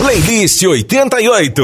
Playlist 0.00 0.62
88. 0.62 1.62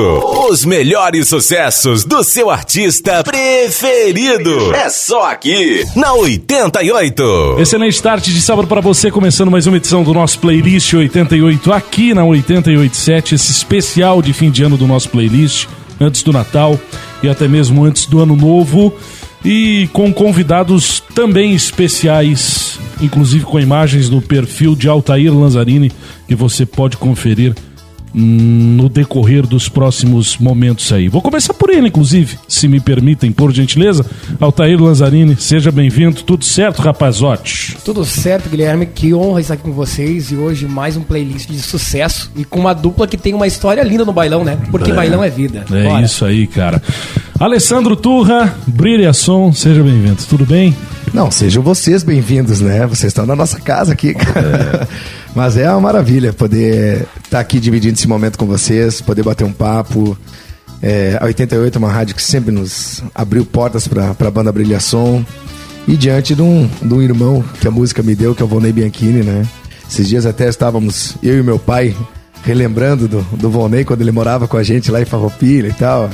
Os 0.50 0.67
melhores 0.67 1.27
sucessos 1.27 2.04
do 2.04 2.23
seu 2.23 2.51
artista 2.51 3.24
preferido. 3.24 4.74
É 4.74 4.90
só 4.90 5.30
aqui, 5.30 5.82
na 5.96 6.12
88. 6.12 7.57
Excelente 7.59 7.95
start 7.95 8.27
de 8.27 8.43
sábado 8.43 8.69
para 8.69 8.83
você, 8.83 9.11
começando 9.11 9.51
mais 9.51 9.67
uma 9.67 9.79
edição 9.79 10.04
do 10.04 10.12
nosso 10.12 10.38
Playlist 10.38 10.93
88 10.93 11.72
aqui 11.72 12.12
na 12.12 12.27
887, 12.27 13.35
esse 13.35 13.51
especial 13.51 14.21
de 14.21 14.35
fim 14.35 14.50
de 14.50 14.62
ano 14.62 14.77
do 14.77 14.87
nosso 14.87 15.09
playlist, 15.09 15.66
antes 15.98 16.23
do 16.23 16.30
Natal 16.30 16.79
e 17.23 17.30
até 17.30 17.48
mesmo 17.48 17.84
antes 17.84 18.05
do 18.05 18.21
Ano 18.21 18.37
Novo. 18.37 18.95
E 19.43 19.89
com 19.95 20.12
convidados 20.12 21.03
também 21.14 21.55
especiais, 21.55 22.79
inclusive 23.00 23.46
com 23.46 23.59
imagens 23.59 24.11
no 24.11 24.21
perfil 24.21 24.77
de 24.77 24.89
Altair 24.89 25.32
Lanzarini, 25.32 25.91
que 26.29 26.34
você 26.34 26.66
pode 26.66 26.98
conferir 26.98 27.55
no 28.19 28.89
decorrer 28.89 29.46
dos 29.46 29.69
próximos 29.69 30.39
momentos 30.39 30.90
aí. 30.90 31.07
Vou 31.07 31.21
começar 31.21 31.53
por 31.53 31.68
ele, 31.68 31.89
inclusive, 31.89 32.38
se 32.48 32.66
me 32.66 32.80
permitem, 32.80 33.30
por 33.30 33.52
gentileza. 33.52 34.06
Altair 34.40 34.80
Lanzarini, 34.80 35.36
seja 35.38 35.70
bem-vindo. 35.70 36.23
Tudo 36.23 36.42
certo, 36.42 36.80
rapazote? 36.80 37.76
Tudo 37.84 38.06
certo, 38.06 38.48
Guilherme. 38.48 38.87
Que 38.87 39.12
honra 39.12 39.42
estar 39.42 39.54
aqui 39.54 39.64
com 39.64 39.73
vocês 39.73 40.32
e 40.32 40.37
hoje 40.37 40.66
mais 40.66 40.96
um 40.96 41.02
playlist 41.02 41.50
de 41.50 41.60
sucesso 41.60 42.32
e 42.34 42.42
com 42.42 42.59
uma 42.59 42.73
dupla 42.73 43.06
que 43.06 43.18
tem 43.18 43.34
uma 43.34 43.46
história 43.46 43.82
linda 43.82 44.06
no 44.06 44.14
bailão, 44.14 44.42
né? 44.42 44.59
Porque 44.70 44.92
é. 44.92 44.95
bailão 44.95 45.23
é 45.23 45.28
vida. 45.28 45.66
É 45.70 45.84
Bora. 45.84 46.02
isso 46.02 46.24
aí, 46.24 46.46
cara. 46.46 46.80
Alessandro 47.38 47.95
Turra, 47.95 48.56
Brilha 48.66 49.12
Som, 49.12 49.52
seja 49.52 49.82
bem-vindo. 49.82 50.23
Tudo 50.26 50.46
bem? 50.46 50.74
Não, 51.12 51.30
sejam 51.30 51.62
vocês 51.62 52.02
bem-vindos, 52.02 52.62
né? 52.62 52.87
Vocês 52.87 53.10
estão 53.10 53.26
na 53.26 53.37
nossa 53.37 53.60
casa 53.60 53.92
aqui, 53.92 54.14
cara. 54.14 54.88
É. 54.90 55.16
Mas 55.36 55.58
é 55.58 55.70
uma 55.70 55.82
maravilha 55.82 56.32
poder 56.32 57.02
estar 57.02 57.28
tá 57.28 57.40
aqui 57.40 57.60
dividindo 57.60 57.92
esse 57.92 58.08
momento 58.08 58.38
com 58.38 58.46
vocês, 58.46 59.02
poder 59.02 59.22
bater 59.22 59.45
um 59.45 59.52
papo. 59.52 60.16
É, 60.82 61.18
a 61.20 61.26
88 61.26 61.76
é 61.76 61.78
uma 61.78 61.92
rádio 61.92 62.16
que 62.16 62.23
sempre 62.23 62.51
nos 62.51 63.04
abriu 63.15 63.45
portas 63.45 63.87
para 63.87 64.17
a 64.19 64.31
banda 64.31 64.51
Brilhação. 64.51 65.25
E 65.87 65.95
diante 65.95 66.34
de 66.34 66.41
um, 66.41 66.67
de 66.81 66.95
um 66.95 67.03
irmão 67.03 67.45
que 67.61 67.69
a 67.69 67.70
música 67.70 68.03
me 68.03 68.14
deu, 68.14 68.34
que 68.34 68.41
é 68.41 68.47
o 68.47 68.48
Volney 68.48 68.73
Bianchini, 68.73 69.23
né? 69.23 69.47
Esses 69.87 70.09
dias 70.09 70.25
até 70.25 70.48
estávamos, 70.48 71.19
eu 71.23 71.39
e 71.39 71.42
meu 71.42 71.59
pai, 71.59 71.95
relembrando 72.42 73.07
do, 73.07 73.20
do 73.33 73.51
Volney 73.51 73.84
quando 73.84 74.01
ele 74.01 74.12
morava 74.12 74.48
com 74.48 74.57
a 74.57 74.62
gente 74.62 74.91
lá 74.91 75.03
em 75.03 75.05
Farroupilha 75.05 75.69
e 75.69 75.75
tal. 75.75 76.09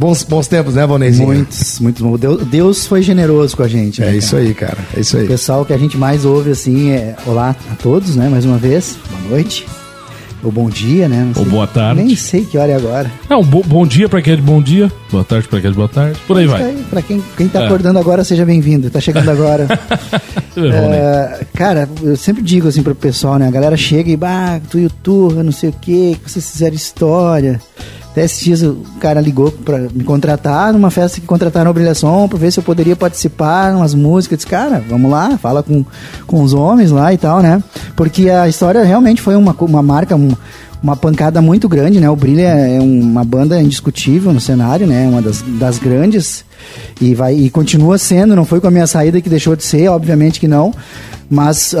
Bons, 0.00 0.22
bons 0.24 0.48
tempos, 0.48 0.74
né, 0.76 0.86
Bonezinho? 0.86 1.26
Muitos, 1.26 1.78
muitos. 1.78 2.18
Deus, 2.18 2.46
Deus 2.46 2.86
foi 2.86 3.02
generoso 3.02 3.54
com 3.54 3.62
a 3.62 3.68
gente. 3.68 4.00
Né, 4.00 4.14
é 4.14 4.16
isso 4.16 4.34
aí, 4.34 4.54
cara. 4.54 4.78
É 4.96 5.00
isso 5.00 5.18
aí. 5.18 5.24
O 5.24 5.28
pessoal 5.28 5.62
que 5.62 5.74
a 5.74 5.76
gente 5.76 5.98
mais 5.98 6.24
ouve, 6.24 6.52
assim, 6.52 6.90
é 6.90 7.14
olá 7.26 7.54
a 7.70 7.74
todos, 7.74 8.16
né, 8.16 8.26
mais 8.30 8.46
uma 8.46 8.56
vez. 8.56 8.96
Boa 9.10 9.32
noite. 9.32 9.66
Ou 10.42 10.50
bom 10.50 10.70
dia, 10.70 11.06
né? 11.06 11.30
Ou 11.36 11.44
boa 11.44 11.66
tarde. 11.66 12.02
Nem 12.02 12.16
sei 12.16 12.46
que 12.46 12.56
hora 12.56 12.72
é 12.72 12.76
agora. 12.76 13.12
Não, 13.28 13.44
bo 13.44 13.62
bom 13.62 13.86
dia 13.86 14.08
para 14.08 14.22
quem 14.22 14.32
é 14.32 14.36
de 14.36 14.40
bom 14.40 14.62
dia, 14.62 14.90
boa 15.10 15.22
tarde 15.22 15.46
para 15.46 15.60
quem 15.60 15.68
é 15.68 15.70
de 15.70 15.76
boa 15.76 15.88
tarde, 15.88 16.18
por 16.26 16.38
aí 16.38 16.46
vai. 16.46 16.62
Aí, 16.64 16.82
para 16.88 17.02
quem, 17.02 17.22
quem 17.36 17.46
tá 17.46 17.60
é. 17.60 17.66
acordando 17.66 17.98
agora, 17.98 18.24
seja 18.24 18.46
bem-vindo. 18.46 18.88
Tá 18.88 19.02
chegando 19.02 19.30
agora. 19.30 19.68
é, 20.56 21.44
cara, 21.52 21.86
eu 22.02 22.16
sempre 22.16 22.42
digo 22.42 22.68
assim 22.68 22.82
pro 22.82 22.94
pessoal, 22.94 23.38
né? 23.38 23.48
A 23.48 23.50
galera 23.50 23.76
chega 23.76 24.10
e, 24.10 24.16
bah, 24.16 24.62
tu 24.70 24.78
YouTube, 24.78 25.42
não 25.42 25.52
sei 25.52 25.68
o 25.68 25.74
quê, 25.78 26.16
que 26.24 26.30
vocês 26.30 26.50
fizeram 26.50 26.74
história. 26.74 27.60
Até 28.20 28.26
esses 28.26 28.40
dias 28.40 28.62
o 28.62 28.76
cara 29.00 29.18
ligou 29.18 29.50
para 29.50 29.78
me 29.78 30.04
contratar 30.04 30.74
numa 30.74 30.90
festa 30.90 31.18
que 31.18 31.26
contrataram 31.26 31.70
o 31.70 31.74
Brilhação 31.74 32.28
para 32.28 32.38
ver 32.38 32.52
se 32.52 32.58
eu 32.58 32.62
poderia 32.62 32.94
participar 32.94 33.74
umas 33.74 33.94
músicas. 33.94 34.32
Eu 34.32 34.36
disse, 34.36 34.46
cara, 34.46 34.84
vamos 34.86 35.10
lá, 35.10 35.38
fala 35.38 35.62
com, 35.62 35.82
com 36.26 36.42
os 36.42 36.52
homens 36.52 36.90
lá 36.90 37.14
e 37.14 37.16
tal, 37.16 37.40
né? 37.40 37.62
Porque 37.96 38.28
a 38.28 38.46
história 38.46 38.84
realmente 38.84 39.22
foi 39.22 39.36
uma, 39.36 39.56
uma 39.58 39.82
marca, 39.82 40.14
um, 40.16 40.36
uma 40.82 40.94
pancada 40.96 41.40
muito 41.40 41.66
grande, 41.66 41.98
né? 41.98 42.10
O 42.10 42.16
Brilha 42.16 42.42
é 42.42 42.78
uma 42.78 43.24
banda 43.24 43.62
indiscutível 43.62 44.34
no 44.34 44.40
cenário, 44.40 44.86
né? 44.86 45.08
Uma 45.08 45.22
das, 45.22 45.40
das 45.58 45.78
grandes 45.78 46.44
e 47.00 47.14
vai 47.14 47.34
e 47.34 47.50
continua 47.50 47.98
sendo. 47.98 48.36
Não 48.36 48.44
foi 48.44 48.60
com 48.60 48.66
a 48.66 48.70
minha 48.70 48.86
saída 48.86 49.20
que 49.20 49.28
deixou 49.28 49.54
de 49.56 49.64
ser, 49.64 49.88
obviamente 49.88 50.40
que 50.40 50.48
não. 50.48 50.72
Mas 51.28 51.72
uh, 51.72 51.78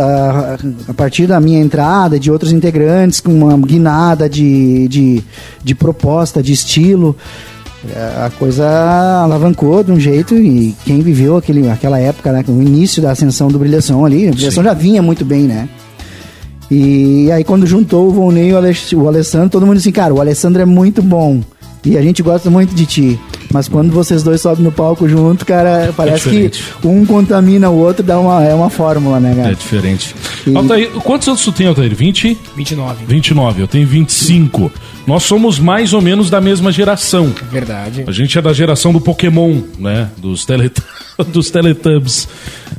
a 0.88 0.94
partir 0.94 1.26
da 1.26 1.40
minha 1.40 1.60
entrada, 1.60 2.20
de 2.20 2.30
outros 2.30 2.52
integrantes, 2.52 3.20
com 3.20 3.32
uma 3.32 3.58
guinada 3.58 4.28
de, 4.28 4.86
de, 4.86 5.24
de 5.64 5.74
proposta, 5.74 6.40
de 6.40 6.52
estilo, 6.52 7.16
eh, 7.88 8.26
a 8.26 8.30
coisa 8.30 8.66
alavancou 9.22 9.82
de 9.82 9.90
um 9.90 9.98
jeito 9.98 10.34
e 10.36 10.74
quem 10.84 11.00
viveu 11.00 11.36
aquele, 11.36 11.68
aquela 11.68 11.98
época, 11.98 12.30
né, 12.30 12.44
o 12.46 12.60
início 12.60 13.02
da 13.02 13.10
ascensão 13.10 13.48
do 13.48 13.58
Brilhação 13.58 14.04
ali, 14.04 14.28
a 14.28 14.32
Brilhação 14.32 14.62
Sim. 14.62 14.68
já 14.68 14.74
vinha 14.74 15.02
muito 15.02 15.24
bem, 15.24 15.42
né? 15.42 15.68
E 16.70 17.32
aí 17.32 17.42
quando 17.42 17.66
juntou 17.66 18.08
o 18.08 18.12
Volney 18.12 18.50
e 18.50 18.94
o 18.94 19.08
Alessandro, 19.08 19.48
todo 19.48 19.66
mundo 19.66 19.76
disse, 19.76 19.88
assim, 19.88 19.94
cara, 19.94 20.14
o 20.14 20.20
Alessandro 20.20 20.60
é 20.60 20.66
muito 20.66 21.02
bom 21.02 21.40
e 21.84 21.96
a 21.96 22.02
gente 22.02 22.22
gosta 22.22 22.50
muito 22.50 22.74
de 22.74 22.84
ti. 22.84 23.20
Mas 23.52 23.68
quando 23.68 23.90
vocês 23.90 24.22
dois 24.22 24.40
sobem 24.40 24.62
no 24.62 24.70
palco 24.70 25.08
junto, 25.08 25.44
cara, 25.44 25.86
é 25.86 25.92
parece 25.92 26.28
é 26.28 26.48
que 26.48 26.86
um 26.86 27.04
contamina 27.04 27.68
o 27.68 27.76
outro, 27.76 28.02
dá 28.02 28.18
uma, 28.18 28.44
é 28.44 28.54
uma 28.54 28.70
fórmula, 28.70 29.18
né, 29.18 29.34
cara? 29.34 29.50
É 29.50 29.54
diferente. 29.54 30.14
E... 30.46 30.56
Altair, 30.56 30.90
quantos 31.02 31.26
anos 31.26 31.42
tu 31.42 31.50
tem, 31.50 31.66
Altair? 31.66 31.94
20? 31.94 32.38
29. 32.56 33.04
29, 33.06 33.62
eu 33.62 33.66
tenho 33.66 33.86
25. 33.88 34.70
Nós 35.06 35.24
somos 35.24 35.58
mais 35.58 35.92
ou 35.92 36.00
menos 36.00 36.30
da 36.30 36.40
mesma 36.40 36.70
geração. 36.70 37.34
Verdade. 37.50 38.04
A 38.06 38.12
gente 38.12 38.38
é 38.38 38.42
da 38.42 38.52
geração 38.52 38.92
do 38.92 39.00
Pokémon, 39.00 39.60
né? 39.78 40.08
Dos, 40.16 40.44
telet... 40.44 40.80
dos 41.32 41.50
Teletubbies. 41.50 42.28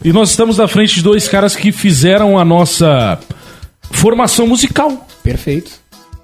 E 0.04 0.14
nós 0.14 0.30
estamos 0.30 0.58
na 0.58 0.68
frente 0.68 0.96
de 0.96 1.04
dois 1.04 1.28
caras 1.28 1.56
que 1.56 1.72
fizeram 1.74 2.40
a 2.40 2.46
nossa 2.46 3.20
formação 3.92 4.48
musical. 4.48 5.06
Perfeito. 5.22 5.81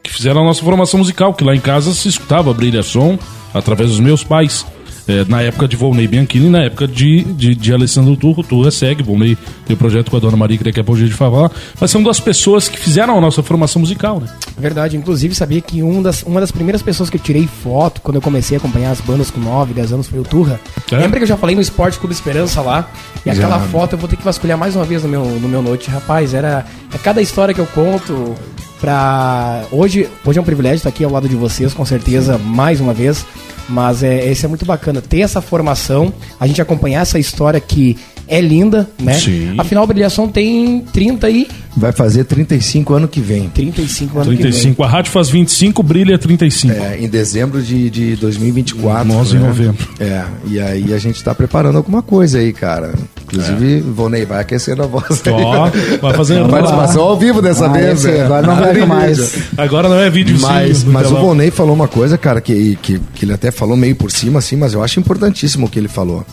Que 0.08 0.14
fizeram 0.14 0.40
a 0.40 0.46
nossa 0.46 0.64
formação 0.64 1.00
musical, 1.00 1.34
que 1.34 1.44
lá 1.44 1.54
em 1.54 1.60
casa 1.60 1.94
se 1.94 2.08
escutava 2.08 2.54
Brilha 2.54 2.82
Som 2.82 3.20
através 3.54 3.90
dos 3.90 4.00
meus 4.00 4.24
pais. 4.24 4.66
É, 5.06 5.26
na 5.26 5.42
época 5.42 5.68
de 5.68 5.76
Volney 5.76 6.08
Bianchini, 6.08 6.50
na 6.50 6.64
época 6.64 6.88
de, 6.88 7.24
de, 7.24 7.56
de 7.56 7.74
Alessandro 7.74 8.16
Turro, 8.16 8.42
Turra 8.44 8.72
segue, 8.72 9.04
Volney 9.04 9.38
tem 9.66 9.74
o 9.74 9.78
projeto 9.78 10.10
com 10.10 10.18
a 10.18 10.20
dona 10.20 10.36
Maria, 10.36 10.58
que 10.58 10.64
daqui 10.66 10.80
a 10.80 10.84
pouco 10.84 11.02
a 11.02 11.04
gente 11.06 11.14
falar, 11.14 11.50
mas 11.80 11.92
são 11.92 12.02
duas 12.04 12.20
pessoas 12.20 12.68
que 12.68 12.78
fizeram 12.78 13.18
a 13.18 13.22
nossa 13.22 13.42
formação 13.42 13.82
musical, 13.82 14.20
né? 14.20 14.28
Verdade, 14.58 14.98
inclusive 14.98 15.34
sabia 15.34 15.62
que 15.62 15.82
um 15.82 16.02
das, 16.02 16.24
uma 16.24 16.42
das 16.42 16.52
primeiras 16.52 16.82
pessoas 16.82 17.10
que 17.10 17.16
eu 17.16 17.22
tirei 17.22 17.48
foto 17.48 18.02
quando 18.02 18.16
eu 18.16 18.22
comecei 18.22 18.58
a 18.58 18.60
acompanhar 18.60 18.92
as 18.92 19.00
bandas 19.00 19.32
com 19.32 19.40
9, 19.40 19.74
10 19.74 19.94
anos 19.94 20.08
foi 20.08 20.20
o 20.20 20.24
Turra. 20.24 20.60
É? 20.92 20.98
Lembra 20.98 21.20
que 21.20 21.24
eu 21.24 21.28
já 21.28 21.38
falei 21.38 21.56
no 21.56 21.62
Esporte 21.62 22.00
Clube 22.00 22.14
Esperança 22.14 22.62
lá? 22.62 22.90
E 23.26 23.30
aquela 23.30 23.60
foto 23.60 23.94
eu 23.94 23.98
vou 23.98 24.10
ter 24.10 24.18
que 24.18 24.26
vasculhar 24.26 24.58
mais 24.58 24.76
uma 24.76 24.84
vez 24.84 25.04
no 25.04 25.10
meu, 25.10 25.24
no 25.24 25.48
meu 25.48 25.62
note. 25.62 25.90
Rapaz, 25.90 26.34
era 26.34 26.66
é 26.94 26.98
cada 26.98 27.22
história 27.22 27.54
que 27.54 27.62
eu 27.62 27.68
conto, 27.68 28.36
pra. 28.80 29.66
Hoje, 29.72 30.10
hoje 30.26 30.40
é 30.40 30.42
um 30.42 30.46
privilégio 30.46 30.78
estar 30.78 30.90
aqui 30.90 31.04
ao 31.04 31.12
lado 31.12 31.28
de 31.28 31.36
vocês, 31.36 31.74
com 31.74 31.86
certeza, 31.86 32.38
mais 32.38 32.80
uma 32.80 32.94
vez. 32.94 33.26
Mas 33.70 34.02
é, 34.02 34.30
esse 34.30 34.46
é 34.46 34.48
muito 34.48 34.66
bacana, 34.66 35.02
ter 35.02 35.20
essa 35.20 35.42
formação, 35.42 36.14
a 36.40 36.48
gente 36.48 36.62
acompanhar 36.62 37.02
essa 37.02 37.20
história 37.20 37.60
que 37.60 37.98
é 38.28 38.42
linda, 38.42 38.90
né? 39.00 39.14
Sim. 39.14 39.56
Afinal, 39.58 39.84
a 39.84 39.88
Brilhação 39.88 40.28
tem 40.28 40.82
30 40.94 41.30
e. 41.30 41.48
Vai 41.76 41.92
fazer 41.92 42.24
35 42.24 42.94
ano 42.94 43.08
que 43.08 43.20
vem. 43.20 43.50
35 43.50 44.18
ano 44.18 44.26
35. 44.26 44.76
que 44.76 44.82
vem. 44.82 44.86
A 44.86 44.90
rádio 44.90 45.12
faz 45.12 45.30
25, 45.30 45.84
brilha 45.84 46.18
35. 46.18 46.74
É, 46.74 47.00
em 47.00 47.08
dezembro 47.08 47.62
de, 47.62 47.90
de 47.90 48.16
2024. 48.16 49.08
Nós 49.08 49.32
né? 49.32 49.40
em 49.40 49.44
novembro. 49.44 49.88
É, 50.00 50.26
e 50.48 50.60
aí 50.60 50.94
a 50.94 50.98
gente 50.98 51.24
tá 51.24 51.34
preparando 51.34 51.78
alguma 51.78 52.02
coisa 52.02 52.40
aí, 52.40 52.52
cara. 52.52 52.94
Inclusive, 53.24 53.78
é. 53.78 53.82
Vonei, 53.82 54.26
vai 54.26 54.42
aquecendo 54.42 54.84
a 54.84 54.88
voz. 54.88 55.22
Ó, 55.32 55.70
vai 56.02 56.14
fazer 56.14 56.42
uma 56.42 56.50
participação 56.50 57.04
ao 57.04 57.18
vivo 57.18 57.42
dessa 57.42 57.66
ah, 57.66 57.70
vez, 57.70 58.04
velho. 58.04 58.26
Agora 58.26 58.48
não 58.48 58.56
vai 58.56 58.86
mais. 58.86 59.38
Agora 59.58 59.90
não 59.90 60.00
é 60.00 60.10
vídeo 60.10 60.38
Mas, 60.40 60.84
mas 60.84 61.12
o 61.12 61.16
Vonei 61.16 61.52
falou 61.52 61.74
uma 61.74 61.88
coisa, 61.88 62.18
cara, 62.18 62.42
que, 62.42 62.78
que, 62.82 63.00
que 63.14 63.26
ele 63.26 63.34
até 63.34 63.52
falou 63.52 63.78
meio 63.78 63.96
por 63.96 64.12
cima, 64.12 64.40
assim, 64.40 64.56
mas 64.56 64.74
eu 64.74 64.84
acho 64.84 65.00
importantíssimo 65.00 65.68
o 65.68 65.70
que 65.70 65.78
ele 65.78 65.88
falou. 65.88 66.26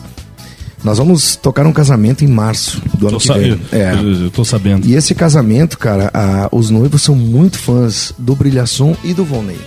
Nós 0.85 0.99
vamos 0.99 1.35
tocar 1.35 1.65
um 1.65 1.73
casamento 1.73 2.23
em 2.23 2.27
março 2.27 2.79
do 2.93 3.07
ano 3.07 3.17
tô 3.17 3.33
que 3.33 3.39
vem. 3.39 3.59
É. 3.71 3.91
Eu 3.95 4.29
tô 4.29 4.45
sabendo. 4.45 4.87
E 4.87 4.93
esse 4.93 5.15
casamento, 5.15 5.79
cara, 5.79 6.11
a, 6.13 6.47
os 6.51 6.69
noivos 6.69 7.01
são 7.01 7.15
muito 7.15 7.57
fãs 7.57 8.13
do 8.19 8.35
Brilhação 8.35 8.95
e 9.03 9.11
do 9.11 9.25
Volney. 9.25 9.57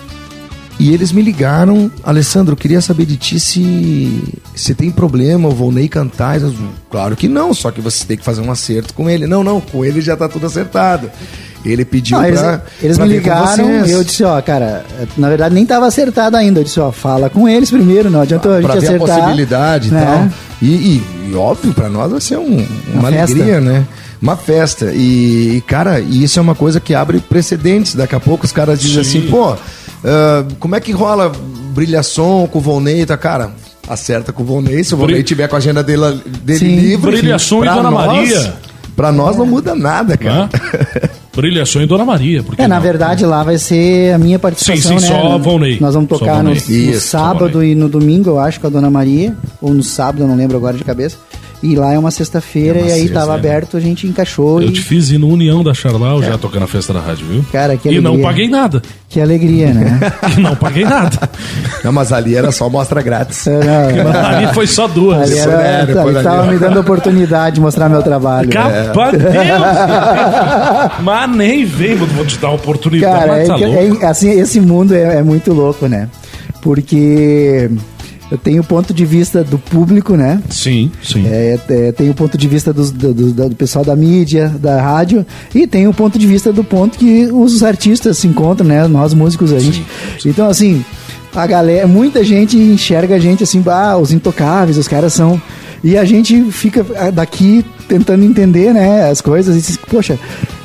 E 0.78 0.94
eles 0.94 1.10
me 1.10 1.20
ligaram, 1.20 1.90
Alessandro, 2.04 2.52
eu 2.52 2.56
queria 2.56 2.80
saber 2.80 3.04
de 3.04 3.16
ti 3.16 3.40
se, 3.40 4.22
se 4.54 4.76
tem 4.76 4.92
problema 4.92 5.48
o 5.48 5.52
Volney 5.52 5.88
cantar. 5.88 6.40
Eu, 6.40 6.54
claro 6.88 7.16
que 7.16 7.26
não, 7.26 7.52
só 7.52 7.72
que 7.72 7.80
você 7.80 8.06
tem 8.06 8.16
que 8.16 8.24
fazer 8.24 8.40
um 8.40 8.52
acerto 8.52 8.94
com 8.94 9.10
ele. 9.10 9.26
Não, 9.26 9.42
não, 9.42 9.60
com 9.60 9.84
ele 9.84 10.00
já 10.00 10.16
tá 10.16 10.28
tudo 10.28 10.46
acertado. 10.46 11.10
Ele 11.64 11.84
pediu 11.84 12.18
não, 12.18 12.24
eles, 12.24 12.40
pra. 12.40 12.62
Eles 12.82 12.96
pra 12.96 13.06
me 13.06 13.12
ligaram 13.12 13.86
e 13.86 13.90
eu 13.90 14.04
disse, 14.04 14.22
ó, 14.22 14.40
cara, 14.40 14.84
na 15.16 15.28
verdade 15.28 15.54
nem 15.54 15.66
tava 15.66 15.86
acertado 15.86 16.36
ainda. 16.36 16.60
Eu 16.60 16.64
disse, 16.64 16.80
ó, 16.80 16.92
fala 16.92 17.28
com 17.28 17.48
eles 17.48 17.70
primeiro, 17.70 18.10
não 18.10 18.20
adianta 18.20 18.48
a 18.48 18.60
gente 18.60 18.64
pra 18.64 18.78
acertar. 18.78 19.06
Ver 19.06 19.12
a 19.12 19.16
possibilidade 19.16 19.90
né? 19.90 20.00
e 20.00 20.06
tal. 20.06 20.28
E, 20.62 20.66
e, 20.66 21.30
e, 21.30 21.34
óbvio, 21.34 21.72
para 21.72 21.88
nós 21.88 22.10
vai 22.10 22.20
ser 22.20 22.38
um, 22.38 22.66
uma, 22.92 23.00
uma 23.00 23.08
alegria, 23.08 23.60
né? 23.60 23.84
Uma 24.20 24.36
festa. 24.36 24.92
E, 24.94 25.62
cara, 25.66 26.00
e 26.00 26.24
isso 26.24 26.38
é 26.38 26.42
uma 26.42 26.54
coisa 26.54 26.80
que 26.80 26.94
abre 26.94 27.20
precedentes. 27.20 27.94
Daqui 27.94 28.14
a 28.14 28.20
pouco 28.20 28.44
os 28.44 28.52
caras 28.52 28.80
dizem 28.80 29.04
Sim. 29.04 29.18
assim, 29.18 29.30
pô, 29.30 29.52
uh, 29.52 30.54
como 30.58 30.74
é 30.74 30.80
que 30.80 30.92
rola 30.92 31.30
brilhação 31.74 32.48
com 32.50 32.58
o 32.58 32.62
Volney? 32.62 33.06
Tá, 33.06 33.16
cara, 33.16 33.52
acerta 33.88 34.32
com 34.32 34.42
o 34.42 34.46
Volney. 34.46 34.82
Se 34.82 34.94
o 34.94 34.96
Volney 34.96 35.22
tiver 35.22 35.48
com 35.48 35.56
a 35.56 35.58
agenda 35.58 35.82
dele, 35.82 36.20
dele 36.42 36.58
Sim. 36.58 36.76
livre. 36.76 37.12
Brilhação 37.12 37.64
e 37.64 37.68
Dona 37.68 37.90
nós, 37.90 38.06
Maria. 38.06 38.54
Pra 38.96 39.12
nós 39.12 39.36
não 39.36 39.46
muda 39.46 39.76
nada, 39.76 40.16
cara. 40.16 40.48
Brilhação 41.42 41.80
em 41.82 41.86
Dona 41.86 42.04
Maria. 42.04 42.42
Porque 42.42 42.60
É, 42.60 42.66
na 42.68 42.76
não? 42.76 42.82
verdade 42.82 43.24
lá 43.24 43.42
vai 43.42 43.58
ser 43.58 44.12
a 44.14 44.18
minha 44.18 44.38
participação, 44.38 44.98
Sim, 44.98 45.06
sim, 45.06 45.12
né? 45.12 45.20
só 45.20 45.32
a 45.32 45.36
Volney. 45.38 45.78
Nós 45.80 45.94
vamos 45.94 46.08
tocar 46.08 46.42
no, 46.42 46.50
no 46.52 47.00
sábado 47.00 47.62
e 47.64 47.74
no 47.74 47.88
domingo, 47.88 48.30
eu 48.30 48.38
acho, 48.38 48.60
com 48.60 48.66
a 48.66 48.70
Dona 48.70 48.90
Maria. 48.90 49.34
Ou 49.62 49.72
no 49.72 49.82
sábado, 49.82 50.22
eu 50.22 50.28
não 50.28 50.36
lembro 50.36 50.56
agora 50.56 50.76
de 50.76 50.84
cabeça. 50.84 51.16
E 51.60 51.74
lá 51.74 51.92
é 51.92 51.98
uma 51.98 52.12
sexta-feira 52.12 52.78
É 52.78 52.82
e 52.82 52.92
aí 52.92 53.00
sexta, 53.00 53.14
tava 53.20 53.32
né? 53.32 53.38
aberto, 53.38 53.76
a 53.76 53.80
gente 53.80 54.06
encaixou 54.06 54.62
Eu 54.62 54.68
e... 54.68 54.72
te 54.72 54.80
fiz 54.80 55.10
ir 55.10 55.18
no 55.18 55.26
União 55.28 55.64
da 55.64 55.74
Charlau 55.74 56.22
já 56.22 56.38
tocando 56.38 56.60
na 56.60 56.66
festa 56.68 56.92
da 56.92 57.00
rádio, 57.00 57.26
viu? 57.26 57.44
Cara, 57.50 57.76
que 57.76 57.88
E 57.88 58.00
não 58.00 58.12
alegria. 58.12 58.28
paguei 58.28 58.48
nada. 58.48 58.80
Que 59.08 59.20
alegria, 59.20 59.72
né? 59.74 59.98
E 60.38 60.40
não 60.40 60.54
paguei 60.54 60.84
nada. 60.84 61.28
Não, 61.82 61.90
mas 61.90 62.12
ali 62.12 62.36
era 62.36 62.52
só 62.52 62.68
mostra 62.70 63.02
grátis. 63.02 63.44
Era- 63.46 63.88
Ali 64.38 64.54
foi 64.54 64.66
só 64.68 64.86
duas. 64.86 65.20
ali 65.32 65.38
era, 65.38 65.84
depois 65.86 66.06
ali 66.06 66.16
ali, 66.16 66.24
tava 66.24 66.42
ó. 66.42 66.46
me 66.52 66.58
dando 66.58 66.76
a 66.76 66.80
oportunidade 66.80 67.56
de 67.56 67.60
mostrar 67.60 67.88
meu 67.88 68.02
trabalho. 68.04 68.48
Capa 68.50 69.10
Deus! 69.10 69.32
Mas 71.02 71.30
nem 71.36 71.64
vem, 71.64 71.96
vou 71.96 72.24
te 72.24 72.38
dar 72.38 72.48
a 72.48 72.52
oportunidade. 72.52 73.18
Cara, 73.18 73.32
mas 73.32 73.48
é, 73.48 73.90
tá 73.98 74.06
é- 74.06 74.10
assim, 74.10 74.30
esse 74.30 74.60
mundo 74.60 74.94
é, 74.94 75.16
é 75.18 75.22
muito 75.22 75.52
louco, 75.52 75.86
né? 75.88 76.08
Porque 76.62 77.70
eu 78.30 78.36
tenho 78.38 78.60
o 78.62 78.64
ponto 78.64 78.92
de 78.92 79.04
vista 79.04 79.42
do 79.42 79.58
público, 79.58 80.16
né? 80.16 80.40
Sim, 80.50 80.90
sim. 81.02 81.24
É, 81.26 81.58
é, 81.68 81.92
tem 81.92 82.10
o 82.10 82.14
ponto 82.14 82.36
de 82.36 82.46
vista 82.48 82.72
dos- 82.72 82.90
do, 82.90 83.14
do- 83.14 83.48
do 83.48 83.56
pessoal 83.56 83.84
da 83.84 83.96
mídia, 83.96 84.48
da 84.60 84.80
rádio, 84.80 85.24
e 85.54 85.66
tem 85.66 85.86
o 85.88 85.94
ponto 85.94 86.18
de 86.18 86.26
vista 86.26 86.52
do 86.52 86.62
ponto 86.62 86.98
que 86.98 87.26
os 87.32 87.62
artistas 87.62 88.18
se 88.18 88.26
encontram, 88.26 88.66
né? 88.66 88.86
Nós 88.86 89.14
músicos, 89.14 89.52
a 89.52 89.58
gente. 89.58 89.84
Então, 90.26 90.48
assim, 90.48 90.84
a 91.34 91.46
galera, 91.46 91.86
muita 91.86 92.22
gente 92.24 92.56
enxerga 92.56 93.14
a 93.16 93.18
gente 93.18 93.42
assim, 93.44 93.62
ah, 93.66 93.96
os 93.96 94.12
intocáveis, 94.12 94.76
os 94.76 94.88
caras 94.88 95.12
são. 95.12 95.40
E 95.84 95.96
a 95.96 96.04
gente 96.04 96.42
fica 96.50 96.84
ah, 96.96 97.10
daqui 97.10 97.64
tentando 97.86 98.24
entender, 98.24 98.74
né, 98.74 99.08
as 99.08 99.20
coisas 99.20 99.56
e 99.56 99.60
diz, 99.60 99.76
poxa, 99.76 100.18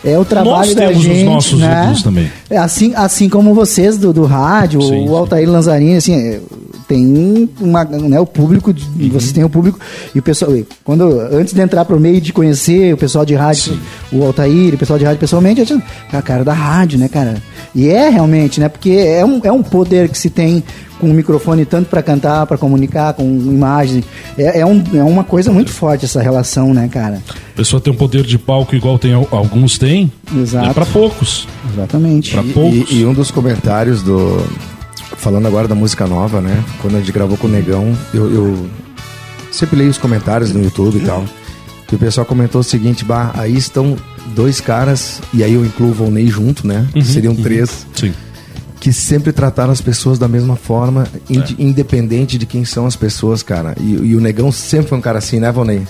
é 0.04 0.18
o 0.18 0.26
trabalho 0.26 0.58
Nós 0.58 0.76
da 0.76 0.88
temos 0.88 1.06
os 1.06 1.24
nossos 1.24 1.60
né? 1.60 1.96
também. 2.04 2.32
É 2.50 2.58
assim, 2.58 2.94
assim 2.96 3.30
como 3.30 3.54
vocês 3.54 3.98
do, 3.98 4.12
do 4.12 4.26
rádio, 4.26 4.82
Sim, 4.82 5.04
o 5.06 5.08
sim. 5.08 5.16
Altair 5.16 5.48
Lanzarini, 5.50 5.96
assim, 5.98 6.14
é, 6.16 6.40
tem 6.88 7.50
uma, 7.60 7.84
né, 7.84 8.20
o 8.20 8.26
público, 8.26 8.74
de- 8.74 8.84
Uhum. 8.86 9.10
vocês 9.10 9.32
têm 9.32 9.44
o 9.44 9.50
público, 9.50 9.80
e 10.14 10.20
o 10.20 10.22
pessoal, 10.22 10.52
quando, 10.84 11.04
antes 11.32 11.54
de 11.54 11.62
entrar 11.62 11.86
pro 11.86 12.00
meio 12.00 12.20
de 12.22 12.32
conhecer 12.34 12.94
o 12.94 12.98
pessoal 12.98 13.26
de 13.26 13.34
rádio, 13.36 13.78
o 14.12 14.24
Altair, 14.24 14.74
o 14.74 14.78
pessoal 14.78 15.00
de 15.00 15.06
rádio 15.06 15.20
pessoalmente, 15.20 15.60
eu 15.62 15.66
tinha, 15.66 15.82
"Ah, 16.12 16.22
cara, 16.22 16.44
da 16.44 16.54
rádio, 16.54 16.98
né, 17.00 17.08
cara? 17.08 17.36
E 17.76 17.88
é 17.88 18.10
realmente, 18.10 18.60
né, 18.60 18.70
porque 18.70 18.92
é 18.92 19.26
um, 19.26 19.40
é 19.44 19.52
um 19.52 19.64
poder 19.64 20.10
que 20.10 20.18
se 20.18 20.30
tem 20.30 20.64
com 21.00 21.10
o 21.10 21.14
microfone 21.14 21.66
tanto 21.66 21.90
para 21.90 22.02
cantar, 22.02 22.46
para 22.46 22.58
comunicar, 22.58 23.14
com 23.14 23.24
imagem, 23.24 24.04
é, 24.38 24.60
é, 24.62 24.66
um, 24.66 24.82
é 24.94 25.04
uma 25.04 25.24
coisa 25.24 25.52
muito 25.52 25.70
forte 25.72 26.06
essa 26.06 26.22
relação, 26.22 26.74
né, 26.74 26.88
cara? 26.90 27.22
A 27.54 27.56
pessoa 27.58 27.82
tem 27.82 27.92
um 27.92 27.96
poder 27.96 28.24
de 28.24 28.38
palco 28.38 28.74
igual 28.76 28.98
tem, 28.98 29.14
al- 29.14 29.28
alguns 29.32 29.78
têm. 29.78 30.10
Exato. 30.34 30.70
É 30.70 30.74
pra 30.74 30.86
poucos. 30.86 31.46
Exatamente. 31.74 32.32
Pra 32.32 32.42
E- 32.44 32.54
poucos. 32.54 32.92
E, 32.92 33.00
e 33.02 33.06
um 33.06 33.14
dos 33.14 33.32
comentários 33.32 34.02
do. 34.02 34.46
Falando 35.24 35.48
agora 35.48 35.68
da 35.70 35.76
música 35.76 36.06
nova, 36.06 36.42
né? 36.42 36.64
Quando 36.82 36.98
a 36.98 37.00
gente 37.00 37.12
gravou 37.12 37.38
com 37.38 37.48
o 37.48 37.50
Negão, 37.50 37.98
eu, 38.14 38.30
eu 38.30 38.70
sempre 39.52 39.78
leio 39.78 39.90
os 39.90 39.98
comentários 39.98 40.52
no 40.52 40.62
YouTube 40.62 40.98
e 40.98 41.06
tal. 41.06 41.24
E 41.90 41.96
o 41.96 41.98
pessoal 41.98 42.26
comentou 42.26 42.60
o 42.60 42.64
seguinte: 42.64 43.06
bah, 43.06 43.32
aí 43.36 43.56
estão 43.56 43.96
dois 44.36 44.60
caras, 44.60 45.22
e 45.34 45.42
aí 45.44 45.54
eu 45.54 45.64
incluo 45.66 45.92
o 45.92 45.94
Volney 45.94 46.28
junto, 46.28 46.68
né? 46.68 46.86
Seriam 47.04 47.34
três, 47.36 47.86
Sim. 47.96 48.12
que 48.82 48.92
sempre 48.92 49.32
trataram 49.32 49.72
as 49.72 49.80
pessoas 49.80 50.20
da 50.20 50.28
mesma 50.28 50.58
forma, 50.58 51.08
ind- 51.30 51.56
independente 51.58 52.38
de 52.38 52.46
quem 52.46 52.66
são 52.66 52.86
as 52.86 52.96
pessoas, 52.98 53.42
cara. 53.42 53.76
E, 53.80 53.94
e 53.94 54.16
o 54.18 54.20
Negão 54.20 54.52
sempre 54.52 54.88
foi 54.90 54.98
um 54.98 55.02
cara 55.02 55.20
assim, 55.20 55.40
né, 55.40 55.52
Volney? 55.54 55.84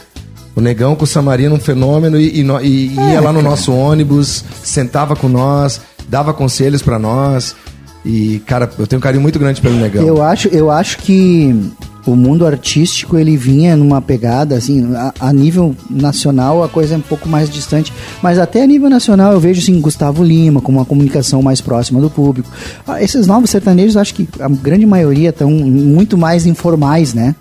O 0.56 0.62
Negão 0.62 0.94
com 0.96 1.06
o 1.06 1.08
Samarino, 1.08 1.56
um 1.56 1.60
fenômeno, 1.60 2.20
e, 2.20 2.40
e 2.42 2.44
no- 2.44 2.62
e- 2.62 2.90
e 2.90 2.96
ia 3.14 3.20
lá 3.22 3.34
no 3.34 3.42
nosso 3.42 3.72
ônibus, 3.74 4.44
sentava 4.64 5.16
com 5.16 5.28
nós, 5.28 5.82
dava 6.08 6.34
conselhos 6.36 6.84
pra 6.84 7.00
nós. 7.00 7.56
E, 8.06 8.42
cara, 8.46 8.70
eu 8.78 8.86
tenho 8.86 9.00
um 9.00 9.04
carinho 9.04 9.22
muito 9.22 9.40
grande 9.40 9.62
pelo 9.62 9.76
Negão. 9.76 10.06
Eu 10.06 10.22
acho, 10.22 10.48
eu 10.50 10.70
acho 10.70 10.98
que 10.98 11.72
o 12.06 12.16
mundo 12.16 12.46
artístico 12.46 13.18
ele 13.18 13.38
vinha 13.38 13.76
numa 13.76 14.02
pegada 14.02 14.56
assim, 14.56 14.94
a, 14.96 15.14
a 15.20 15.34
nível 15.34 15.76
nacional 15.90 16.64
a 16.64 16.70
coisa 16.70 16.96
é 16.96 16.98
um 16.98 17.02
pouco 17.02 17.28
mais 17.28 17.50
distante, 17.50 17.94
mas 18.22 18.38
até 18.38 18.64
a 18.64 18.68
nível 18.68 18.90
nacional 18.90 19.34
eu 19.34 19.40
vejo 19.40 19.62
assim 19.62 19.80
Gustavo 19.80 20.24
Lima 20.24 20.62
com 20.62 20.72
uma 20.72 20.86
comunicação 20.86 21.42
mais 21.42 21.62
próxima 21.62 22.02
do 22.02 22.10
público. 22.10 22.50
Ah, 22.88 23.02
esses 23.02 23.28
novos 23.28 23.50
sertanejos 23.50 23.98
acho 23.98 24.14
que 24.14 24.28
a 24.40 24.48
grande 24.50 24.86
maioria 24.86 25.30
estão 25.30 25.50
muito 25.50 26.18
mais 26.18 26.46
informais, 26.46 27.14
né? 27.14 27.36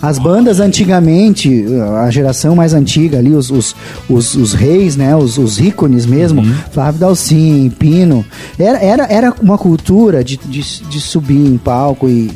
As 0.00 0.18
bandas 0.18 0.60
antigamente, 0.60 1.64
a 2.04 2.10
geração 2.10 2.56
mais 2.56 2.74
antiga 2.74 3.18
ali, 3.18 3.34
os, 3.34 3.50
os, 3.50 3.74
os, 4.08 4.34
os 4.34 4.52
reis, 4.52 4.96
né? 4.96 5.14
Os, 5.16 5.38
os 5.38 5.58
ícones 5.58 6.06
mesmo, 6.06 6.42
Flávio 6.70 7.00
Dalcin, 7.00 7.70
Pino, 7.70 8.24
era, 8.58 8.78
era, 8.78 9.04
era 9.04 9.34
uma 9.42 9.58
cultura 9.58 10.24
de, 10.24 10.36
de, 10.36 10.60
de 10.60 11.00
subir 11.00 11.46
em 11.46 11.58
palco 11.58 12.08
e 12.08 12.30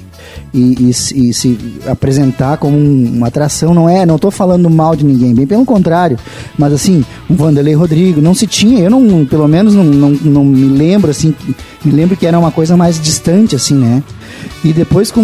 e, 0.53 0.89
e 0.91 0.93
se- 0.95 1.29
e 1.29 1.33
se 1.35 1.59
apresentar 1.87 2.57
como 2.59 2.77
um- 2.77 3.13
uma 3.17 3.29
atração 3.29 3.73
não 3.75 3.89
é 3.89 4.05
não 4.07 4.19
tô 4.19 4.31
falando 4.31 4.69
mal 4.71 4.95
de 4.97 5.05
ninguém 5.05 5.35
bem 5.35 5.47
pelo 5.47 5.65
contrário. 5.65 6.19
Mas 6.59 6.73
assim 6.73 7.05
um 7.29 7.35
Vanderlei 7.35 7.75
Rodrigo 7.75 8.21
não 8.21 8.35
se 8.35 8.47
tinha 8.47 8.81
eu 8.81 8.91
não 8.91 9.25
pelo 9.25 9.47
menos 9.49 9.75
não, 9.75 9.85
não, 9.85 10.11
não 10.11 10.45
me 10.45 10.67
lembro 10.77 11.11
assim 11.11 11.35
me 11.85 11.93
lembro 11.93 12.17
que 12.17 12.27
era 12.27 12.39
uma 12.39 12.51
coisa 12.51 12.77
mais 12.77 13.01
distante 13.01 13.55
assim 13.57 13.75
né 13.75 14.03
e 14.65 14.73
depois 14.73 15.11
com 15.11 15.21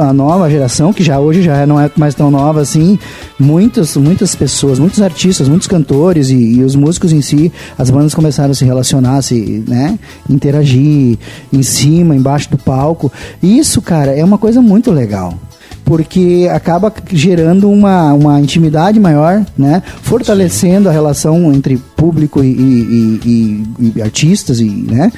a, 0.00 0.12
nova 0.12 0.50
geração 0.50 0.92
que 0.92 1.02
já 1.02 1.18
hoje 1.18 1.42
já 1.42 1.66
não 1.66 1.80
é 1.80 1.90
mais 1.96 2.14
tão 2.14 2.30
nova 2.30 2.60
assim 2.60 2.98
muitas 3.38 3.96
muitas 3.96 4.34
pessoas 4.34 4.78
muitos 4.78 5.00
artistas 5.00 5.48
muitos 5.48 5.68
cantores 5.68 6.30
e, 6.30 6.36
e 6.36 6.64
os 6.64 6.74
músicos 6.74 7.12
em 7.12 7.20
si 7.20 7.52
as 7.78 7.90
bandas 7.90 8.14
começaram 8.14 8.52
a 8.52 8.54
se 8.54 8.64
relacionar 8.64 9.22
se 9.22 9.64
né 9.66 9.98
interagir 10.28 11.18
em 11.52 11.62
cima 11.62 12.14
embaixo 12.14 12.50
do 12.50 12.58
palco. 12.58 13.12
Isso 13.42 13.80
cara 13.82 14.12
é 14.12 14.24
uma 14.24 14.38
coisa 14.38 14.60
muito 14.60 14.90
legal 14.90 15.34
porque 15.84 16.48
acaba 16.52 16.92
gerando 17.12 17.68
uma, 17.70 18.12
uma 18.12 18.40
intimidade 18.40 18.98
maior, 19.00 19.44
né? 19.58 19.82
Fortalecendo 20.02 20.88
a 20.88 20.92
relação 20.92 21.52
entre 21.52 21.76
público 21.96 22.42
e, 22.42 22.48
e- 22.48 23.20
e- 23.80 23.92
e- 23.96 24.02
artistas, 24.02 24.60
e, 24.60 24.64
né? 24.64 25.12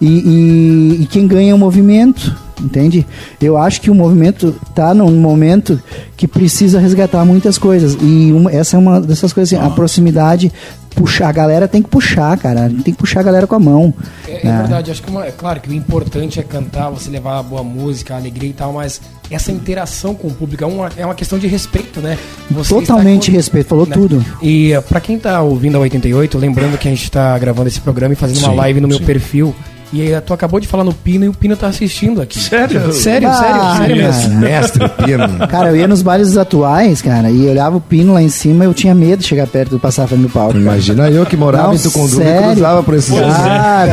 E, 0.00 1.06
quem 1.10 1.26
ganha 1.26 1.50
é 1.52 1.54
o 1.54 1.58
movimento, 1.58 2.34
entende? 2.60 3.06
Eu 3.40 3.56
acho 3.56 3.80
que 3.80 3.90
o 3.90 3.94
movimento 3.94 4.54
está 4.68 4.92
num 4.94 5.10
momento 5.20 5.80
que 6.16 6.26
precisa 6.28 6.78
resgatar 6.78 7.24
muitas 7.24 7.58
coisas. 7.58 7.96
E 8.00 8.32
uma- 8.32 8.50
essa 8.52 8.76
é 8.76 8.78
uma 8.78 9.00
dessas 9.00 9.32
coisas, 9.32 9.52
assim, 9.58 9.64
a 9.66 9.70
proximidade, 9.70 10.52
puxar, 10.98 11.28
a 11.28 11.32
galera 11.32 11.68
tem 11.68 11.82
que 11.82 11.88
puxar, 11.88 12.36
cara. 12.38 12.68
Tem 12.68 12.92
que 12.92 12.98
puxar 12.98 13.20
a 13.20 13.22
galera 13.22 13.46
com 13.46 13.54
a 13.54 13.58
mão. 13.60 13.92
É, 14.26 14.46
é 14.46 14.56
verdade, 14.58 14.90
acho 14.90 15.02
que 15.02 15.10
uma- 15.10 15.24
é 15.26 15.30
claro 15.30 15.60
que 15.60 15.68
o 15.70 15.72
importante 15.72 16.38
é 16.40 16.42
cantar, 16.42 16.90
você 16.90 17.10
levar 17.10 17.38
a 17.38 17.42
boa 17.42 17.62
música, 17.62 18.14
a 18.14 18.16
alegria 18.16 18.50
e 18.50 18.52
tal, 18.52 18.72
mas 18.72 19.00
essa 19.30 19.52
interação 19.52 20.14
com 20.14 20.28
o 20.28 20.32
público 20.32 20.64
é 20.64 20.66
uma, 20.66 20.88
é 20.96 21.04
uma 21.04 21.14
questão 21.14 21.38
de 21.38 21.46
respeito, 21.46 22.00
né? 22.00 22.16
Você 22.50 22.74
Totalmente 22.74 23.30
com- 23.30 23.36
respeito, 23.36 23.66
falou 23.68 23.86
né? 23.86 23.94
tudo. 23.94 24.24
E 24.42 24.76
uh, 24.76 24.82
pra 24.82 25.00
quem 25.00 25.18
tá 25.18 25.40
ouvindo 25.42 25.76
a 25.76 25.80
88, 25.80 26.36
lembrando 26.38 26.78
que 26.78 26.88
a 26.88 26.90
gente 26.90 27.10
tá 27.10 27.38
gravando 27.38 27.68
esse 27.68 27.80
programa 27.80 28.12
e 28.14 28.16
fazendo 28.16 28.38
uma 28.38 28.50
Sim, 28.50 28.56
live 28.56 28.80
no 28.80 28.88
meu 28.88 28.98
sim. 28.98 29.04
perfil. 29.04 29.54
E 29.90 30.02
aí, 30.02 30.20
tu 30.20 30.34
acabou 30.34 30.60
de 30.60 30.68
falar 30.68 30.84
no 30.84 30.92
Pino 30.92 31.24
e 31.24 31.28
o 31.28 31.32
Pino 31.32 31.56
tá 31.56 31.66
assistindo 31.66 32.20
aqui. 32.20 32.38
Sério? 32.38 32.92
Sério, 32.92 33.28
Ah, 33.28 33.32
sério, 33.34 33.76
sério 33.78 33.96
mesmo. 33.96 34.38
Mestre 34.38 34.88
Pino. 34.90 35.48
Cara, 35.48 35.70
eu 35.70 35.76
ia 35.76 35.88
nos 35.88 36.02
bailes 36.02 36.36
atuais, 36.36 37.00
cara, 37.00 37.30
e 37.30 37.48
olhava 37.48 37.76
o 37.78 37.80
pino 37.80 38.12
lá 38.12 38.20
em 38.22 38.28
cima 38.28 38.64
eu 38.64 38.74
tinha 38.74 38.94
medo 38.94 39.20
de 39.20 39.26
chegar 39.26 39.46
perto 39.46 39.70
do 39.70 39.78
passar 39.78 40.06
frente 40.06 40.22
do 40.22 40.28
palco. 40.28 40.52
cara. 40.52 40.62
Imagina 40.62 41.08
eu 41.10 41.24
que 41.24 41.36
morava 41.38 41.68
Não, 41.68 41.74
em 41.74 41.78
Tucunduva 41.78 42.22
e 42.22 42.26
sério? 42.26 42.50
cruzava 42.52 42.82
por 42.82 42.94
esses 42.94 43.14
Cara, 43.18 43.92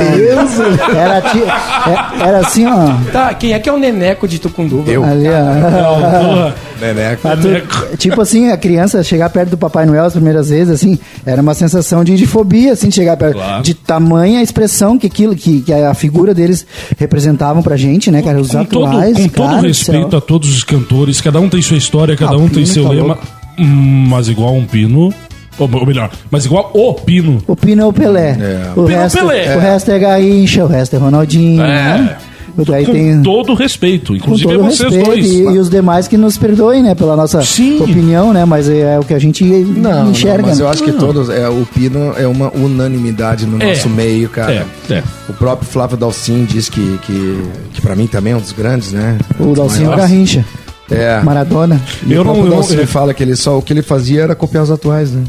era, 0.97 1.21
ti- 1.21 1.43
é- 1.43 2.27
era 2.27 2.37
assim, 2.39 2.65
ó. 2.67 3.11
Tá, 3.13 3.33
quem 3.33 3.53
é 3.53 3.59
que 3.59 3.69
é 3.69 3.71
o 3.71 3.77
Neneco 3.79 4.27
de 4.27 4.37
Tucunduva? 4.39 4.91
Eu. 4.91 5.03
Ali, 5.03 5.27
ó. 5.29 6.51
Neneco. 6.79 7.27
A 7.27 7.35
tu- 7.37 7.97
tipo 7.97 8.19
assim, 8.21 8.49
a 8.51 8.57
criança 8.57 9.03
chegar 9.03 9.29
perto 9.29 9.51
do 9.51 9.57
Papai 9.57 9.85
Noel 9.85 10.05
as 10.05 10.13
primeiras 10.13 10.49
vezes, 10.49 10.69
assim, 10.73 10.97
era 11.25 11.41
uma 11.41 11.53
sensação 11.53 12.03
de, 12.03 12.15
de 12.15 12.25
fobia, 12.27 12.73
assim, 12.73 12.89
de 12.89 12.95
chegar 12.95 13.17
perto. 13.17 13.35
Claro. 13.37 13.63
De 13.63 13.73
tamanha 13.73 14.41
expressão 14.41 14.97
que 14.97 15.07
aquilo, 15.07 15.35
que, 15.35 15.61
que 15.61 15.73
a 15.73 15.93
figura 15.93 16.33
deles 16.33 16.65
representavam 16.97 17.61
pra 17.63 17.75
gente, 17.77 18.11
né, 18.11 18.21
cara? 18.21 18.39
Os 18.39 18.51
com 18.51 18.65
todo, 18.65 18.85
atuais. 18.87 19.17
com 19.17 19.27
todo 19.29 19.47
cara 19.47 19.61
do 19.61 19.67
respeito 19.67 20.09
céu. 20.09 20.17
a 20.17 20.21
todos 20.21 20.49
os 20.55 20.63
cantores, 20.63 21.21
cada 21.21 21.39
um 21.39 21.49
tem 21.49 21.61
sua 21.61 21.77
história, 21.77 22.15
cada 22.15 22.33
Ah, 22.33 22.37
um 22.37 22.47
tem 22.49 22.65
seu 22.65 22.83
tá 22.83 22.89
lema, 22.89 23.17
hum, 23.57 24.05
mas 24.09 24.27
igual 24.27 24.53
um 24.55 24.65
pino, 24.65 25.13
ou, 25.57 25.69
ou 25.73 25.85
melhor, 25.85 26.09
mas 26.29 26.45
igual 26.45 26.71
o 26.73 26.93
pino. 26.93 27.41
O 27.47 27.55
Pino 27.55 27.81
é 27.81 27.85
o 27.85 27.93
Pelé. 27.93 28.31
É. 28.31 28.71
O, 28.75 28.83
Pino 28.85 28.91
é 28.91 28.97
o 28.97 29.01
resto, 29.03 29.17
Pelé. 29.19 29.55
o 29.55 29.59
resto 29.59 29.91
é 29.91 29.99
Garrincha, 29.99 30.63
o 30.65 30.67
resto 30.67 30.95
é 30.95 30.99
Ronaldinho. 30.99 31.61
É. 31.63 31.65
Né? 31.97 32.17
Daí 32.65 32.85
com 32.85 32.91
tem. 32.93 33.21
todo 33.21 33.53
respeito, 33.53 34.07
Com 34.13 34.15
inclusive 34.17 34.53
todo 34.53 34.59
é 34.65 34.69
vocês 34.69 34.79
respeito, 34.93 35.05
dois. 35.05 35.25
e, 35.25 35.41
e 35.43 35.57
os 35.59 35.69
demais 35.69 36.07
que 36.07 36.17
nos 36.17 36.37
perdoem, 36.37 36.81
né, 36.81 36.95
pela 36.95 37.15
nossa 37.15 37.41
Sim. 37.41 37.81
opinião, 37.81 38.31
né, 38.31 38.45
mas 38.45 38.69
é, 38.69 38.97
o 38.99 39.03
que 39.03 39.13
a 39.13 39.19
gente 39.19 39.43
Não, 39.43 40.11
enxerga. 40.11 40.41
não, 40.43 40.49
mas 40.49 40.59
eu 40.59 40.65
né? 40.65 40.71
acho 40.71 40.83
que 40.83 40.91
todos. 40.93 41.29
É, 41.29 41.49
o 41.49 41.65
Pino 41.73 42.13
é 42.17 42.25
uma 42.27 42.49
unanimidade 42.55 43.45
no 43.45 43.61
É. 43.61 43.69
nosso 43.69 43.89
meio, 43.89 44.29
cara. 44.29 44.65
É, 44.89 44.93
é. 44.93 45.03
O 45.27 45.33
próprio 45.33 45.67
Flávio 45.67 45.97
Dalcin 45.97 46.45
diz 46.45 46.69
que, 46.69 46.99
que, 47.03 47.43
que 47.73 47.81
para 47.81 47.95
mim 47.95 48.07
também 48.07 48.33
é 48.33 48.35
um 48.37 48.41
dos 48.41 48.51
grandes, 48.53 48.91
né? 48.91 49.17
O 49.39 49.53
Dalcinho 49.53 49.85
Nossa. 49.89 49.97
Garrincha, 50.01 50.45
É. 50.89 51.19
Maradona. 51.21 51.81
E 52.05 52.13
Eu 52.13 52.21
o 52.21 52.23
não- 52.23 52.33
próprio 52.33 52.45
eu 52.45 52.49
não- 52.51 52.59
Dalcin 52.61 52.75
eu- 52.77 52.87
fala 52.87 53.13
que 53.13 53.23
ele 53.23 53.35
só 53.35 53.57
o 53.57 53.61
que 53.61 53.73
ele 53.73 53.81
fazia 53.81 54.21
era 54.21 54.35
copiar 54.35 54.63
os 54.63 54.71
atuais, 54.71 55.11
né? 55.11 55.23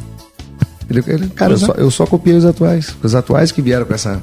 Ele, 0.88 1.02
ele, 1.09 1.26
cara, 1.28 1.54
eu 1.54 1.59
só, 1.59 1.73
eu 1.73 1.90
só 1.90 2.06
copiei 2.06 2.37
os 2.37 2.45
atuais. 2.45 2.95
Os 3.02 3.14
atuais 3.14 3.50
que 3.50 3.61
vieram 3.61 3.85
com 3.85 3.95
essa, 3.95 4.23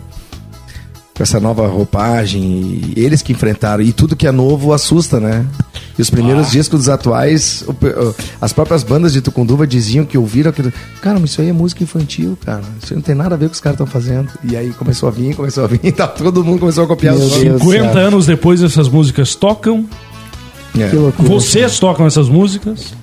com 1.15 1.22
essa 1.22 1.39
nova 1.39 1.67
roupagem, 1.67 2.91
eles 2.96 3.22
que 3.22 3.32
enfrentaram. 3.32 3.84
E 3.84 3.93
tudo 3.93 4.15
que 4.15 4.25
é 4.25 4.32
novo 4.32 4.74
assusta, 4.74 5.20
né? 5.20 5.46
E 5.98 6.01
os 6.01 6.10
primeiros 6.10 6.48
ah. 6.48 6.50
discos 6.50 6.79
dos 6.79 6.89
atuais, 6.89 7.63
o, 7.67 7.75
as 8.41 8.51
próprias 8.51 8.84
bandas 8.84 9.13
de 9.13 9.22
Tucunduva 9.22 9.67
diziam 9.67 10.05
que 10.05 10.17
ouviram 10.17 10.50
aquilo. 10.50 10.74
Cara, 11.01 11.20
mas 11.20 11.32
isso 11.32 11.41
aí 11.41 11.50
é 11.50 11.53
música 11.53 11.84
infantil, 11.84 12.38
cara. 12.43 12.63
Isso 12.82 12.96
não 12.96 13.01
tem 13.01 13.13
nada 13.13 13.36
a 13.36 13.38
ver 13.38 13.46
com 13.46 13.50
o 13.50 13.51
que 13.51 13.55
os 13.55 13.62
caras 13.62 13.75
estão 13.75 13.86
fazendo. 13.86 14.29
E 14.43 14.58
aí 14.58 14.72
começou 14.72 15.08
a 15.08 15.12
vir, 15.12 15.36
começou 15.36 15.63
a 15.63 15.67
vir, 15.67 15.79
tá, 15.93 16.08
todo 16.08 16.43
mundo 16.43 16.60
começou 16.60 16.84
a 16.84 16.88
copiar 16.88 17.15
Meu 17.15 17.25
os 17.25 17.34
50 17.34 18.00
anos 18.00 18.25
depois 18.25 18.63
essas 18.63 18.89
músicas 18.89 19.36
tocam. 19.36 19.86
É. 20.75 20.89
Vocês 21.20 21.77
tocam 21.77 22.08
essas 22.08 22.27
músicas. 22.27 22.93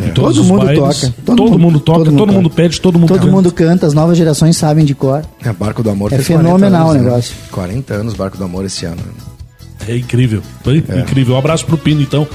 É. 0.00 0.10
Todo 0.10 0.44
mundo 0.44 0.64
bailes, 0.64 1.00
toca. 1.00 1.14
Todo, 1.24 1.36
todo 1.36 1.50
mundo, 1.50 1.58
mundo, 1.58 1.80
toca, 1.80 1.98
todo, 1.98 2.10
mundo, 2.10 2.18
todo 2.18 2.32
mundo 2.32 2.50
pede, 2.50 2.80
todo 2.80 2.98
mundo 2.98 3.08
Todo 3.08 3.18
canta. 3.20 3.32
mundo 3.32 3.52
canta, 3.52 3.86
as 3.86 3.94
novas 3.94 4.16
gerações 4.16 4.56
sabem 4.56 4.84
de 4.84 4.94
cor. 4.94 5.24
É, 5.44 5.52
Barco 5.52 5.82
do 5.82 5.90
Amor 5.90 6.12
É 6.12 6.18
fenomenal 6.18 6.90
anos, 6.90 7.02
o 7.02 7.04
negócio. 7.04 7.34
Né? 7.34 7.48
40 7.50 7.94
anos 7.94 8.14
Barco 8.14 8.36
do 8.38 8.44
Amor 8.44 8.64
esse 8.64 8.86
ano. 8.86 8.98
É 9.86 9.96
incrível. 9.96 10.42
É. 10.66 11.00
Incrível. 11.00 11.34
Um 11.34 11.38
abraço 11.38 11.64
pro 11.64 11.76
Pino, 11.76 12.02
então. 12.02 12.26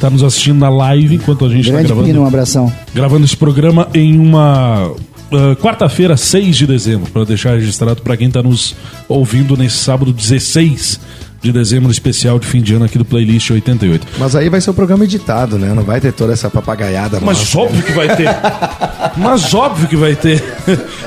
Tá 0.00 0.10
nos 0.10 0.24
assistindo 0.24 0.58
na 0.58 0.68
live 0.68 1.14
enquanto 1.14 1.44
a 1.44 1.48
gente 1.48 1.70
Grande 1.70 1.82
tá 1.82 1.88
gravando. 1.94 2.06
Pino, 2.08 2.22
um 2.22 2.26
abração. 2.26 2.72
Gravando 2.92 3.24
esse 3.24 3.36
programa 3.36 3.86
em 3.94 4.18
uma 4.18 4.88
uh, 4.88 5.56
quarta-feira, 5.60 6.16
6 6.16 6.56
de 6.56 6.66
dezembro, 6.66 7.08
para 7.12 7.24
deixar 7.24 7.52
registrado 7.54 8.02
para 8.02 8.16
quem 8.16 8.26
está 8.26 8.42
nos 8.42 8.74
ouvindo 9.08 9.56
nesse 9.56 9.76
sábado 9.76 10.12
16 10.12 10.98
de 11.42 11.52
dezembro 11.52 11.90
especial 11.90 12.38
de 12.38 12.46
fim 12.46 12.62
de 12.62 12.74
ano 12.74 12.84
aqui 12.84 12.96
do 12.96 13.04
Playlist 13.04 13.50
88. 13.50 14.06
Mas 14.16 14.36
aí 14.36 14.48
vai 14.48 14.60
ser 14.60 14.70
o 14.70 14.74
programa 14.74 15.02
editado, 15.04 15.58
né? 15.58 15.74
Não 15.74 15.82
vai 15.82 16.00
ter 16.00 16.12
toda 16.12 16.32
essa 16.32 16.48
papagaiada 16.48 17.18
Mas 17.20 17.38
nossa. 17.38 17.58
óbvio 17.58 17.82
que 17.82 17.92
vai 17.92 18.16
ter. 18.16 18.28
Mas 19.16 19.52
óbvio 19.52 19.88
que 19.88 19.96
vai 19.96 20.14
ter. 20.14 20.42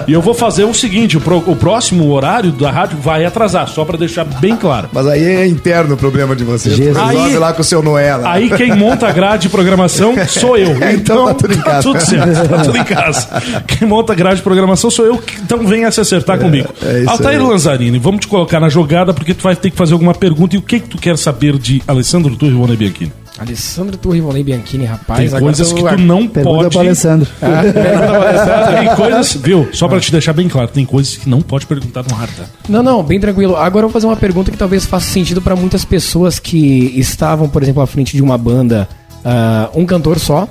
E 0.05 0.11
eu 0.11 0.21
vou 0.21 0.33
fazer 0.33 0.65
o 0.65 0.73
seguinte, 0.73 1.15
o, 1.15 1.21
pro, 1.21 1.37
o 1.37 1.55
próximo 1.55 2.11
horário 2.11 2.51
da 2.51 2.69
rádio 2.69 2.97
vai 3.01 3.23
atrasar, 3.23 3.67
só 3.69 3.85
para 3.85 3.97
deixar 3.97 4.25
bem 4.25 4.57
claro. 4.57 4.89
Mas 4.91 5.07
aí 5.07 5.23
é 5.23 5.47
interno 5.47 5.93
o 5.93 5.97
problema 5.97 6.35
de 6.35 6.43
vocês. 6.43 6.75
Jesus. 6.75 6.97
Aí, 6.97 7.37
lá 7.37 7.53
com 7.53 7.61
o 7.61 7.63
seu 7.63 7.81
Noela. 7.81 8.29
Aí 8.29 8.49
quem 8.49 8.75
monta 8.75 9.07
a 9.07 9.11
grade 9.13 9.43
de 9.43 9.49
programação 9.49 10.13
sou 10.27 10.57
eu. 10.57 10.75
É, 10.85 10.93
então, 10.93 11.15
então 11.15 11.25
tá 11.27 11.33
tudo 11.33 11.53
em 11.53 11.57
tá 11.57 11.63
casa. 11.63 11.77
Tá 11.77 11.81
tudo 11.81 12.05
certo, 12.05 12.49
tá 12.49 12.63
tudo 12.63 12.77
em 12.77 12.83
casa. 12.83 13.27
Quem 13.65 13.87
monta 13.87 14.13
a 14.13 14.15
grade 14.15 14.37
de 14.37 14.41
programação 14.43 14.91
sou 14.91 15.05
eu, 15.05 15.23
então 15.41 15.65
venha 15.65 15.89
se 15.89 16.01
acertar 16.01 16.35
é, 16.35 16.39
comigo. 16.39 16.69
É 16.83 17.05
Altair 17.07 17.39
aí. 17.39 17.47
Lanzarini, 17.47 17.97
vamos 17.97 18.19
te 18.19 18.27
colocar 18.27 18.59
na 18.59 18.67
jogada 18.67 19.13
porque 19.13 19.33
tu 19.33 19.41
vai 19.41 19.55
ter 19.55 19.71
que 19.71 19.77
fazer 19.77 19.93
alguma 19.93 20.13
pergunta 20.13 20.24
pergunta. 20.25 20.55
E 20.55 20.59
o 20.59 20.61
que, 20.61 20.79
que 20.79 20.89
tu 20.89 20.97
quer 20.97 21.17
saber 21.17 21.57
de 21.57 21.83
Alessandro 21.87 22.35
Turri 22.35 22.51
Rivone 22.51 22.75
Bianchini? 22.75 23.11
Alessandro 23.37 23.97
Turri 23.97 24.19
Rivone 24.19 24.43
Bianchini, 24.43 24.85
rapaz. 24.85 25.31
Tem 25.31 25.39
coisas 25.39 25.71
que 25.71 25.83
tu 25.83 25.97
não 25.97 26.27
pergunta 26.27 26.69
pode. 26.69 26.79
Alessandro. 26.79 27.29
Ah, 27.41 28.79
tem 28.79 28.95
coisas, 28.95 29.33
viu? 29.35 29.67
Só 29.71 29.87
para 29.87 29.99
te 29.99 30.11
deixar 30.11 30.33
bem 30.33 30.47
claro, 30.47 30.69
tem 30.69 30.85
coisas 30.85 31.17
que 31.17 31.29
não 31.29 31.41
pode 31.41 31.65
perguntar 31.65 32.03
no 32.09 32.15
ar, 32.15 32.27
tá? 32.29 32.45
Não, 32.67 32.81
não, 32.81 33.03
bem 33.03 33.19
tranquilo. 33.19 33.55
Agora 33.55 33.85
eu 33.85 33.89
vou 33.89 33.93
fazer 33.93 34.07
uma 34.07 34.15
pergunta 34.15 34.51
que 34.51 34.57
talvez 34.57 34.85
faça 34.85 35.07
sentido 35.11 35.41
para 35.41 35.55
muitas 35.55 35.85
pessoas 35.85 36.39
que 36.39 36.93
estavam, 36.99 37.47
por 37.47 37.61
exemplo, 37.61 37.81
à 37.81 37.87
frente 37.87 38.15
de 38.15 38.23
uma 38.23 38.37
banda, 38.37 38.87
uh, 39.23 39.79
um 39.79 39.85
cantor 39.85 40.17
só, 40.17 40.47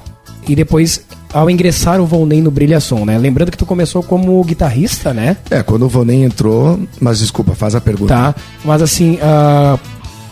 e 0.47 0.54
depois 0.54 1.04
ao 1.35 1.50
ingressar 1.50 2.00
o 2.00 2.07
Volney 2.07 2.41
no 2.41 2.50
Brilhação, 2.50 3.05
né? 3.05 3.19
Lembrando 3.19 3.50
que 3.50 3.59
tu 3.59 3.67
começou 3.67 4.05
como 4.05 4.43
guitarrista, 4.45 5.12
né? 5.12 5.37
É, 5.50 5.64
quando 5.64 5.85
o 5.85 5.88
Volney 5.88 6.23
entrou, 6.23 6.79
mas 7.00 7.19
desculpa, 7.19 7.57
faz 7.57 7.75
a 7.75 7.81
pergunta. 7.81 8.14
Tá, 8.14 8.35
mas 8.64 8.81
assim, 8.81 9.17
uh, 9.17 9.79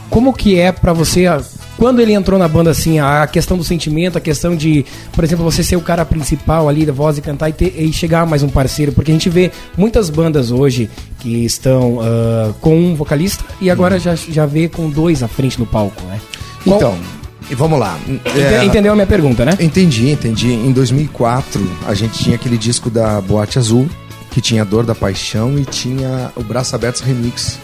como 0.09 0.33
que 0.33 0.57
é 0.57 0.71
para 0.71 0.93
você, 0.93 1.29
uh, 1.29 1.45
quando 1.77 2.01
ele 2.01 2.13
entrou 2.13 2.39
na 2.39 2.47
banda, 2.47 2.71
assim, 2.71 3.01
a 3.01 3.27
questão 3.27 3.57
do 3.57 3.65
sentimento, 3.65 4.17
a 4.17 4.21
questão 4.21 4.55
de, 4.55 4.87
por 5.13 5.25
exemplo, 5.25 5.45
você 5.45 5.65
ser 5.65 5.75
o 5.75 5.81
cara 5.81 6.05
principal 6.05 6.69
ali 6.69 6.87
da 6.87 6.93
voz 6.93 7.19
e 7.19 7.21
cantar 7.21 7.49
e, 7.49 7.53
ter, 7.53 7.75
e 7.77 7.93
chegar 7.93 8.25
mais 8.25 8.45
um 8.45 8.49
parceiro, 8.49 8.93
porque 8.93 9.11
a 9.11 9.15
gente 9.15 9.29
vê 9.29 9.51
muitas 9.77 10.09
bandas 10.09 10.53
hoje 10.53 10.89
que 11.19 11.45
estão 11.45 11.97
uh, 11.97 12.55
com 12.61 12.77
um 12.77 12.95
vocalista 12.95 13.45
e 13.61 13.69
agora 13.69 13.97
hum. 13.97 13.99
já, 13.99 14.15
já 14.15 14.47
vê 14.47 14.69
com 14.69 14.89
dois 14.89 15.21
à 15.21 15.27
frente 15.27 15.59
no 15.59 15.67
palco, 15.67 16.01
né? 16.05 16.21
Qual... 16.63 16.77
Então, 16.77 17.22
e 17.51 17.55
vamos 17.55 17.79
lá. 17.79 17.99
É, 18.37 18.65
Entendeu 18.65 18.93
a 18.93 18.95
minha 18.95 19.07
pergunta, 19.07 19.45
né? 19.45 19.57
Entendi, 19.61 20.11
entendi. 20.11 20.53
Em 20.53 20.73
2004, 20.73 21.61
a 21.87 21.95
gente 21.95 22.19
tinha 22.19 22.37
aquele 22.37 22.59
disco 22.59 22.91
da 22.91 23.21
Boate 23.21 23.59
Azul, 23.59 23.89
que 24.31 24.41
tinha 24.41 24.65
Dor 24.65 24.85
da 24.85 24.95
Paixão 24.95 25.59
e 25.59 25.65
tinha 25.65 26.33
o 26.37 26.43
Braço 26.43 26.75
Abertos 26.75 27.03
Remix. 27.03 27.59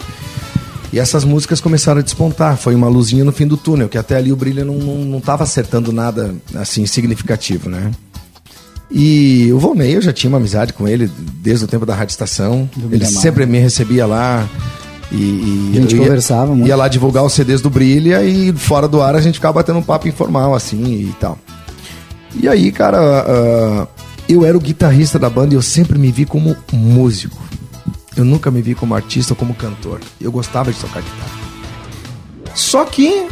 E 0.91 0.99
essas 0.99 1.23
músicas 1.23 1.61
começaram 1.61 1.99
a 1.99 2.03
despontar. 2.03 2.57
Foi 2.57 2.73
uma 2.73 2.87
luzinha 2.87 3.23
no 3.23 3.31
fim 3.31 3.45
do 3.45 3.57
túnel, 3.57 3.87
que 3.87 3.97
até 3.97 4.15
ali 4.15 4.31
o 4.31 4.35
brilho 4.35 4.65
não, 4.65 4.75
não, 4.75 4.95
não 5.05 5.21
tava 5.21 5.43
acertando 5.43 5.91
nada 5.91 6.33
assim 6.55 6.85
significativo, 6.85 7.69
né? 7.69 7.91
E 8.91 9.51
o 9.53 9.59
Volney, 9.59 9.95
eu 9.95 10.01
já 10.01 10.11
tinha 10.11 10.29
uma 10.29 10.39
amizade 10.39 10.73
com 10.73 10.87
ele 10.87 11.09
desde 11.35 11.65
o 11.65 11.67
tempo 11.67 11.85
da 11.85 11.93
Rádio 11.93 12.11
Estação. 12.11 12.67
Ele 12.91 13.05
sempre 13.05 13.45
me 13.45 13.59
recebia 13.59 14.05
lá. 14.07 14.47
E, 15.11 15.71
e 15.73 15.77
a 15.77 15.81
gente 15.81 15.95
conversava 15.95 16.53
muito. 16.53 16.67
Ia 16.67 16.75
lá 16.75 16.87
divulgar 16.87 17.23
os 17.23 17.33
CDs 17.33 17.61
do 17.61 17.69
Brilha 17.69 18.23
e 18.23 18.53
fora 18.53 18.87
do 18.87 19.01
ar 19.01 19.15
a 19.15 19.21
gente 19.21 19.35
ficava 19.35 19.53
batendo 19.53 19.79
um 19.79 19.83
papo 19.83 20.07
informal 20.07 20.53
assim 20.53 20.83
e 20.83 21.15
tal. 21.19 21.37
E 22.35 22.47
aí, 22.47 22.71
cara, 22.71 22.99
uh, 23.01 23.87
eu 24.27 24.45
era 24.45 24.55
o 24.55 24.61
guitarrista 24.61 25.17
da 25.17 25.29
banda 25.29 25.53
e 25.53 25.57
eu 25.57 25.61
sempre 25.61 25.97
me 25.97 26.11
vi 26.11 26.25
como 26.25 26.55
músico. 26.71 27.37
Eu 28.15 28.23
nunca 28.23 28.51
me 28.51 28.61
vi 28.61 28.75
como 28.75 28.93
artista 28.93 29.33
ou 29.33 29.37
como 29.37 29.55
cantor. 29.55 29.99
Eu 30.21 30.31
gostava 30.31 30.71
de 30.71 30.79
tocar 30.79 31.01
guitarra. 31.01 31.39
Só 32.53 32.85
que 32.85 33.27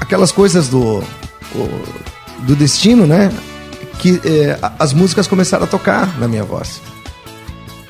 aquelas 0.00 0.30
coisas 0.30 0.68
do, 0.68 1.02
do 2.40 2.54
destino, 2.54 3.06
né? 3.06 3.32
Que 3.98 4.20
eh, 4.24 4.58
as 4.78 4.92
músicas 4.92 5.26
começaram 5.26 5.64
a 5.64 5.66
tocar 5.66 6.18
na 6.18 6.28
minha 6.28 6.44
voz. 6.44 6.80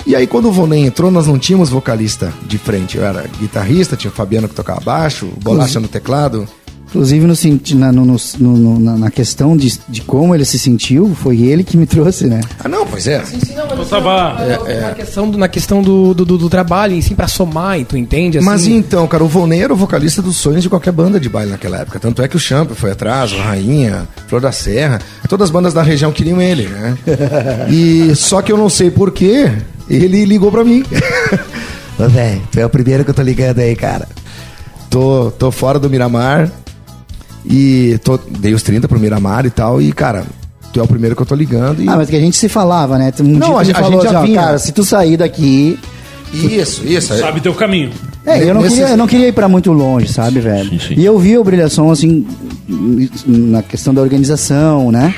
E 0.05 0.15
aí, 0.15 0.27
quando 0.27 0.49
o 0.49 0.51
Vonem 0.51 0.85
entrou, 0.85 1.09
nós 1.09 1.25
não 1.25 1.39
tínhamos 1.39 1.69
vocalista 1.69 2.31
de 2.43 2.59
frente. 2.59 2.97
Eu 2.97 3.03
era 3.03 3.27
guitarrista, 3.39 3.95
tinha 3.95 4.11
o 4.11 4.13
Fabiano 4.13 4.47
que 4.47 4.53
tocava 4.53 4.79
baixo, 4.81 5.27
Bolacha 5.41 5.79
no 5.79 5.87
teclado. 5.87 6.47
Inclusive, 6.95 7.27
no, 7.27 7.77
na, 7.77 7.91
no, 7.91 8.17
no, 8.39 8.97
na 8.97 9.11
questão 9.11 9.57
de, 9.57 9.77
de 9.89 10.01
como 10.01 10.33
ele 10.33 10.45
se 10.45 10.57
sentiu, 10.57 11.13
foi 11.13 11.41
ele 11.41 11.61
que 11.61 11.75
me 11.75 11.85
trouxe, 11.85 12.25
né? 12.25 12.39
Ah, 12.57 12.69
não, 12.69 12.87
pois 12.87 13.05
é. 13.05 13.21
Sim, 13.25 13.37
sim, 13.41 13.53
não, 13.53 13.67
mas 13.67 13.79
eu 13.79 13.85
tava... 13.85 14.41
É, 14.41 14.71
é. 14.71 14.79
Na 14.79 14.91
questão, 14.93 15.29
do, 15.29 15.37
na 15.37 15.47
questão 15.49 15.81
do, 15.81 16.13
do, 16.13 16.25
do, 16.25 16.49
trabalho, 16.49 16.95
em 16.95 17.01
si, 17.01 17.13
pra 17.13 17.27
somar, 17.27 17.77
e 17.77 17.83
tu 17.83 17.97
entende? 17.97 18.37
Assim? 18.37 18.47
Mas 18.47 18.65
então, 18.65 19.05
cara, 19.07 19.25
o 19.25 19.27
Volney 19.27 19.61
era 19.61 19.73
o 19.73 19.75
vocalista 19.75 20.21
dos 20.21 20.37
sonhos 20.37 20.63
de 20.63 20.69
qualquer 20.69 20.93
banda 20.93 21.19
de 21.19 21.27
baile 21.27 21.51
naquela 21.51 21.79
época. 21.79 21.99
Tanto 21.99 22.21
é 22.21 22.29
que 22.29 22.37
o 22.37 22.39
Champ 22.39 22.71
foi 22.71 22.91
atrás, 22.91 23.33
o 23.33 23.39
Rainha, 23.39 24.07
Flor 24.29 24.39
da 24.39 24.53
Serra, 24.53 25.01
todas 25.27 25.49
as 25.49 25.51
bandas 25.51 25.73
da 25.73 25.83
região 25.83 26.13
queriam 26.13 26.41
ele, 26.41 26.69
né? 26.69 26.97
e 27.69 28.15
só 28.15 28.41
que 28.41 28.53
eu 28.53 28.57
não 28.57 28.69
sei 28.69 28.89
porquê, 28.89 29.51
ele 29.89 30.23
ligou 30.23 30.49
pra 30.49 30.63
mim. 30.63 30.81
Ô, 31.99 32.07
velho, 32.07 32.41
tu 32.49 32.57
é 32.57 32.65
o 32.65 32.69
primeiro 32.69 33.03
que 33.03 33.09
eu 33.09 33.13
tô 33.13 33.21
ligando 33.21 33.59
aí, 33.59 33.75
cara. 33.75 34.07
Tô, 34.89 35.29
tô 35.37 35.51
fora 35.51 35.77
do 35.77 35.89
Miramar, 35.89 36.49
e 37.47 37.99
tô, 38.03 38.17
dei 38.17 38.53
os 38.53 38.63
30 38.63 38.87
pro 38.87 38.99
Miramar 38.99 39.45
e 39.45 39.49
tal. 39.49 39.81
E, 39.81 39.91
cara, 39.91 40.25
tu 40.73 40.79
é 40.79 40.83
o 40.83 40.87
primeiro 40.87 41.15
que 41.15 41.21
eu 41.21 41.25
tô 41.25 41.35
ligando. 41.35 41.81
E... 41.81 41.87
Ah, 41.87 41.95
mas 41.95 42.09
que 42.09 42.15
a 42.15 42.19
gente 42.19 42.37
se 42.37 42.49
falava, 42.49 42.97
né? 42.97 43.11
Um 43.19 43.37
não, 43.37 43.57
a, 43.57 43.61
a, 43.61 43.65
falou, 43.65 44.01
gente 44.01 44.11
já 44.11 44.19
assim, 44.19 44.27
vinha. 44.27 44.41
Cara, 44.41 44.59
se 44.59 44.71
tu 44.71 44.83
sair 44.83 45.17
daqui. 45.17 45.79
Isso, 46.33 46.85
isso. 46.85 47.17
Sabe 47.17 47.39
teu 47.39 47.53
caminho. 47.53 47.91
É, 48.25 48.43
eu 48.43 48.55
não, 48.55 48.63
queria, 48.63 48.89
eu 48.89 48.97
não 48.97 49.07
queria 49.07 49.27
ir 49.27 49.31
para 49.31 49.47
muito 49.47 49.71
longe, 49.71 50.11
sabe, 50.11 50.39
velho? 50.39 50.69
Sim, 50.69 50.79
sim. 50.79 50.93
E 50.97 51.05
eu 51.05 51.17
vi 51.19 51.37
o 51.37 51.43
Brilhação, 51.43 51.91
assim, 51.91 52.25
na 53.25 53.61
questão 53.61 53.93
da 53.93 54.01
organização, 54.01 54.91
né? 54.91 55.13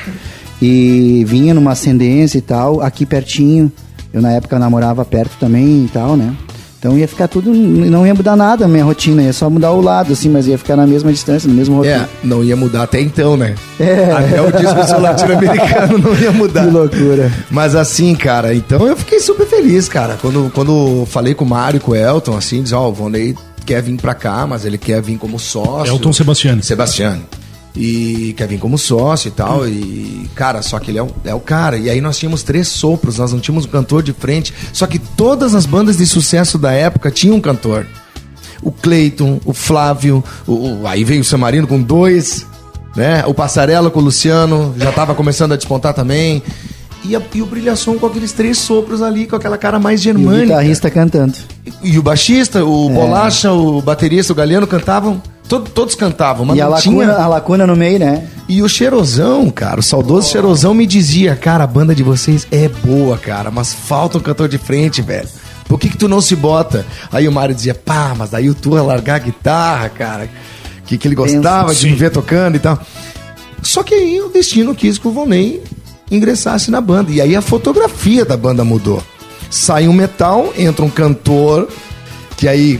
E 0.61 1.23
vinha 1.25 1.53
numa 1.53 1.71
ascendência 1.71 2.37
e 2.37 2.41
tal, 2.41 2.81
aqui 2.81 3.05
pertinho. 3.05 3.71
Eu, 4.13 4.21
na 4.21 4.31
época, 4.31 4.59
namorava 4.59 5.05
perto 5.05 5.37
também 5.39 5.85
e 5.85 5.89
tal, 5.91 6.17
né? 6.17 6.33
Então 6.79 6.97
ia 6.97 7.07
ficar 7.07 7.27
tudo, 7.27 7.51
não 7.51 8.05
ia 8.05 8.13
mudar 8.13 8.35
nada 8.35 8.65
a 8.65 8.67
minha 8.67 8.83
rotina, 8.83 9.23
ia 9.23 9.33
só 9.33 9.49
mudar 9.49 9.71
o 9.71 9.81
lado, 9.81 10.13
assim, 10.13 10.29
mas 10.29 10.47
ia 10.47 10.57
ficar 10.57 10.75
na 10.75 10.85
mesma 10.85 11.11
distância, 11.11 11.49
no 11.49 11.55
mesmo 11.55 11.77
rotina. 11.77 12.03
É, 12.03 12.07
não 12.23 12.43
ia 12.43 12.55
mudar 12.55 12.83
até 12.83 13.01
então, 13.01 13.35
né? 13.35 13.55
É. 13.79 14.11
Até 14.11 14.41
o 14.41 14.51
disco 14.51 15.01
latino-americano 15.01 15.97
não 15.97 16.15
ia 16.15 16.31
mudar. 16.31 16.65
Que 16.65 16.71
loucura. 16.71 17.31
Mas 17.49 17.75
assim, 17.75 18.13
cara, 18.13 18.53
então 18.53 18.87
eu 18.87 18.95
fiquei 18.95 19.19
super 19.19 19.47
feliz, 19.47 19.89
cara. 19.89 20.17
Quando, 20.21 20.51
quando 20.53 21.05
falei 21.07 21.33
com 21.33 21.45
o 21.45 21.49
Mário, 21.49 21.79
com 21.79 21.91
o 21.91 21.95
Elton, 21.95 22.37
assim, 22.37 22.61
diz, 22.61 22.73
ó, 22.73 22.85
oh, 22.85 22.89
o 22.89 22.93
Vonley 22.93 23.35
quer 23.65 23.81
vir 23.81 23.97
pra 23.99 24.13
cá, 24.13 24.45
mas 24.45 24.63
ele 24.63 24.77
quer 24.77 25.01
vir 25.01 25.17
como 25.17 25.39
sócio. 25.39 25.91
Elton 25.91 26.13
Sebastiani. 26.13 26.61
Sebastiani 26.61 27.23
e 27.77 28.33
quer 28.33 28.47
vir 28.47 28.57
como 28.59 28.77
sócio 28.77 29.27
e 29.27 29.31
tal. 29.31 29.67
E, 29.67 30.29
cara, 30.33 30.61
só 30.61 30.79
que 30.79 30.89
ele 30.91 30.97
é 30.97 31.03
o, 31.03 31.09
é 31.23 31.33
o 31.33 31.39
cara. 31.39 31.77
E 31.77 31.89
aí 31.89 32.01
nós 32.01 32.17
tínhamos 32.17 32.41
três 32.41 32.67
sopros, 32.67 33.19
nós 33.19 33.31
não 33.31 33.39
tínhamos 33.39 33.65
um 33.65 33.69
cantor 33.69 34.01
de 34.01 34.13
frente. 34.13 34.53
Só 34.73 34.87
que 34.87 34.97
todas 34.97 35.53
as 35.53 35.65
bandas 35.65 35.97
de 35.97 36.07
sucesso 36.07 36.57
da 36.57 36.71
época 36.71 37.11
tinham 37.11 37.35
um 37.35 37.41
cantor. 37.41 37.85
O 38.61 38.71
Cleiton, 38.71 39.39
o 39.45 39.53
Flávio, 39.53 40.23
o, 40.47 40.81
o, 40.81 40.87
aí 40.87 41.03
veio 41.03 41.21
o 41.21 41.23
Samarino 41.23 41.67
com 41.67 41.79
dois, 41.79 42.45
né? 42.95 43.23
O 43.27 43.33
Passarela 43.33 43.91
com 43.91 43.99
o 43.99 44.03
Luciano, 44.03 44.73
já 44.77 44.89
estava 44.89 45.13
começando 45.13 45.51
a 45.51 45.55
despontar 45.55 45.93
também. 45.93 46.41
E, 47.05 47.15
a, 47.15 47.21
e, 47.33 47.41
o 47.43 47.45
Brilhação 47.45 47.99
com 47.99 48.07
aqueles 48.07 48.31
três 48.31 48.57
sopros 48.57 49.03
ali, 49.03 49.27
com 49.27 49.35
aquela 49.35 49.57
cara 49.57 49.79
mais 49.79 50.01
germânica. 50.01 50.39
E 50.39 50.45
o 50.45 50.47
guitarrista 50.47 50.89
cantando. 50.89 51.35
E, 51.65 51.91
e 51.91 51.99
o 51.99 52.01
baixista, 52.01 52.65
o 52.65 52.89
é. 52.89 52.93
Bolacha, 52.93 53.51
o 53.51 53.79
baterista, 53.81 54.33
o 54.33 54.35
Galeano 54.35 54.65
cantavam 54.65 55.21
Todo, 55.47 55.69
todos 55.69 55.95
cantavam, 55.95 56.45
mas 56.45 56.57
e 56.57 56.61
a 56.61 56.65
não 56.65 56.71
lacuna, 56.71 57.13
tinha... 57.13 57.23
a 57.23 57.27
lacuna 57.27 57.67
no 57.67 57.75
meio, 57.75 57.99
né? 57.99 58.27
E 58.49 58.61
o 58.61 58.67
Cheirosão, 58.67 59.49
cara, 59.49 59.79
o 59.79 59.83
saudoso 59.83 60.29
Cheirosão 60.29 60.73
me 60.73 60.85
dizia, 60.85 61.35
cara, 61.35 61.63
a 61.63 61.67
banda 61.67 61.95
de 61.95 62.03
vocês 62.03 62.45
é 62.51 62.67
boa, 62.67 63.17
cara, 63.17 63.49
mas 63.49 63.73
falta 63.73 64.17
um 64.17 64.21
cantor 64.21 64.49
de 64.49 64.57
frente, 64.57 65.01
velho. 65.01 65.27
Por 65.67 65.79
que 65.79 65.89
que 65.89 65.97
tu 65.97 66.07
não 66.07 66.21
se 66.21 66.35
bota? 66.35 66.85
Aí 67.11 67.27
o 67.27 67.31
Mário 67.31 67.53
dizia, 67.53 67.75
pá, 67.75 68.13
mas 68.17 68.29
daí 68.29 68.49
o 68.49 68.55
Turra 68.55 68.81
largar 68.81 69.15
a 69.15 69.19
guitarra, 69.19 69.89
cara, 69.89 70.29
que, 70.85 70.97
que 70.97 71.07
ele 71.07 71.15
gostava 71.15 71.73
de 71.75 71.89
me 71.89 71.95
ver 71.95 72.09
tocando 72.09 72.55
e 72.55 72.59
tal. 72.59 72.79
Só 73.61 73.83
que 73.83 73.93
aí 73.93 74.21
o 74.21 74.29
destino 74.29 74.73
quis 74.73 74.97
que 74.97 75.07
o 75.07 75.11
Volney 75.11 75.61
ingressasse 76.09 76.71
na 76.71 76.79
banda. 76.79 77.11
E 77.11 77.19
aí 77.19 77.35
a 77.35 77.41
fotografia 77.41 78.23
da 78.23 78.37
banda 78.37 78.63
mudou. 78.63 79.03
Sai 79.49 79.87
um 79.87 79.93
metal, 79.93 80.53
entra 80.57 80.85
um 80.85 80.89
cantor, 80.89 81.67
que 82.37 82.47
aí, 82.47 82.79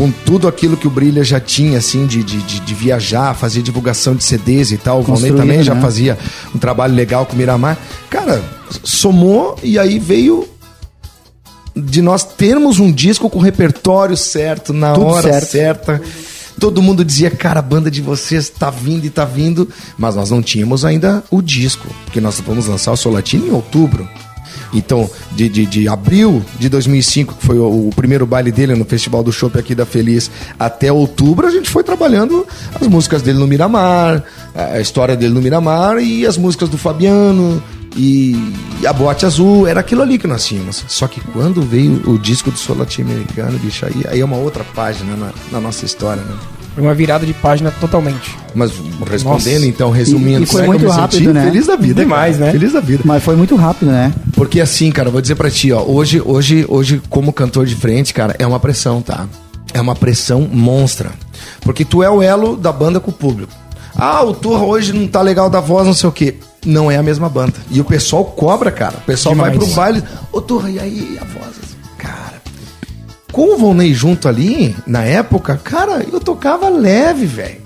com 0.00 0.10
tudo 0.10 0.48
aquilo 0.48 0.78
que 0.78 0.86
o 0.86 0.90
Brilha 0.90 1.22
já 1.22 1.38
tinha, 1.38 1.76
assim, 1.76 2.06
de, 2.06 2.24
de, 2.24 2.38
de, 2.38 2.60
de 2.60 2.74
viajar, 2.74 3.34
fazer 3.34 3.60
divulgação 3.60 4.14
de 4.14 4.24
CDs 4.24 4.72
e 4.72 4.78
tal, 4.78 5.02
o 5.02 5.04
Construir, 5.04 5.36
também 5.36 5.62
já 5.62 5.74
né? 5.74 5.80
fazia 5.82 6.16
um 6.54 6.58
trabalho 6.58 6.94
legal 6.94 7.26
com 7.26 7.34
o 7.34 7.36
Miramar. 7.36 7.76
Cara, 8.08 8.42
somou 8.82 9.58
e 9.62 9.78
aí 9.78 9.98
veio 9.98 10.48
de 11.76 12.00
nós 12.00 12.24
termos 12.24 12.78
um 12.78 12.90
disco 12.90 13.28
com 13.28 13.38
o 13.38 13.42
repertório 13.42 14.16
certo, 14.16 14.72
na 14.72 14.94
Tudo 14.94 15.04
hora 15.04 15.32
certo. 15.32 15.50
certa. 15.50 16.02
Todo 16.58 16.80
mundo 16.80 17.04
dizia, 17.04 17.30
cara, 17.30 17.60
a 17.60 17.62
banda 17.62 17.90
de 17.90 18.00
vocês 18.00 18.48
tá 18.48 18.70
vindo 18.70 19.04
e 19.04 19.10
tá 19.10 19.26
vindo. 19.26 19.68
Mas 19.98 20.16
nós 20.16 20.30
não 20.30 20.40
tínhamos 20.40 20.82
ainda 20.82 21.22
o 21.30 21.42
disco, 21.42 21.86
porque 22.06 22.22
nós 22.22 22.40
vamos 22.40 22.66
lançar 22.68 22.92
o 22.92 22.96
Solatino 22.96 23.48
em 23.48 23.50
outubro. 23.50 24.08
Então, 24.72 25.10
de, 25.32 25.48
de, 25.48 25.66
de 25.66 25.88
abril 25.88 26.44
de 26.58 26.68
2005, 26.68 27.34
que 27.34 27.46
foi 27.46 27.58
o, 27.58 27.88
o 27.88 27.90
primeiro 27.94 28.26
baile 28.26 28.52
dele 28.52 28.74
no 28.74 28.84
Festival 28.84 29.22
do 29.22 29.32
Chopp 29.32 29.58
aqui 29.58 29.74
da 29.74 29.84
Feliz, 29.84 30.30
até 30.58 30.92
outubro, 30.92 31.46
a 31.46 31.50
gente 31.50 31.68
foi 31.68 31.82
trabalhando 31.82 32.46
as 32.74 32.86
músicas 32.86 33.22
dele 33.22 33.38
no 33.38 33.46
Miramar, 33.46 34.22
a 34.54 34.80
história 34.80 35.16
dele 35.16 35.34
no 35.34 35.40
Miramar 35.40 35.98
e 35.98 36.26
as 36.26 36.36
músicas 36.36 36.68
do 36.68 36.78
Fabiano 36.78 37.62
e, 37.96 38.36
a 38.86 38.92
Boate 38.92 39.26
Azul. 39.26 39.66
Era 39.66 39.80
aquilo 39.80 40.02
ali 40.02 40.18
que 40.18 40.26
nós 40.26 40.44
tínhamos. 40.46 40.84
Só 40.88 41.06
que 41.06 41.20
quando 41.32 41.62
veio 41.62 42.02
o 42.06 42.18
disco 42.18 42.50
do 42.50 42.58
Sou 42.58 42.76
Latino-Americano, 42.76 43.58
bicho, 43.58 43.86
aí, 43.86 44.04
aí 44.08 44.20
é 44.20 44.24
uma 44.24 44.36
outra 44.36 44.64
página 44.74 45.16
na, 45.16 45.32
na 45.50 45.60
nossa 45.60 45.84
história, 45.84 46.22
né? 46.22 46.36
Foi 46.74 46.82
uma 46.84 46.94
virada 46.94 47.26
de 47.26 47.32
página 47.34 47.70
totalmente. 47.80 48.36
Mas 48.54 48.70
respondendo, 49.10 49.54
Nossa. 49.54 49.66
então, 49.66 49.90
resumindo, 49.90 50.40
E- 50.40 50.42
e 50.44 50.46
foi 50.46 50.60
sabe 50.62 50.68
muito 50.68 50.88
rápido, 50.88 51.18
senti? 51.18 51.32
né? 51.32 51.44
Feliz 51.44 51.66
da 51.66 51.76
vida. 51.76 52.02
Demais, 52.02 52.36
cara. 52.36 52.46
né? 52.46 52.52
Feliz 52.52 52.72
da 52.72 52.80
vida. 52.80 53.02
Mas 53.04 53.22
foi 53.22 53.36
muito 53.36 53.56
rápido, 53.56 53.90
né? 53.90 54.12
Porque 54.34 54.60
assim, 54.60 54.90
cara, 54.90 55.08
eu 55.08 55.12
vou 55.12 55.20
dizer 55.20 55.34
pra 55.34 55.50
ti, 55.50 55.72
ó, 55.72 55.82
hoje, 55.82 56.22
hoje, 56.24 56.64
hoje, 56.68 57.02
como 57.10 57.32
cantor 57.32 57.66
de 57.66 57.74
frente, 57.74 58.14
cara, 58.14 58.34
é 58.38 58.46
uma 58.46 58.60
pressão, 58.60 59.02
tá? 59.02 59.26
É 59.74 59.80
uma 59.80 59.94
pressão 59.94 60.48
monstra. 60.50 61.10
Porque 61.60 61.84
tu 61.84 62.02
é 62.02 62.10
o 62.10 62.22
elo 62.22 62.56
da 62.56 62.72
banda 62.72 62.98
com 63.00 63.10
o 63.10 63.14
público. 63.14 63.52
Ah, 63.96 64.22
o 64.24 64.32
Turra 64.32 64.64
hoje 64.64 64.92
não 64.92 65.06
tá 65.06 65.20
legal 65.20 65.50
da 65.50 65.60
voz, 65.60 65.86
não 65.86 65.94
sei 65.94 66.08
o 66.08 66.12
quê. 66.12 66.36
Não 66.64 66.90
é 66.90 66.96
a 66.96 67.02
mesma 67.02 67.28
banda. 67.28 67.52
E 67.70 67.80
o 67.80 67.84
pessoal 67.84 68.24
cobra, 68.24 68.70
cara. 68.70 68.96
O 68.98 69.06
pessoal 69.06 69.34
vai 69.34 69.50
Demais. 69.50 69.68
pro 69.68 69.76
baile. 69.76 70.02
Ô, 70.32 70.40
Turra, 70.40 70.70
e 70.70 70.78
aí 70.78 71.18
a 71.20 71.24
voz? 71.24 71.69
Com 73.40 73.54
o 73.54 73.56
Volney 73.56 73.94
junto 73.94 74.28
ali, 74.28 74.76
na 74.86 75.02
época, 75.02 75.56
cara, 75.56 76.04
eu 76.12 76.20
tocava 76.20 76.68
leve, 76.68 77.24
velho. 77.24 77.62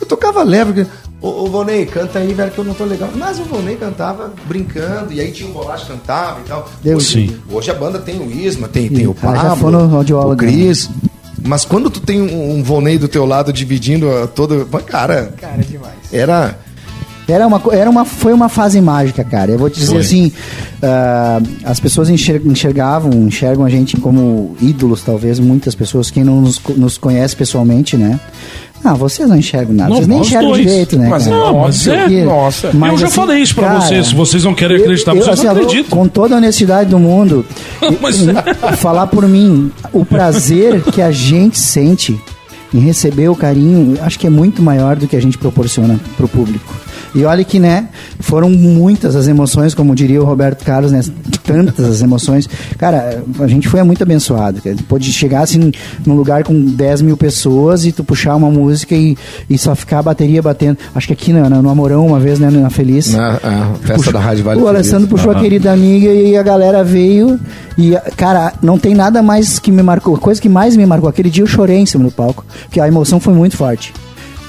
Eu 0.00 0.04
tocava 0.04 0.42
leve. 0.42 0.72
porque, 0.72 0.90
Ô, 1.20 1.44
ô 1.44 1.46
Volney, 1.46 1.86
canta 1.86 2.18
aí, 2.18 2.34
velho, 2.34 2.50
que 2.50 2.58
eu 2.58 2.64
não 2.64 2.74
tô 2.74 2.82
legal. 2.82 3.08
Mas 3.14 3.38
o 3.38 3.44
Volney 3.44 3.76
cantava 3.76 4.32
brincando, 4.48 5.12
e 5.12 5.20
aí 5.20 5.30
tinha 5.30 5.48
o 5.48 5.52
Bolacha 5.52 5.86
cantava 5.86 6.40
e 6.40 6.42
tal. 6.42 6.68
Hoje, 6.84 7.28
Sim. 7.28 7.36
hoje 7.48 7.70
a 7.70 7.74
banda 7.74 8.00
tem 8.00 8.18
o 8.18 8.32
Isma, 8.32 8.66
tem, 8.66 8.88
tem 8.88 9.06
o 9.06 9.14
Pablo, 9.14 10.00
o 10.32 10.36
Cris. 10.36 10.90
Mas 11.40 11.64
quando 11.64 11.88
tu 11.88 12.00
tem 12.00 12.20
um, 12.20 12.56
um 12.56 12.62
Volney 12.64 12.98
do 12.98 13.06
teu 13.06 13.24
lado 13.24 13.52
dividindo 13.52 14.10
a 14.10 14.26
todo. 14.26 14.66
Cara, 14.86 15.32
Cara, 15.40 15.62
demais. 15.62 15.94
era. 16.12 16.58
Era 17.30 17.46
uma, 17.46 17.62
era 17.72 17.88
uma, 17.88 18.04
foi 18.04 18.32
uma 18.32 18.48
fase 18.48 18.80
mágica, 18.80 19.22
cara. 19.24 19.50
Eu 19.52 19.58
vou 19.58 19.70
te 19.70 19.78
dizer 19.78 19.92
Foi. 19.92 20.00
assim, 20.00 20.32
ah, 20.82 21.40
as 21.64 21.78
pessoas 21.80 22.08
enxer- 22.08 22.42
enxergavam, 22.44 23.10
enxergam 23.26 23.64
a 23.64 23.70
gente 23.70 23.96
como 23.96 24.56
ídolos, 24.60 25.02
talvez, 25.02 25.38
muitas 25.38 25.74
pessoas, 25.74 26.10
quem 26.10 26.24
não 26.24 26.40
nos, 26.40 26.60
nos 26.76 26.98
conhece 26.98 27.36
pessoalmente, 27.36 27.96
né? 27.96 28.18
Ah, 28.82 28.94
vocês 28.94 29.28
não 29.28 29.36
enxergam 29.36 29.74
nada, 29.74 29.90
Não, 29.90 29.96
vocês 29.96 30.08
nem 30.08 30.20
enxergam 30.20 30.50
dois. 30.52 30.62
direito, 30.62 30.98
né? 30.98 31.06
Mas 31.10 31.24
cara? 31.24 31.36
Não, 31.36 31.58
mas 31.60 31.86
óbvio 31.86 31.92
é- 31.92 32.08
que- 32.08 32.24
Nossa. 32.24 32.70
Mas, 32.72 32.92
eu 32.92 32.98
já 32.98 33.06
assim, 33.08 33.14
falei 33.16 33.42
isso 33.42 33.54
pra 33.54 33.66
cara, 33.68 33.80
vocês. 33.82 34.06
Se 34.06 34.14
vocês 34.14 34.42
não 34.44 34.54
querem 34.54 34.78
acreditar, 34.78 35.10
eu- 35.14 35.16
vocês 35.22 35.28
assim, 35.38 35.46
não 35.48 35.54
eu- 35.54 35.62
acreditam. 35.62 35.98
Com 35.98 36.08
toda 36.08 36.34
a 36.34 36.38
honestidade 36.38 36.88
do 36.88 36.98
mundo, 36.98 37.44
Mas- 38.00 38.22
e- 38.22 38.76
falar 38.78 39.06
por 39.08 39.28
mim, 39.28 39.70
o 39.92 40.02
prazer 40.06 40.80
que 40.82 41.02
a 41.02 41.10
gente 41.10 41.58
sente 41.58 42.18
em 42.72 42.78
receber 42.78 43.28
o 43.28 43.36
carinho, 43.36 43.98
acho 44.00 44.18
que 44.18 44.26
é 44.26 44.30
muito 44.30 44.62
maior 44.62 44.96
do 44.96 45.06
que 45.06 45.14
a 45.16 45.20
gente 45.20 45.36
proporciona 45.36 46.00
pro 46.16 46.26
público. 46.26 46.72
E 47.14 47.24
olha 47.24 47.42
que, 47.42 47.58
né, 47.58 47.88
foram 48.20 48.48
muitas 48.48 49.16
as 49.16 49.26
emoções, 49.26 49.74
como 49.74 49.94
diria 49.94 50.22
o 50.22 50.24
Roberto 50.24 50.64
Carlos, 50.64 50.92
né, 50.92 51.00
tantas 51.44 51.84
as 51.86 52.02
emoções. 52.02 52.48
Cara, 52.78 53.22
a 53.40 53.46
gente 53.48 53.68
foi 53.68 53.82
muito 53.82 54.02
abençoado. 54.02 54.60
Pôde 54.88 55.12
chegar 55.12 55.42
assim 55.42 55.72
num 56.06 56.14
lugar 56.14 56.44
com 56.44 56.54
10 56.54 57.02
mil 57.02 57.16
pessoas 57.16 57.84
e 57.84 57.90
tu 57.92 58.04
puxar 58.04 58.36
uma 58.36 58.48
música 58.50 58.94
e, 58.94 59.16
e 59.48 59.58
só 59.58 59.74
ficar 59.74 59.98
a 59.98 60.02
bateria 60.02 60.40
batendo. 60.40 60.78
Acho 60.94 61.08
que 61.08 61.12
aqui 61.12 61.32
na- 61.32 61.48
na- 61.50 61.60
no 61.60 61.68
Amorão, 61.68 62.06
uma 62.06 62.20
vez, 62.20 62.38
né, 62.38 62.48
na 62.50 62.70
Feliz. 62.70 63.12
Na 63.12 63.30
a 63.42 63.74
festa 63.80 63.94
Puxou- 63.94 64.12
da 64.12 64.20
Rádio 64.20 64.44
Vale 64.44 64.60
O 64.60 64.64
Feliz. 64.66 64.76
Alessandro 64.76 65.08
puxou 65.08 65.32
a 65.32 65.40
querida 65.40 65.72
amiga 65.72 66.08
e 66.12 66.36
a 66.36 66.42
galera 66.42 66.84
veio. 66.84 67.40
E, 67.76 67.92
cara, 68.16 68.52
não 68.62 68.78
tem 68.78 68.94
nada 68.94 69.22
mais 69.22 69.58
que 69.58 69.72
me 69.72 69.82
marcou. 69.82 70.14
A 70.14 70.18
coisa 70.18 70.40
que 70.40 70.48
mais 70.48 70.76
me 70.76 70.86
marcou, 70.86 71.08
aquele 71.08 71.30
dia 71.30 71.42
eu 71.42 71.46
chorei 71.48 71.78
em 71.78 71.86
cima 71.86 72.04
do 72.04 72.10
palco. 72.10 72.44
Porque 72.64 72.80
a 72.80 72.86
emoção 72.86 73.18
foi 73.18 73.34
muito 73.34 73.56
forte. 73.56 73.92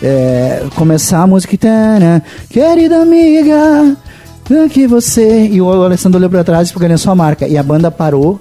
É, 0.02 0.64
começar 0.76 1.22
a 1.22 1.28
música. 1.28 1.56
Tana, 1.58 2.24
querida 2.50 3.02
amiga, 3.02 3.96
que 4.72 4.88
você. 4.88 5.48
E 5.48 5.62
o 5.62 5.72
Alessandro 5.72 6.18
olhou 6.20 6.30
pra 6.30 6.44
trás 6.44 6.70
e 6.70 6.74
falou: 6.74 6.88
ganhou 6.88 6.98
sua 6.98 7.16
marca. 7.16 7.48
E 7.48 7.58
a 7.58 7.64
banda 7.64 7.92
parou 7.92 8.40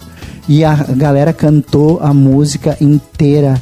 e 0.48 0.64
a 0.64 0.74
galera 0.96 1.32
cantou 1.32 2.00
a 2.02 2.12
música 2.14 2.76
inteira. 2.80 3.60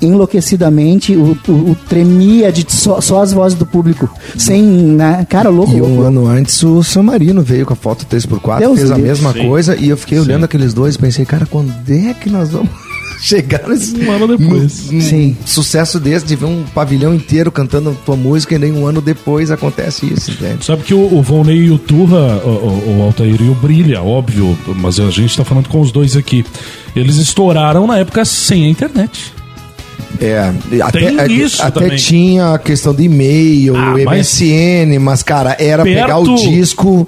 Enlouquecidamente, 0.00 1.14
o, 1.16 1.36
o- 1.48 1.52
o 1.70 1.76
tremia 1.88 2.50
de 2.52 2.64
só, 2.68 3.00
só 3.00 3.22
as 3.22 3.32
vozes 3.32 3.58
do 3.58 3.66
público. 3.66 4.08
Sem, 4.38 4.62
né? 4.62 5.26
Cara, 5.28 5.48
louco. 5.50 5.72
E 5.72 5.80
louco. 5.80 5.94
um 5.96 6.02
ano 6.06 6.26
antes 6.26 6.62
o 6.62 6.82
San 6.82 7.02
Marino 7.02 7.42
veio 7.42 7.66
com 7.66 7.72
a 7.72 7.76
foto 7.76 8.06
3x4, 8.06 8.58
Deus 8.60 8.78
fez 8.78 8.90
a 8.90 8.94
Deus. 8.94 9.06
mesma 9.08 9.32
Sim. 9.32 9.48
coisa 9.48 9.76
e 9.76 9.88
eu 9.88 9.96
fiquei 9.96 10.18
Sim. 10.18 10.24
olhando 10.24 10.44
aqueles 10.44 10.72
dois 10.72 10.94
e 10.94 10.98
pensei, 10.98 11.24
cara, 11.26 11.46
quando 11.46 11.72
é 11.88 12.14
que 12.14 12.30
nós 12.30 12.50
vamos 12.50 12.70
chegar 13.20 13.68
nesse 13.68 13.94
Um 13.96 14.10
ano 14.10 14.36
depois. 14.36 14.90
num 14.90 15.00
Sim. 15.00 15.36
sucesso 15.44 16.00
desse 16.00 16.24
de 16.26 16.34
ver 16.36 16.46
um 16.46 16.64
pavilhão 16.74 17.14
inteiro 17.14 17.52
cantando 17.52 17.96
tua 18.04 18.16
música 18.16 18.54
e 18.54 18.58
nem 18.58 18.72
um 18.72 18.86
ano 18.86 19.00
depois 19.00 19.50
acontece 19.50 20.06
isso, 20.12 20.30
entende? 20.30 20.64
Sabe 20.64 20.82
que 20.82 20.94
o, 20.94 21.14
o 21.14 21.22
Volney 21.22 21.66
e 21.66 21.70
o 21.70 21.78
Turra, 21.78 22.38
o, 22.44 22.48
o, 22.48 22.98
o 22.98 23.02
Altair 23.02 23.40
e 23.40 23.48
o 23.48 23.54
Brilha, 23.54 24.02
óbvio, 24.02 24.56
mas 24.76 24.98
a 24.98 25.10
gente 25.10 25.36
tá 25.36 25.44
falando 25.44 25.68
com 25.68 25.80
os 25.80 25.92
dois 25.92 26.16
aqui. 26.16 26.44
Eles 26.96 27.16
estouraram 27.16 27.86
na 27.86 27.98
época 27.98 28.24
sem 28.24 28.64
a 28.64 28.68
internet. 28.68 29.32
É, 30.20 30.52
até, 30.82 31.04
é, 31.04 31.26
isso 31.30 31.62
até 31.62 31.80
também. 31.80 31.96
tinha 31.96 32.54
a 32.54 32.58
questão 32.58 32.92
de 32.92 33.04
e-mail, 33.04 33.76
Ah, 33.76 33.94
mas- 34.04 34.40
MSN, 34.42 34.98
mas 34.98 35.22
cara, 35.22 35.56
era 35.58 35.82
Perto- 35.82 36.00
pegar 36.02 36.18
o 36.18 36.34
disco, 36.36 37.06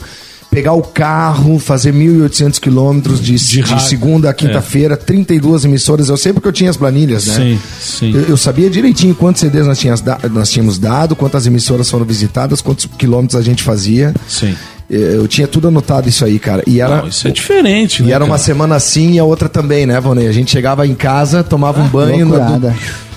pegar 0.53 0.75
o 0.75 0.83
carro, 0.83 1.59
fazer 1.59 1.95
1.800 1.95 2.61
quilômetros 2.61 3.21
de, 3.23 3.35
De 3.37 3.62
de, 3.62 3.83
segunda 3.83 4.29
a 4.29 4.35
quinta-feira, 4.35 4.99
32 4.99 5.65
emissoras, 5.65 6.11
eu 6.11 6.17
sei 6.19 6.31
porque 6.35 6.47
eu 6.47 6.53
tinha 6.53 6.69
as 6.69 6.77
planilhas, 6.77 7.27
né? 7.27 7.35
Sim, 7.35 7.61
sim. 7.81 8.12
Eu, 8.15 8.21
eu 8.29 8.37
sabia 8.37 8.69
direitinho 8.69 9.15
quantos 9.15 9.41
CDs 9.41 9.67
nós 9.67 9.79
tínhamos, 9.79 10.03
da- 10.03 10.19
nós 10.31 10.51
tínhamos 10.51 10.79
dado, 10.79 11.17
quantas 11.17 11.47
emissoras 11.47 11.91
foram 11.91 12.05
visitadas, 12.05 12.61
quantos 12.61 12.85
quilômetros 12.99 13.35
a 13.41 13.43
gente 13.43 13.62
fazia. 13.62 14.15
Sim. 14.29 14.55
Eu 14.91 15.23
eu 15.23 15.27
tinha 15.29 15.49
tudo 15.49 15.69
anotado 15.69 16.07
isso 16.07 16.23
aí, 16.23 16.38
cara. 16.38 16.62
E 16.67 16.79
era, 16.83 16.99
Não, 16.99 17.09
isso 17.09 17.27
é 17.27 17.31
diferente, 17.31 18.03
né? 18.03 18.11
e 18.11 18.12
era 18.12 18.23
uma 18.23 18.35
cara? 18.35 18.43
semana 18.45 18.75
assim 18.75 19.12
e 19.12 19.19
a 19.19 19.25
outra 19.25 19.49
também, 19.49 19.87
né, 19.87 19.99
Vonei? 19.99 20.29
A 20.29 20.33
gente 20.33 20.51
chegava 20.51 20.87
em 20.87 20.95
casa, 20.95 21.43
tomava 21.43 21.81
um 21.81 21.88
banho 21.88 22.27
na, 22.29 22.61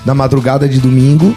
na 0.05 0.13
madrugada 0.15 0.69
de 0.69 0.79
domingo. 0.79 1.35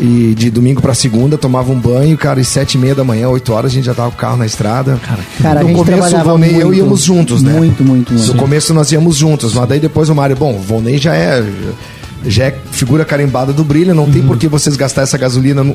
E 0.00 0.34
de 0.34 0.50
domingo 0.50 0.80
pra 0.80 0.94
segunda, 0.94 1.36
tomava 1.36 1.72
um 1.72 1.78
banho, 1.78 2.16
cara, 2.16 2.40
e 2.40 2.44
sete 2.44 2.74
e 2.74 2.78
meia 2.78 2.94
da 2.94 3.02
manhã, 3.02 3.28
oito 3.28 3.52
horas, 3.52 3.72
a 3.72 3.74
gente 3.74 3.84
já 3.84 3.94
tava 3.94 4.10
com 4.10 4.16
o 4.16 4.20
carro 4.20 4.36
na 4.36 4.46
estrada. 4.46 4.96
Cara, 5.04 5.22
Cara, 5.42 5.60
a 5.60 5.62
no 5.62 5.68
gente 5.70 5.76
começo 5.76 6.16
o 6.16 6.24
Volney 6.24 6.50
e 6.50 6.60
eu 6.60 6.66
muito, 6.66 6.78
íamos 6.78 7.02
juntos, 7.02 7.42
né? 7.42 7.52
muito, 7.52 7.84
muito, 7.84 8.12
muito. 8.12 8.32
No 8.32 8.34
começo 8.38 8.72
nós 8.72 8.92
íamos 8.92 9.16
juntos, 9.16 9.54
mas 9.54 9.68
daí 9.68 9.80
depois 9.80 10.08
o 10.08 10.14
Mário, 10.14 10.36
bom, 10.36 10.54
o 10.54 10.60
Volney 10.60 10.98
já 10.98 11.14
é 11.14 11.42
já 12.26 12.44
é 12.46 12.54
figura 12.72 13.04
carimbada 13.04 13.52
do 13.52 13.62
brilho, 13.64 13.94
não 13.94 14.10
tem 14.10 14.22
por 14.22 14.36
que 14.36 14.48
vocês 14.48 14.76
gastar 14.76 15.02
essa 15.02 15.16
gasolina 15.16 15.62
no 15.64 15.74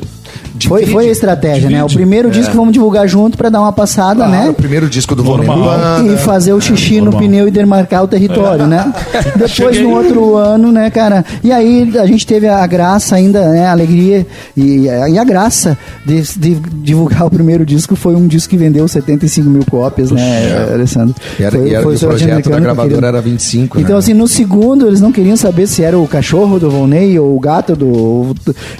Foi, 0.68 0.80
divide. 0.82 0.92
foi 0.92 1.08
a 1.08 1.12
estratégia, 1.12 1.70
né? 1.70 1.84
O 1.84 1.88
divide. 1.88 1.96
primeiro 2.04 2.30
disco 2.32 2.54
vamos 2.56 2.74
divulgar 2.74 3.08
junto 3.08 3.38
pra 3.38 3.50
dar 3.50 3.62
uma 3.62 3.72
passada, 3.72 4.26
Claro, 4.26 4.32
né? 4.32 4.50
o 4.50 4.54
primeiro 4.54 4.90
disco 4.90 5.16
do 5.16 5.24
Normal. 5.24 5.58
Banda. 5.64 6.14
E 6.14 6.18
fazer 6.18 6.54
o 6.54 6.60
xixi 6.62 7.00
no 7.00 7.06
normal. 7.06 7.22
pneu 7.22 7.48
e 7.48 7.52
demarcar 7.52 8.04
o 8.04 8.08
território, 8.08 8.68
né? 8.68 8.94
Depois, 9.36 9.52
Cheguei. 9.52 9.84
no 9.84 9.92
outro 9.92 10.36
ano, 10.36 10.72
né, 10.72 10.90
cara? 10.90 11.24
E 11.44 11.52
aí 11.52 11.92
a 11.98 12.06
gente 12.06 12.26
teve 12.28 12.48
a 12.48 12.66
graça 12.68 13.16
ainda, 13.16 13.50
né? 13.50 13.66
A 13.68 13.72
alegria 13.72 14.26
e, 14.56 14.86
e 14.86 15.18
a 15.18 15.24
graça 15.24 15.78
de, 16.06 16.22
de 16.38 16.56
divulgar 16.82 17.26
o 17.26 17.30
primeiro 17.30 17.66
disco. 17.66 17.96
Foi 17.96 18.16
um 18.16 18.28
disco 18.28 18.50
que 18.50 18.58
vendeu 18.58 18.88
75 18.88 19.50
mil 19.50 19.64
cópias, 19.70 20.12
né, 20.12 20.70
Alessandro? 20.74 21.16
E, 21.40 21.44
era, 21.44 21.52
Foi- 21.58 21.68
e, 21.70 21.74
era, 21.74 21.84
foi 21.84 21.94
e 21.94 21.96
o 21.96 22.00
projeto 22.00 22.50
da 22.50 22.60
gravadora 22.60 22.90
querido. 22.90 23.06
era 23.08 23.22
25, 23.22 23.80
Então, 23.80 23.94
né? 23.94 24.00
assim, 24.00 24.14
no 24.14 24.28
segundo, 24.28 24.88
eles 24.88 25.00
não 25.02 25.12
queriam 25.12 25.38
saber 25.38 25.68
se 25.68 25.82
era 25.84 25.98
o 25.98 26.08
cachorro 26.08 26.33
do 26.60 26.69
Volney 26.69 27.19
ou 27.19 27.36
o 27.36 27.39
Gato 27.39 27.76
do. 27.76 28.34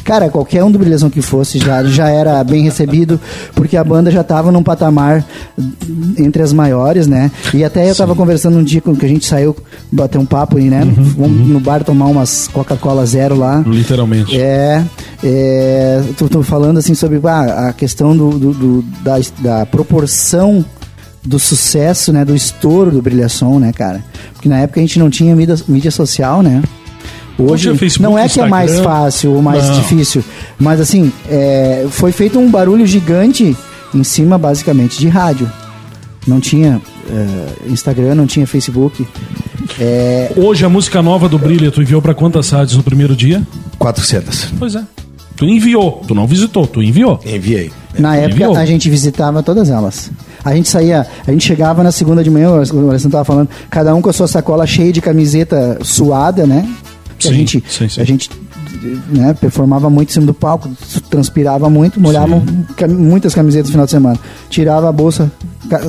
Cara, 0.04 0.30
qualquer 0.30 0.64
um 0.64 0.72
do 0.72 0.80
Brilhação 0.80 1.10
que 1.10 1.22
fosse 1.22 1.60
já, 1.60 1.84
já 1.84 2.10
era 2.10 2.44
bem 2.44 2.64
recebido, 2.64 3.20
porque 3.54 3.78
a 3.78 3.84
banda 3.84 4.10
já 4.10 4.24
tava 4.24 4.52
num 4.52 4.64
patamar 4.64 5.24
entre 6.18 6.42
as 6.42 6.52
maiores, 6.52 7.06
né? 7.08 7.32
E 7.54 7.64
até 7.64 7.90
eu 7.90 7.96
tava 7.96 8.16
conversando 8.16 8.58
um 8.58 8.64
dia 8.64 8.82
com 8.82 8.96
que 8.96 9.06
a 9.06 9.10
gente 9.10 9.26
saiu 9.26 9.56
bater 9.92 10.18
um 10.18 10.26
papo 10.26 10.58
aí, 10.58 10.70
né? 10.70 10.82
Vamos 11.18 11.48
no 11.48 11.60
bar 11.60 11.84
tomar 11.84 12.08
umas 12.08 12.48
Coca-Cola 12.48 13.06
zero 13.06 13.36
lá. 13.38 13.64
Literalmente. 13.66 14.36
É, 14.40 14.84
é 15.24 16.04
tô, 16.18 16.28
tô 16.28 16.42
falando 16.44 16.78
assim 16.80 16.96
sobre 16.96 17.20
ah, 17.24 17.70
a 17.70 17.74
questão 17.74 18.16
do, 18.18 18.32
do- 18.32 18.54
do- 18.54 18.82
da, 19.04 19.20
da 19.40 19.66
proporção 19.66 20.66
do 21.26 21.40
sucesso, 21.40 22.12
né, 22.12 22.26
do 22.26 22.36
estouro 22.36 22.92
do 22.92 23.02
Brilhação, 23.02 23.58
né, 23.58 23.72
cara? 23.72 24.04
Porque 24.34 24.50
na 24.50 24.58
época 24.60 24.82
a 24.82 24.84
gente 24.84 25.00
não 25.00 25.10
tinha 25.10 25.34
mídia, 25.34 25.56
mídia 25.70 25.90
social, 25.92 26.42
né? 26.42 26.62
Hoje 27.38 27.72
não 28.00 28.18
é 28.18 28.30
que 28.30 28.40
é 28.40 28.48
mais 28.48 28.72
Instagram. 28.72 28.92
fácil 28.92 29.34
ou 29.34 29.42
mais 29.42 29.68
Não. 29.68 29.76
difícil, 29.80 30.24
mas 30.60 30.80
assim, 30.80 31.12
é, 31.30 31.86
foi 31.90 32.12
feito 32.12 32.38
um 32.40 32.50
barulho 32.50 32.86
gigante 32.86 33.56
em 33.94 34.04
cima 34.04 34.38
basicamente 34.38 35.00
de 35.00 35.08
rádio. 35.08 35.52
Não 36.28 36.40
tinha 36.40 36.80
é, 37.10 37.70
Instagram, 37.72 38.16
não 38.16 38.28
tinha 38.28 38.46
Facebook. 38.46 39.06
É, 39.80 40.32
Hoje 40.36 40.64
a 40.64 40.70
música 40.70 41.02
nova 41.02 41.28
do 41.28 41.38
Brilha, 41.38 41.72
tu 41.72 41.82
enviou 41.82 42.02
pra 42.02 42.14
quantas 42.14 42.50
rádios 42.50 42.78
no 42.78 42.84
primeiro 42.84 43.16
dia? 43.16 43.42
400. 43.80 44.54
Pois 44.60 44.76
é. 44.76 44.84
Tu 45.36 45.46
enviou, 45.46 46.04
tu 46.08 46.14
não 46.14 46.28
visitou, 46.28 46.68
tu 46.68 46.82
enviou. 46.82 47.20
Enviei. 47.26 47.72
Na 47.98 48.16
época 48.16 48.34
enviou. 48.36 48.56
a 48.56 48.66
gente 48.66 48.90
visitava 48.90 49.42
todas 49.42 49.70
elas. 49.70 50.12
A 50.46 50.54
gente 50.56 50.70
saía, 50.70 51.08
a 51.26 51.32
gente 51.32 51.46
chegava 51.46 51.84
na 51.84 51.92
segunda 51.92 52.24
de 52.24 52.30
manhã, 52.30 52.52
o 52.52 52.90
Alessandro 52.90 53.12
tava 53.12 53.26
falando, 53.26 53.50
cada 53.70 53.96
um 53.96 54.02
com 54.02 54.10
a 54.10 54.14
sua 54.14 54.28
sacola 54.28 54.68
cheia 54.68 54.92
de 54.94 55.02
camiseta 55.02 55.80
suada, 55.84 56.46
né? 56.46 56.68
Que 57.24 57.28
a 57.28 57.32
Sim, 57.32 57.38
gente, 57.38 57.64
sim, 57.70 57.90
sim. 57.90 58.02
a 58.02 58.04
gente 58.04 58.30
né, 59.10 59.34
performava 59.34 59.90
muito 59.90 60.10
em 60.10 60.14
cima 60.14 60.26
do 60.26 60.34
palco, 60.34 60.70
transpirava 61.10 61.70
muito, 61.70 62.00
molhava 62.00 62.42
muitas 62.90 63.34
camisetas 63.34 63.68
no 63.70 63.72
final 63.72 63.86
de 63.86 63.92
semana. 63.92 64.20
Tirava 64.50 64.90
a 64.90 64.92
bolsa 64.92 65.32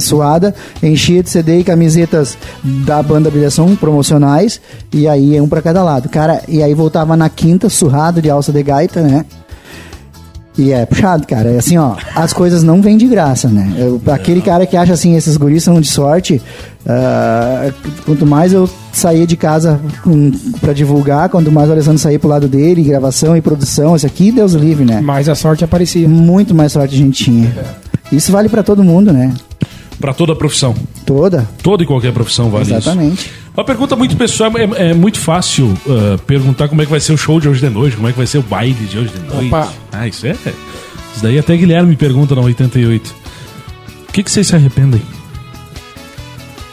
suada, 0.00 0.54
enchia 0.82 1.22
de 1.22 1.28
CD 1.30 1.58
e 1.60 1.64
camisetas 1.64 2.38
da 2.86 3.02
banda 3.02 3.30
Brilhação 3.30 3.74
promocionais, 3.76 4.60
e 4.92 5.08
aí 5.08 5.40
um 5.40 5.48
pra 5.48 5.60
cada 5.60 5.82
lado. 5.82 6.08
Cara, 6.08 6.42
e 6.48 6.62
aí 6.62 6.72
voltava 6.74 7.16
na 7.16 7.28
quinta, 7.28 7.68
surrado 7.68 8.22
de 8.22 8.30
alça 8.30 8.52
de 8.52 8.62
gaita, 8.62 9.00
né? 9.02 9.24
E 10.56 10.70
é 10.70 10.86
puxado, 10.86 11.26
cara. 11.26 11.50
É 11.50 11.58
assim, 11.58 11.76
ó, 11.76 11.96
as 12.14 12.32
coisas 12.32 12.62
não 12.62 12.80
vêm 12.80 12.96
de 12.96 13.06
graça, 13.08 13.48
né? 13.48 13.74
Eu- 13.76 14.00
aquele 14.12 14.40
cara 14.40 14.64
que 14.66 14.76
acha 14.76 14.92
assim, 14.92 15.16
esses 15.16 15.36
guris 15.36 15.64
são 15.64 15.80
de 15.80 15.88
sorte, 15.88 16.40
ah, 16.86 17.72
quanto 18.04 18.26
mais 18.26 18.52
eu 18.52 18.68
saía 18.92 19.26
de 19.26 19.36
casa 19.36 19.80
pra 20.60 20.72
divulgar, 20.72 21.28
quanto 21.28 21.50
mais 21.50 21.68
o 21.68 21.72
Alessandro 21.72 21.98
saía 21.98 22.18
pro 22.18 22.28
lado 22.28 22.46
dele, 22.46 22.82
gravação 22.82 23.36
e 23.36 23.40
produção, 23.40 23.96
isso 23.96 24.06
aqui, 24.06 24.30
Deus 24.30 24.52
livre, 24.52 24.84
né? 24.84 25.00
Mas 25.00 25.28
a 25.28 25.34
sorte 25.34 25.64
aparecia. 25.64 26.08
Muito 26.08 26.54
mais 26.54 26.72
sorte 26.72 26.94
a 26.94 26.98
gente 26.98 27.24
tinha. 27.24 27.52
Isso 28.12 28.30
vale 28.30 28.48
pra 28.48 28.62
todo 28.62 28.84
mundo, 28.84 29.12
né? 29.12 29.32
Pra 29.98 30.12
toda 30.12 30.32
a 30.32 30.36
profissão. 30.36 30.74
Toda. 31.06 31.48
Toda 31.62 31.82
e 31.82 31.86
qualquer 31.86 32.12
profissão 32.12 32.50
vale 32.50 32.64
isso. 32.64 32.74
Exatamente. 32.74 33.30
Uma 33.56 33.64
pergunta 33.64 33.94
muito 33.94 34.16
pessoal, 34.16 34.50
é, 34.58 34.90
é 34.90 34.94
muito 34.94 35.18
fácil 35.18 35.66
uh, 35.86 36.18
perguntar 36.26 36.68
como 36.68 36.82
é 36.82 36.84
que 36.84 36.90
vai 36.90 37.00
ser 37.00 37.12
o 37.12 37.16
show 37.16 37.40
de 37.40 37.48
hoje 37.48 37.60
de 37.60 37.70
noite, 37.70 37.96
como 37.96 38.08
é 38.08 38.12
que 38.12 38.18
vai 38.18 38.26
ser 38.26 38.38
o 38.38 38.42
baile 38.42 38.74
de 38.74 38.98
hoje 38.98 39.10
de 39.10 39.20
noite. 39.20 39.46
Opa. 39.46 39.72
Ah, 39.92 40.08
isso 40.08 40.26
é. 40.26 40.32
Isso 40.32 41.22
daí 41.22 41.38
até 41.38 41.56
Guilherme 41.56 41.90
me 41.90 41.96
pergunta 41.96 42.34
na 42.34 42.42
88. 42.42 43.14
O 44.08 44.12
que, 44.12 44.22
que 44.22 44.30
vocês 44.30 44.46
se 44.46 44.56
arrependem? 44.56 45.00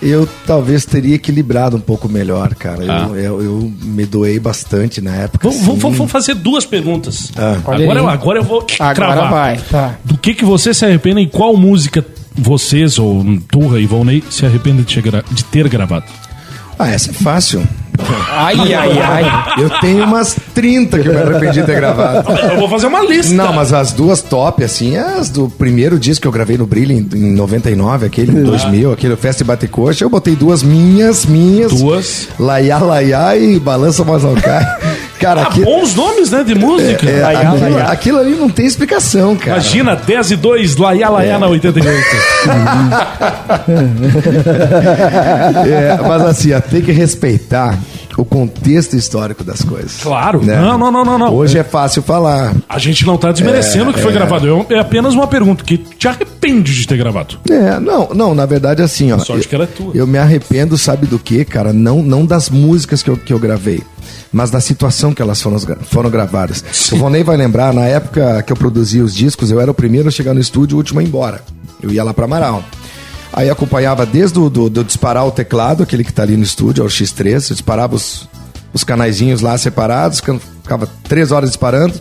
Eu 0.01 0.27
talvez 0.47 0.83
teria 0.85 1.15
equilibrado 1.15 1.77
um 1.77 1.79
pouco 1.79 2.09
melhor, 2.09 2.55
cara. 2.55 2.83
Ah. 2.89 3.07
Eu, 3.09 3.15
eu, 3.15 3.41
eu 3.43 3.73
me 3.83 4.05
doei 4.05 4.39
bastante 4.39 4.99
na 4.99 5.13
época. 5.15 5.47
Vamos, 5.49 5.63
vamos- 5.65 5.81
sim. 5.81 5.97
vamos 5.97 6.11
fazer 6.11 6.33
duas 6.35 6.65
perguntas. 6.65 7.31
Ah. 7.37 7.53
Agora, 7.57 7.81
eu, 7.99 8.09
agora 8.09 8.39
eu 8.39 8.43
vou 8.43 8.65
Agora 8.79 8.95
cravar. 8.95 9.29
vai, 9.31 9.57
tá. 9.69 9.95
Do 10.03 10.17
que, 10.17 10.33
que 10.33 10.43
você 10.43 10.73
se 10.73 10.83
arrepende 10.85 11.21
e 11.21 11.27
qual 11.27 11.55
música 11.55 12.03
vocês, 12.33 12.97
ou 12.97 13.23
Turra 13.49 13.79
e 13.79 13.85
Volney, 13.85 14.23
se 14.29 14.45
arrependem 14.45 14.83
de, 14.83 15.01
de 15.31 15.43
ter 15.45 15.67
gravado? 15.69 16.05
Ah, 16.79 16.89
essa 16.89 17.11
é 17.11 17.13
fácil. 17.13 17.61
Ai, 18.31 18.73
ai, 18.73 18.99
ai. 18.99 19.43
Eu 19.61 19.69
tenho 19.79 20.03
umas 20.05 20.35
30 20.55 20.99
que 20.99 21.07
eu 21.07 21.13
me 21.13 21.19
arrependi 21.21 21.59
de 21.61 21.65
ter 21.65 21.75
gravado. 21.75 22.31
Eu 22.31 22.59
vou 22.59 22.69
fazer 22.69 22.87
uma 22.87 23.01
lista. 23.01 23.33
Não, 23.33 23.53
mas 23.53 23.71
as 23.73 23.91
duas 23.93 24.21
top, 24.21 24.63
assim, 24.63 24.97
as 24.97 25.29
do 25.29 25.49
primeiro 25.49 25.99
disco 25.99 26.21
que 26.23 26.27
eu 26.27 26.31
gravei 26.31 26.57
no 26.57 26.65
Brilho 26.65 26.91
em, 26.93 27.07
em 27.13 27.33
99, 27.33 28.05
aquele 28.05 28.31
em 28.31 28.43
2000, 28.43 28.91
aquele 28.91 29.15
Festa 29.15 29.43
e 29.43 29.45
Bate 29.45 29.67
Coxa, 29.67 30.03
eu 30.03 30.09
botei 30.09 30.35
duas 30.35 30.63
minhas, 30.63 31.25
minhas. 31.25 31.71
Duas. 31.73 32.27
Laiá, 32.39 32.77
laiá 32.79 33.35
e 33.37 33.59
Balança 33.59 34.03
Mas 34.03 34.23
Não 34.23 34.35
Cai. 34.35 34.65
Cara, 35.19 35.41
Ah, 35.41 35.47
aqui, 35.47 35.61
bons 35.63 35.93
nomes, 35.93 36.31
né, 36.31 36.43
de 36.43 36.55
música. 36.55 37.07
é, 37.07 37.21
Laiá, 37.21 37.39
aquilo, 37.51 37.59
laiá. 37.75 37.91
aquilo 37.91 38.17
ali 38.19 38.31
não 38.31 38.49
tem 38.49 38.65
explicação, 38.65 39.35
cara. 39.35 39.51
Imagina, 39.59 39.95
10 39.95 40.31
e 40.31 40.35
2, 40.35 40.75
Laiá 40.77 41.09
Laiá 41.09 41.37
na 41.37 41.47
88. 41.47 42.01
É, 45.67 45.99
mas 46.07 46.21
assim, 46.23 46.49
tem 46.69 46.81
que 46.81 46.91
respeitar 46.91 47.77
o 48.17 48.25
contexto 48.25 48.95
histórico 48.95 49.43
das 49.43 49.61
coisas. 49.61 49.97
Claro. 50.01 50.41
né? 50.43 50.59
Não, 50.59 50.77
não, 50.77 50.91
não, 50.91 51.05
não, 51.05 51.17
não. 51.17 51.33
Hoje 51.33 51.57
é 51.57 51.63
fácil 51.63 52.01
falar. 52.01 52.53
A 52.67 52.77
gente 52.79 53.05
não 53.05 53.17
tá 53.17 53.31
desmerecendo 53.31 53.91
o 53.91 53.93
que 53.93 53.99
foi 54.01 54.11
gravado. 54.13 54.45
Eu- 54.47 54.65
É 54.69 54.79
apenas 54.79 55.13
uma 55.13 55.27
pergunta 55.27 55.63
que 55.63 55.77
te 55.77 56.07
arrepende 56.07 56.73
de 56.73 56.87
ter 56.87 56.97
gravado. 56.97 57.37
É, 57.49 57.79
não, 57.79 58.09
não, 58.13 58.35
na 58.35 58.45
verdade, 58.45 58.81
assim, 58.81 59.11
ó. 59.11 59.19
sorte 59.19 59.43
eu, 59.45 59.49
que 59.49 59.55
ela 59.55 59.63
é 59.63 59.67
tua. 59.67 59.91
Eu 59.95 60.05
me 60.07 60.17
arrependo, 60.17 60.77
sabe 60.77 61.05
do 61.07 61.17
que, 61.19 61.43
cara? 61.45 61.71
Não, 61.73 62.01
não 62.03 62.25
das 62.25 62.49
músicas 62.49 63.01
que 63.03 63.09
eu, 63.09 63.17
que 63.17 63.31
eu 63.33 63.39
gravei, 63.39 63.81
mas 64.31 64.49
da 64.51 64.59
situação 64.59 65.13
que 65.13 65.21
elas 65.21 65.41
foram, 65.41 65.57
foram 65.83 66.09
gravadas. 66.09 66.63
O 66.91 66.97
Vonei 66.97 67.23
vai 67.23 67.37
lembrar, 67.37 67.73
na 67.73 67.85
época 67.85 68.41
que 68.43 68.51
eu 68.51 68.57
produzia 68.57 69.03
os 69.03 69.13
discos, 69.15 69.51
eu 69.51 69.59
era 69.59 69.71
o 69.71 69.73
primeiro 69.73 70.07
a 70.07 70.11
chegar 70.11 70.33
no 70.33 70.39
estúdio 70.39 70.73
e 70.73 70.75
o 70.75 70.77
último 70.77 70.99
a 70.99 71.03
ir 71.03 71.07
embora. 71.07 71.41
Eu 71.81 71.91
ia 71.91 72.03
lá 72.03 72.13
pra 72.13 72.25
Amaral. 72.25 72.63
Aí 73.33 73.49
acompanhava 73.49 74.05
desde 74.05 74.37
o 74.39 74.49
do, 74.49 74.69
do 74.69 74.83
disparar 74.83 75.25
o 75.25 75.31
teclado, 75.31 75.83
aquele 75.83 76.03
que 76.03 76.11
tá 76.11 76.23
ali 76.23 76.35
no 76.35 76.43
estúdio, 76.43 76.81
é 76.83 76.85
o 76.85 76.89
X3, 76.89 77.33
eu 77.49 77.55
disparava 77.55 77.95
os, 77.95 78.27
os 78.73 78.83
canaizinhos 78.83 79.39
lá 79.41 79.57
separados, 79.57 80.19
ficava- 80.61 80.87
três 81.07 81.31
horas 81.31 81.49
disparando. 81.49 81.93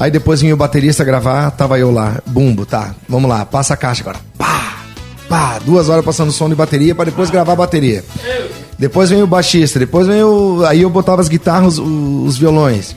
Aí 0.00 0.10
depois 0.10 0.40
vinha 0.40 0.54
o 0.54 0.56
baterista 0.56 1.04
gravar, 1.04 1.50
tava 1.52 1.78
eu 1.78 1.90
lá, 1.90 2.20
bumbo, 2.26 2.64
tá, 2.66 2.94
vamos 3.08 3.28
lá, 3.28 3.44
passa 3.44 3.74
a 3.74 3.76
caixa 3.76 4.02
agora. 4.02 4.18
Pá, 4.38 4.76
pá, 5.28 5.58
duas 5.64 5.88
horas 5.88 6.04
passando 6.04 6.32
som 6.32 6.48
de 6.48 6.54
bateria 6.54 6.94
para 6.94 7.06
depois 7.06 7.28
gravar 7.30 7.52
a 7.52 7.56
bateria. 7.56 8.04
Depois 8.78 9.08
vem 9.10 9.22
o 9.22 9.26
baixista, 9.26 9.78
depois 9.78 10.06
vem 10.06 10.22
o. 10.22 10.62
Aí 10.66 10.82
eu 10.82 10.90
botava 10.90 11.20
as 11.22 11.28
guitarras, 11.28 11.78
o- 11.78 12.24
os 12.26 12.36
violões. 12.36 12.94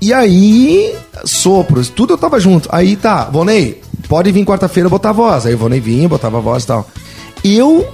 E 0.00 0.12
aí, 0.12 0.94
sopros, 1.24 1.88
tudo 1.88 2.14
eu 2.14 2.18
tava 2.18 2.40
junto. 2.40 2.68
Aí 2.72 2.96
tá, 2.96 3.24
Vonei, 3.24 3.80
pode 4.10 4.30
vir 4.30 4.44
quarta-feira 4.44 4.88
botar 4.90 5.12
voz. 5.12 5.46
Aí 5.46 5.54
o 5.54 5.58
Vonei 5.58 5.80
vinha, 5.80 6.06
botava 6.08 6.38
voz 6.40 6.64
e 6.64 6.66
tal. 6.66 6.86
Eu 7.42 7.88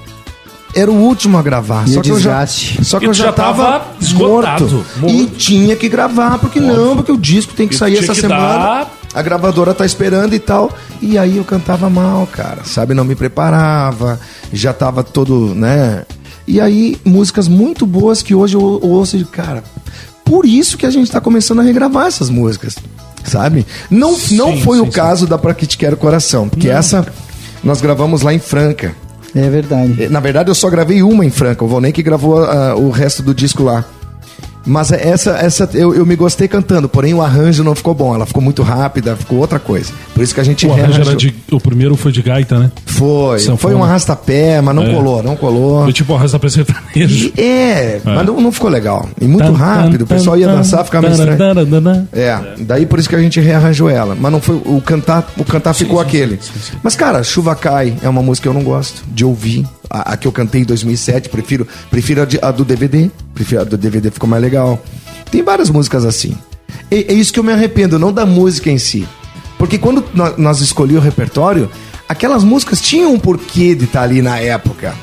era 0.74 0.90
o 0.90 0.94
último 0.94 1.38
a 1.38 1.42
gravar. 1.42 1.86
E 1.88 1.92
só 1.94 2.00
que 2.02 2.10
eu 2.10 2.18
já, 2.18 2.44
desgaste. 2.44 2.84
só 2.84 2.98
que 2.98 3.04
E 3.04 3.08
eu 3.08 3.14
já 3.14 3.26
já 3.26 3.32
tava, 3.32 3.64
tava 3.64 3.84
esgotado, 4.00 4.64
morto. 4.68 4.86
morto. 4.98 5.14
E 5.14 5.26
tinha 5.26 5.76
que 5.76 5.88
gravar, 5.88 6.38
porque 6.38 6.58
não, 6.60 6.96
porque 6.96 7.12
o 7.12 7.16
disco 7.16 7.54
tem 7.54 7.68
que 7.68 7.74
E 7.74 7.78
sair 7.78 7.98
essa 7.98 8.12
que 8.14 8.20
semana. 8.22 8.40
dar- 8.58 8.90
A 9.14 9.22
gravadora 9.22 9.72
tá 9.72 9.86
esperando 9.86 10.34
e 10.34 10.38
tal. 10.38 10.70
E 11.00 11.16
aí 11.16 11.36
eu 11.38 11.44
cantava 11.44 11.88
mal, 11.88 12.26
cara. 12.26 12.62
Sabe, 12.64 12.92
não 12.94 13.04
me 13.04 13.14
preparava. 13.14 14.18
Já 14.52 14.72
tava 14.74 15.02
todo, 15.04 15.54
né? 15.54 16.04
E 16.46 16.60
aí, 16.60 16.96
músicas 17.04 17.48
muito 17.48 17.86
boas 17.86 18.22
que 18.22 18.34
hoje 18.34 18.54
eu 18.56 18.60
ouço 18.82 19.16
e 19.16 19.18
digo, 19.20 19.30
cara, 19.30 19.64
por 20.24 20.44
isso 20.46 20.76
que 20.76 20.84
a 20.86 20.90
gente 20.90 21.10
tá 21.10 21.20
começando 21.20 21.60
a 21.60 21.62
regravar 21.62 22.06
essas 22.06 22.28
músicas. 22.30 22.76
Sabe? 23.26 23.66
Não, 23.90 24.12
não 24.30 24.52
Sim, 24.52 24.62
foi 24.62 24.78
sim, 24.78 24.84
o 24.84 24.90
caso 24.90 25.26
da 25.26 25.36
Pra 25.36 25.52
Que 25.52 25.66
Te 25.66 25.76
Quero 25.76 25.96
Coração, 25.96 26.48
porque 26.48 26.68
essa 26.68 27.06
nós 27.62 27.80
gravamos 27.80 28.22
lá 28.22 28.32
em 28.32 28.38
Franca. 28.38 28.94
É 29.34 29.50
verdade. 29.50 30.08
Na 30.08 30.20
verdade, 30.20 30.50
eu 30.50 30.54
só 30.54 30.70
gravei 30.70 31.02
uma 31.02 31.24
em 31.24 31.30
Franca. 31.30 31.64
O 31.64 31.68
Vonei 31.68 31.92
que 31.92 32.02
gravou 32.02 32.42
ah, 32.42 32.74
o 32.76 32.90
resto 32.90 33.22
do 33.22 33.34
disco 33.34 33.62
lá. 33.62 33.84
Mas 34.66 34.90
essa, 34.90 35.30
essa 35.38 35.68
eu, 35.74 35.94
eu 35.94 36.04
me 36.04 36.16
gostei 36.16 36.48
cantando, 36.48 36.88
porém 36.88 37.14
o 37.14 37.22
arranjo 37.22 37.62
não 37.62 37.74
ficou 37.74 37.94
bom. 37.94 38.14
Ela 38.14 38.26
ficou 38.26 38.42
muito 38.42 38.62
rápida, 38.62 39.14
ficou 39.16 39.38
outra 39.38 39.58
coisa. 39.60 39.92
Por 40.12 40.22
isso 40.22 40.34
que 40.34 40.40
a 40.40 40.44
gente 40.44 40.66
O 40.66 40.72
arranjo 40.72 41.00
era 41.00 41.14
de. 41.14 41.34
O 41.52 41.60
primeiro 41.60 41.94
foi 41.96 42.10
de 42.10 42.20
gaita, 42.22 42.58
né? 42.58 42.70
Foi. 42.84 43.38
Sanfona. 43.38 43.58
Foi 43.58 43.74
um 43.74 43.84
arrasta-pé, 43.84 44.60
mas 44.60 44.74
não 44.74 44.82
É. 44.84 44.92
colou, 44.94 45.22
não 45.22 45.36
colou. 45.36 45.84
Foi 45.84 45.92
tipo 45.92 46.14
arrasta 46.14 46.38
pra 46.38 46.50
sertanejo. 46.50 47.32
E- 47.36 47.40
É, 47.40 48.00
mas 48.04 48.26
não, 48.26 48.40
não 48.40 48.50
ficou 48.50 48.68
legal. 48.68 49.08
E 49.20 49.24
muito 49.26 49.52
rápido, 49.52 50.02
o 50.02 50.06
pessoal 50.06 50.36
ia 50.36 50.48
dançar, 50.48 50.84
ficava 50.84 51.08
meio 51.08 51.12
estranho. 51.20 52.08
É, 52.12 52.38
daí 52.60 52.86
por 52.86 52.98
isso 52.98 53.08
que 53.08 53.14
a 53.14 53.20
gente 53.20 53.40
rearranjou 53.40 53.88
ela. 53.88 54.16
Mas 54.18 54.32
não 54.32 54.40
foi. 54.40 54.56
O 54.64 54.80
cantar, 54.80 55.32
o 55.38 55.44
cantar 55.44 55.74
ficou 55.74 56.00
aquele. 56.00 56.38
Mas, 56.82 56.96
cara, 56.96 57.22
Chuva 57.22 57.54
Cai 57.54 57.94
é 58.02 58.08
uma 58.08 58.22
música 58.22 58.44
que 58.44 58.48
eu 58.48 58.54
não 58.54 58.64
gosto 58.64 59.04
de 59.12 59.24
ouvir. 59.24 59.64
A, 59.88 60.14
a 60.14 60.16
que 60.16 60.26
eu 60.26 60.32
cantei 60.32 60.62
em 60.62 60.64
2007, 60.64 61.28
prefiro, 61.28 61.64
prefiro 61.88 62.22
a, 62.22 62.24
de- 62.24 62.40
a 62.42 62.50
do 62.50 62.64
DVD. 62.64 63.08
Prefiro 63.36 63.64
do 63.66 63.76
DVD, 63.76 64.10
ficou 64.10 64.28
mais 64.28 64.42
legal. 64.42 64.82
Tem 65.30 65.42
várias 65.42 65.68
músicas 65.70 66.04
assim. 66.06 66.34
E- 66.90 67.04
é 67.08 67.12
isso 67.12 67.32
que 67.32 67.38
eu 67.38 67.44
me 67.44 67.52
arrependo, 67.52 67.98
não 67.98 68.10
da 68.12 68.24
música 68.24 68.70
em 68.70 68.78
si. 68.78 69.06
Porque 69.58 69.76
quando 69.78 70.02
nó- 70.14 70.32
nós 70.38 70.60
escolhemos 70.60 71.02
o 71.02 71.04
repertório, 71.04 71.70
aquelas 72.08 72.42
músicas 72.42 72.80
tinham 72.80 73.12
um 73.12 73.18
porquê 73.18 73.74
de 73.74 73.84
estar 73.84 74.02
ali 74.02 74.22
na 74.22 74.38
época. 74.38 74.94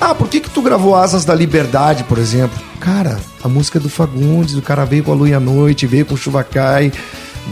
Ah, 0.00 0.14
por 0.14 0.28
que, 0.28 0.40
que 0.40 0.48
tu 0.50 0.62
gravou 0.62 0.96
Asas 0.96 1.24
da 1.26 1.34
Liberdade, 1.34 2.04
por 2.04 2.16
exemplo? 2.18 2.58
Cara, 2.80 3.20
a 3.44 3.48
música 3.48 3.78
do 3.78 3.88
Fagundes, 3.90 4.54
o 4.56 4.62
cara 4.62 4.84
veio 4.84 5.04
com 5.04 5.12
a 5.12 5.14
Lua 5.14 5.36
a 5.36 5.40
Noite, 5.40 5.86
veio 5.86 6.06
com 6.06 6.16
Chuva 6.16 6.42
Cai. 6.42 6.90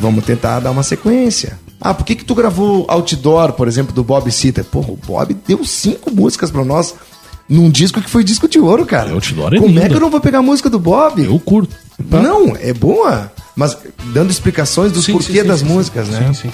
Vamos 0.01 0.25
tentar 0.25 0.61
dar 0.61 0.71
uma 0.71 0.83
sequência. 0.83 1.59
Ah, 1.81 1.93
por 1.95 2.05
que 2.07 2.15
que 2.17 2.25
tu 2.25 2.35
gravou 2.35 2.87
Outdoor, 2.89 3.53
por 3.53 3.69
exemplo, 3.69 3.93
do 3.95 4.03
Bob 4.03 4.31
Sitter? 4.33 4.65
Porra, 4.65 4.91
o 4.93 4.97
Bob 5.07 5.37
deu 5.47 5.63
cinco 5.65 6.11
músicas 6.11 6.51
pra 6.51 6.65
nós 6.65 6.95
num 7.51 7.69
disco 7.69 8.01
que 8.01 8.09
foi 8.09 8.23
disco 8.23 8.49
de 8.49 8.61
ouro, 8.61 8.87
cara. 8.87 9.11
Outdoor 9.11 9.55
é 9.55 9.59
Como 9.59 9.79
é 9.79 9.89
que 9.89 9.95
eu 9.95 10.01
não 10.01 10.09
vou 10.09 10.21
pegar 10.21 10.39
a 10.39 10.43
música 10.43 10.71
do 10.71 10.79
Bob? 10.79 11.23
Eu 11.23 11.39
curto. 11.41 11.75
Não, 12.09 12.57
é 12.57 12.73
boa, 12.73 13.31
mas 13.57 13.77
dando 14.15 14.31
explicações 14.31 14.93
do 14.93 15.03
Sim, 15.03 15.13
porquê 15.13 15.33
sim, 15.33 15.41
sim, 15.41 15.47
das 15.47 15.61
sim, 15.61 15.67
músicas, 15.67 16.07
sim, 16.07 16.13
né? 16.13 16.33
sim, 16.33 16.49
sim. 16.49 16.51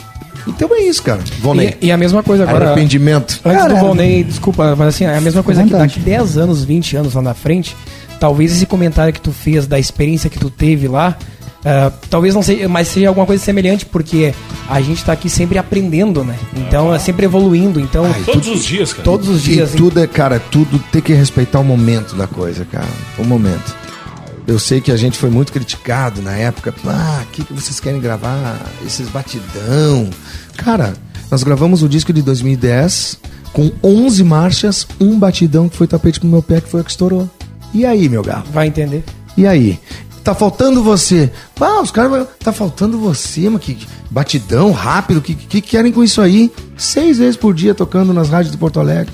Então 0.48 0.68
é 0.74 0.80
isso, 0.82 1.02
cara. 1.02 1.20
Volney. 1.40 1.76
E, 1.80 1.86
e 1.86 1.92
a 1.92 1.96
mesma 1.96 2.22
coisa 2.22 2.44
agora. 2.44 2.66
Arrependimento. 2.66 3.40
Antes 3.44 3.62
Cara, 3.62 3.74
do 3.74 3.80
Volney, 3.80 4.24
desculpa, 4.24 4.74
mas 4.76 4.88
assim, 4.88 5.04
é 5.04 5.16
a 5.16 5.20
mesma 5.20 5.42
coisa 5.42 5.62
que 5.62 5.68
Verdade. 5.68 5.94
daqui 5.94 6.00
10 6.00 6.38
anos, 6.38 6.64
20 6.64 6.96
anos 6.96 7.14
lá 7.14 7.22
na 7.22 7.34
frente, 7.34 7.76
talvez 8.20 8.52
esse 8.52 8.64
comentário 8.64 9.12
que 9.12 9.20
tu 9.20 9.32
fez 9.32 9.66
da 9.66 9.78
experiência 9.78 10.30
que 10.30 10.38
tu 10.38 10.48
teve 10.48 10.86
lá, 10.88 11.18
ah, 11.68 11.90
talvez 12.08 12.32
não 12.32 12.42
seja, 12.42 12.68
mas 12.68 12.86
seja 12.86 13.08
alguma 13.08 13.26
coisa 13.26 13.42
semelhante, 13.42 13.84
porque 13.84 14.32
a 14.68 14.80
gente 14.80 15.04
tá 15.04 15.12
aqui 15.12 15.28
sempre 15.28 15.58
aprendendo, 15.58 16.22
né? 16.22 16.36
Então, 16.56 16.94
é 16.94 16.98
sempre 17.00 17.24
evoluindo. 17.26 17.80
Então, 17.80 18.04
Todos 18.24 18.46
os 18.46 18.64
dias, 18.64 18.92
cara. 18.92 19.02
todos 19.02 19.28
os 19.28 19.40
E 19.48 19.50
dias. 19.54 19.72
tudo 19.72 19.98
é, 20.00 20.06
cara, 20.06 20.38
tudo 20.38 20.78
tem 20.92 21.02
que 21.02 21.12
respeitar 21.12 21.58
o 21.58 21.64
momento 21.64 22.14
da 22.14 22.28
coisa, 22.28 22.64
cara. 22.64 22.86
O 23.18 23.24
momento. 23.24 23.74
Eu 24.46 24.60
sei 24.60 24.80
que 24.80 24.92
a 24.92 24.96
gente 24.96 25.18
foi 25.18 25.28
muito 25.28 25.52
criticado 25.52 26.22
na 26.22 26.36
época. 26.36 26.72
Ah, 26.86 27.22
o 27.24 27.26
que, 27.32 27.42
que 27.44 27.52
vocês 27.52 27.80
querem 27.80 28.00
gravar? 28.00 28.60
Esses 28.86 29.08
batidão. 29.08 30.08
Cara, 30.56 30.94
nós 31.32 31.42
gravamos 31.42 31.82
o 31.82 31.88
disco 31.88 32.12
de 32.12 32.22
2010 32.22 33.18
com 33.52 33.72
11 33.82 34.22
marchas, 34.22 34.86
um 35.00 35.18
batidão 35.18 35.68
que 35.68 35.76
foi 35.76 35.88
tapete 35.88 36.20
pro 36.20 36.28
meu 36.28 36.42
pé, 36.42 36.60
que 36.60 36.68
foi 36.68 36.80
o 36.82 36.84
que 36.84 36.90
estourou. 36.92 37.28
E 37.74 37.84
aí, 37.84 38.08
meu 38.08 38.22
galo? 38.22 38.44
Vai 38.52 38.68
entender. 38.68 39.02
E 39.36 39.46
aí? 39.48 39.80
Tá 40.26 40.34
faltando 40.34 40.82
você. 40.82 41.30
Ah, 41.60 41.80
os 41.80 41.92
caras 41.92 42.10
vão. 42.10 42.26
Tá 42.40 42.52
faltando 42.52 42.98
você, 42.98 43.42
mano. 43.42 43.60
Que 43.60 43.78
batidão, 44.10 44.72
rápido. 44.72 45.18
O 45.18 45.20
que, 45.22 45.36
que 45.36 45.60
querem 45.60 45.92
com 45.92 46.02
isso 46.02 46.20
aí? 46.20 46.50
Seis 46.76 47.18
vezes 47.18 47.36
por 47.36 47.54
dia 47.54 47.76
tocando 47.76 48.12
nas 48.12 48.28
rádios 48.28 48.50
de 48.50 48.58
Porto 48.58 48.80
Alegre. 48.80 49.12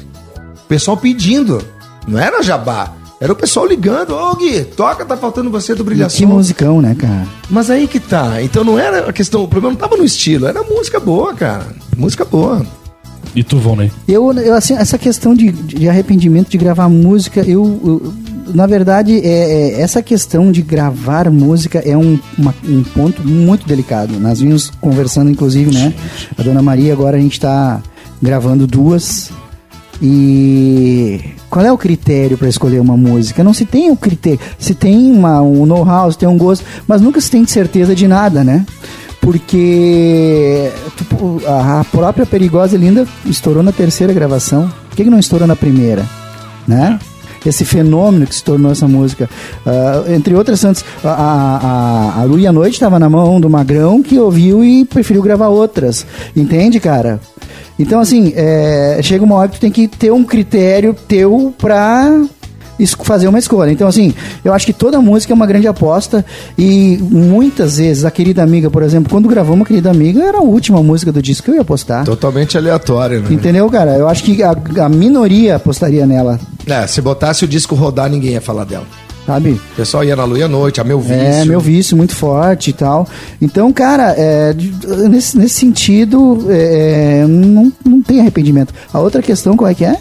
O 0.65 0.67
pessoal 0.67 0.97
pedindo. 0.97 1.63
Não 2.09 2.19
era 2.19 2.43
jabá. 2.43 2.95
Era 3.21 3.31
o 3.31 3.37
pessoal 3.37 3.67
ligando. 3.67 4.15
Ô, 4.15 4.35
Gui, 4.37 4.65
toca, 4.65 5.05
tá 5.05 5.15
faltando 5.15 5.51
você 5.51 5.75
do 5.75 5.85
Que 5.85 5.91
Brilhação. 5.91 6.27
musicão, 6.29 6.81
né, 6.81 6.95
cara? 6.99 7.27
Mas 7.51 7.69
aí 7.69 7.87
que 7.87 8.01
tá. 8.01 8.43
Então 8.43 8.65
não 8.65 8.79
era 8.79 9.11
a 9.11 9.13
questão. 9.13 9.45
O 9.45 9.49
problema 9.49 9.75
não 9.75 9.79
tava 9.79 9.99
no 9.99 10.05
estilo. 10.07 10.47
Era 10.47 10.63
música 10.63 10.99
boa, 10.99 11.35
cara. 11.35 11.67
Música 11.95 12.25
boa. 12.25 12.65
E 13.37 13.45
tu, 13.45 13.59
Volney? 13.59 13.93
Eu, 14.09 14.33
eu 14.33 14.55
assim, 14.55 14.75
essa 14.75 14.97
questão 14.97 15.35
de, 15.35 15.53
de 15.53 15.89
arrependimento 15.91 16.49
de 16.49 16.57
gravar 16.59 16.89
música, 16.89 17.41
eu, 17.43 17.81
eu- 17.85 18.15
na 18.55 18.67
verdade, 18.67 19.19
é, 19.25 19.29
é- 19.79 19.81
essa 19.81 20.03
questão 20.03 20.51
de 20.53 20.63
gravar 20.63 21.31
música 21.31 21.79
é 21.79 21.97
um, 21.97 22.19
uma- 22.39 22.55
um 22.65 22.83
ponto 22.83 23.27
muito 23.27 23.67
delicado. 23.67 24.19
Nós 24.19 24.41
vimos 24.41 24.71
conversando, 24.81 25.31
inclusive, 25.31 25.73
né? 25.73 25.93
A 26.39 26.43
Dona 26.43 26.63
Maria, 26.63 26.93
agora 26.93 27.17
a 27.17 27.21
gente 27.21 27.33
está 27.35 27.81
gravando 28.21 28.67
duas. 28.67 29.31
E 30.05 31.21
qual 31.49 31.65
é 31.65 31.71
o 31.73 31.79
critério 31.79 32.37
para 32.37 32.49
escolher 32.49 32.81
uma 32.81 32.97
música? 32.97 33.45
Não 33.45 33.55
se 33.55 33.65
tem 33.65 33.91
um 33.91 33.97
critério. 33.97 34.41
Se 34.59 34.75
tem 34.75 35.13
uma, 35.13 35.41
um 35.41 35.65
know-how, 35.65 36.11
se 36.11 36.19
tem 36.19 36.29
um 36.29 36.37
gosto, 36.37 36.65
mas 36.89 37.01
nunca 37.01 37.21
se 37.21 37.31
tem 37.31 37.47
certeza 37.47 37.95
de 37.95 38.09
nada, 38.09 38.43
né? 38.43 38.67
Porque 39.21 40.71
tipo, 40.97 41.41
a 41.47 41.85
própria 41.91 42.27
Perigosa 42.27 42.75
e 42.75 42.79
Linda 42.79 43.07
estourou 43.25 43.63
na 43.63 43.71
terceira 43.71 44.13
gravação. 44.13 44.69
Por 44.89 44.97
que, 44.97 45.05
que 45.05 45.11
não 45.11 45.19
estourou 45.21 45.47
na 45.47 45.55
primeira? 45.55 46.05
Né? 46.67 46.99
Esse 47.45 47.65
fenômeno 47.65 48.27
que 48.27 48.35
se 48.35 48.45
tornou 48.45 48.73
essa 48.73 48.87
música. 48.87 49.29
Ah, 49.67 50.05
entre 50.09 50.35
outras, 50.35 50.65
antes, 50.65 50.85
a, 51.05 51.09
a, 51.09 52.21
a, 52.21 52.23
a 52.23 52.27
e 52.27 52.53
Noite 52.53 52.75
estava 52.75 52.99
na 52.99 53.09
mão 53.09 53.41
do 53.41 53.49
Magrão 53.51 54.03
que 54.03 54.19
ouviu 54.19 54.65
e 54.65 54.85
preferiu 54.85 55.23
gravar 55.23 55.49
outras. 55.49 56.07
Entende, 56.37 56.79
cara? 56.81 57.21
Então, 57.79 58.01
assim, 58.01 58.33
é, 58.37 59.01
chega 59.03 59.25
uma 59.25 59.35
hora 59.37 59.49
que 59.49 59.57
tu 59.57 59.61
tem 59.61 59.71
que 59.71 59.89
ter 59.89 60.13
um 60.13 60.25
critério 60.25 60.95
teu 60.95 61.53
pra 61.59 62.23
fazer 63.03 63.29
uma 63.29 63.39
escolha. 63.39 63.71
Então, 63.71 63.87
assim, 63.87 64.15
eu 64.45 64.53
acho 64.53 64.67
que 64.67 64.73
toda 64.73 65.01
música 65.01 65.33
é 65.33 65.37
uma 65.37 65.47
grande 65.47 65.69
aposta 65.69 66.25
e 66.59 66.99
muitas 67.01 67.77
vezes 67.77 68.05
a 68.05 68.11
querida 68.11 68.43
amiga, 68.43 68.71
por 68.71 68.83
exemplo, 68.83 69.11
quando 69.11 69.29
gravamos 69.29 69.63
a 69.63 69.69
querida 69.69 69.91
amiga, 69.91 70.23
era 70.23 70.39
a 70.39 70.43
última 70.43 70.83
música 70.83 71.13
do 71.13 71.23
disco 71.23 71.45
que 71.45 71.51
eu 71.51 71.57
ia 71.57 71.65
postar. 71.65 72.05
Totalmente 72.05 72.57
aleatório, 72.57 73.21
né? 73.21 73.29
Entendeu, 73.31 73.69
cara? 73.71 73.97
Eu 73.97 74.09
acho 74.09 74.25
que 74.25 74.43
a, 74.43 74.57
a 74.81 74.89
minoria 74.89 75.57
apostaria 75.57 76.07
nela, 76.07 76.41
É, 76.67 76.87
se 76.87 77.01
botasse 77.01 77.45
o 77.45 77.49
disco 77.49 77.75
rodar, 77.75 78.09
ninguém 78.11 78.33
ia 78.33 78.41
falar 78.41 78.65
dela. 78.65 78.87
sabe? 79.27 79.51
O 79.51 79.77
pessoal 79.77 80.05
ia 80.05 80.15
na 80.17 80.25
lua 80.25 80.39
e 80.39 80.43
à 80.43 80.49
noite, 80.49 80.81
a 80.81 80.85
meu 80.85 81.01
vício. 81.01 81.15
É, 81.17 81.45
meu 81.45 81.61
vício 81.61 81.97
muito 81.97 82.15
forte 82.15 82.71
e 82.71 82.73
tal. 82.73 83.07
Então, 83.41 83.73
cara, 83.73 84.15
é, 84.17 84.55
nesse, 85.09 85.37
nesse 85.39 85.55
sentido, 85.55 86.47
é, 86.49 87.25
não, 87.29 87.73
não 87.85 88.03
tem 88.03 88.21
arrependimento. 88.21 88.73
A 88.93 88.99
outra 89.01 89.23
questão, 89.23 89.57
qual 89.57 89.71
é 89.71 89.75
que 89.75 89.85
é? 89.85 89.97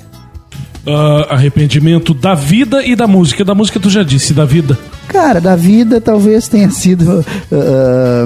Ah, 0.87 1.27
arrependimento 1.35 2.13
da 2.13 2.33
vida 2.33 2.83
e 2.83 2.95
da 2.95 3.05
música. 3.07 3.45
Da 3.45 3.53
música 3.53 3.79
tu 3.79 3.89
já 3.89 4.01
disse, 4.03 4.33
da 4.33 4.45
vida. 4.45 4.77
Cara, 5.07 5.39
da 5.39 5.55
vida 5.55 6.01
talvez 6.01 6.47
tenha 6.47 6.69
sido. 6.71 7.23
ah, 7.51 8.25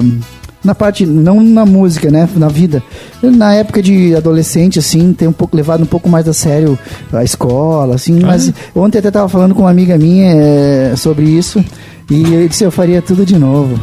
na 0.64 0.74
parte, 0.74 1.06
não 1.06 1.40
na 1.42 1.64
música, 1.64 2.10
né? 2.10 2.28
Na 2.36 2.48
vida. 2.48 2.82
Na 3.22 3.54
época 3.54 3.82
de 3.82 4.14
adolescente, 4.14 4.78
assim, 4.78 5.12
ter 5.12 5.28
um 5.28 5.32
pouco 5.32 5.56
levado 5.56 5.82
um 5.82 5.86
pouco 5.86 6.08
mais 6.08 6.28
a 6.28 6.32
sério 6.32 6.78
a 7.12 7.22
escola, 7.22 7.94
assim. 7.94 8.18
Mas 8.20 8.52
ontem 8.74 8.98
até 8.98 9.10
tava 9.10 9.28
falando 9.28 9.54
com 9.54 9.62
uma 9.62 9.70
amiga 9.70 9.96
minha 9.96 10.34
eh, 10.34 10.94
sobre 10.96 11.24
isso. 11.24 11.64
E 12.10 12.34
eu 12.34 12.48
disse, 12.48 12.64
eu 12.64 12.70
faria 12.70 13.00
tudo 13.02 13.24
de 13.24 13.38
novo. 13.38 13.80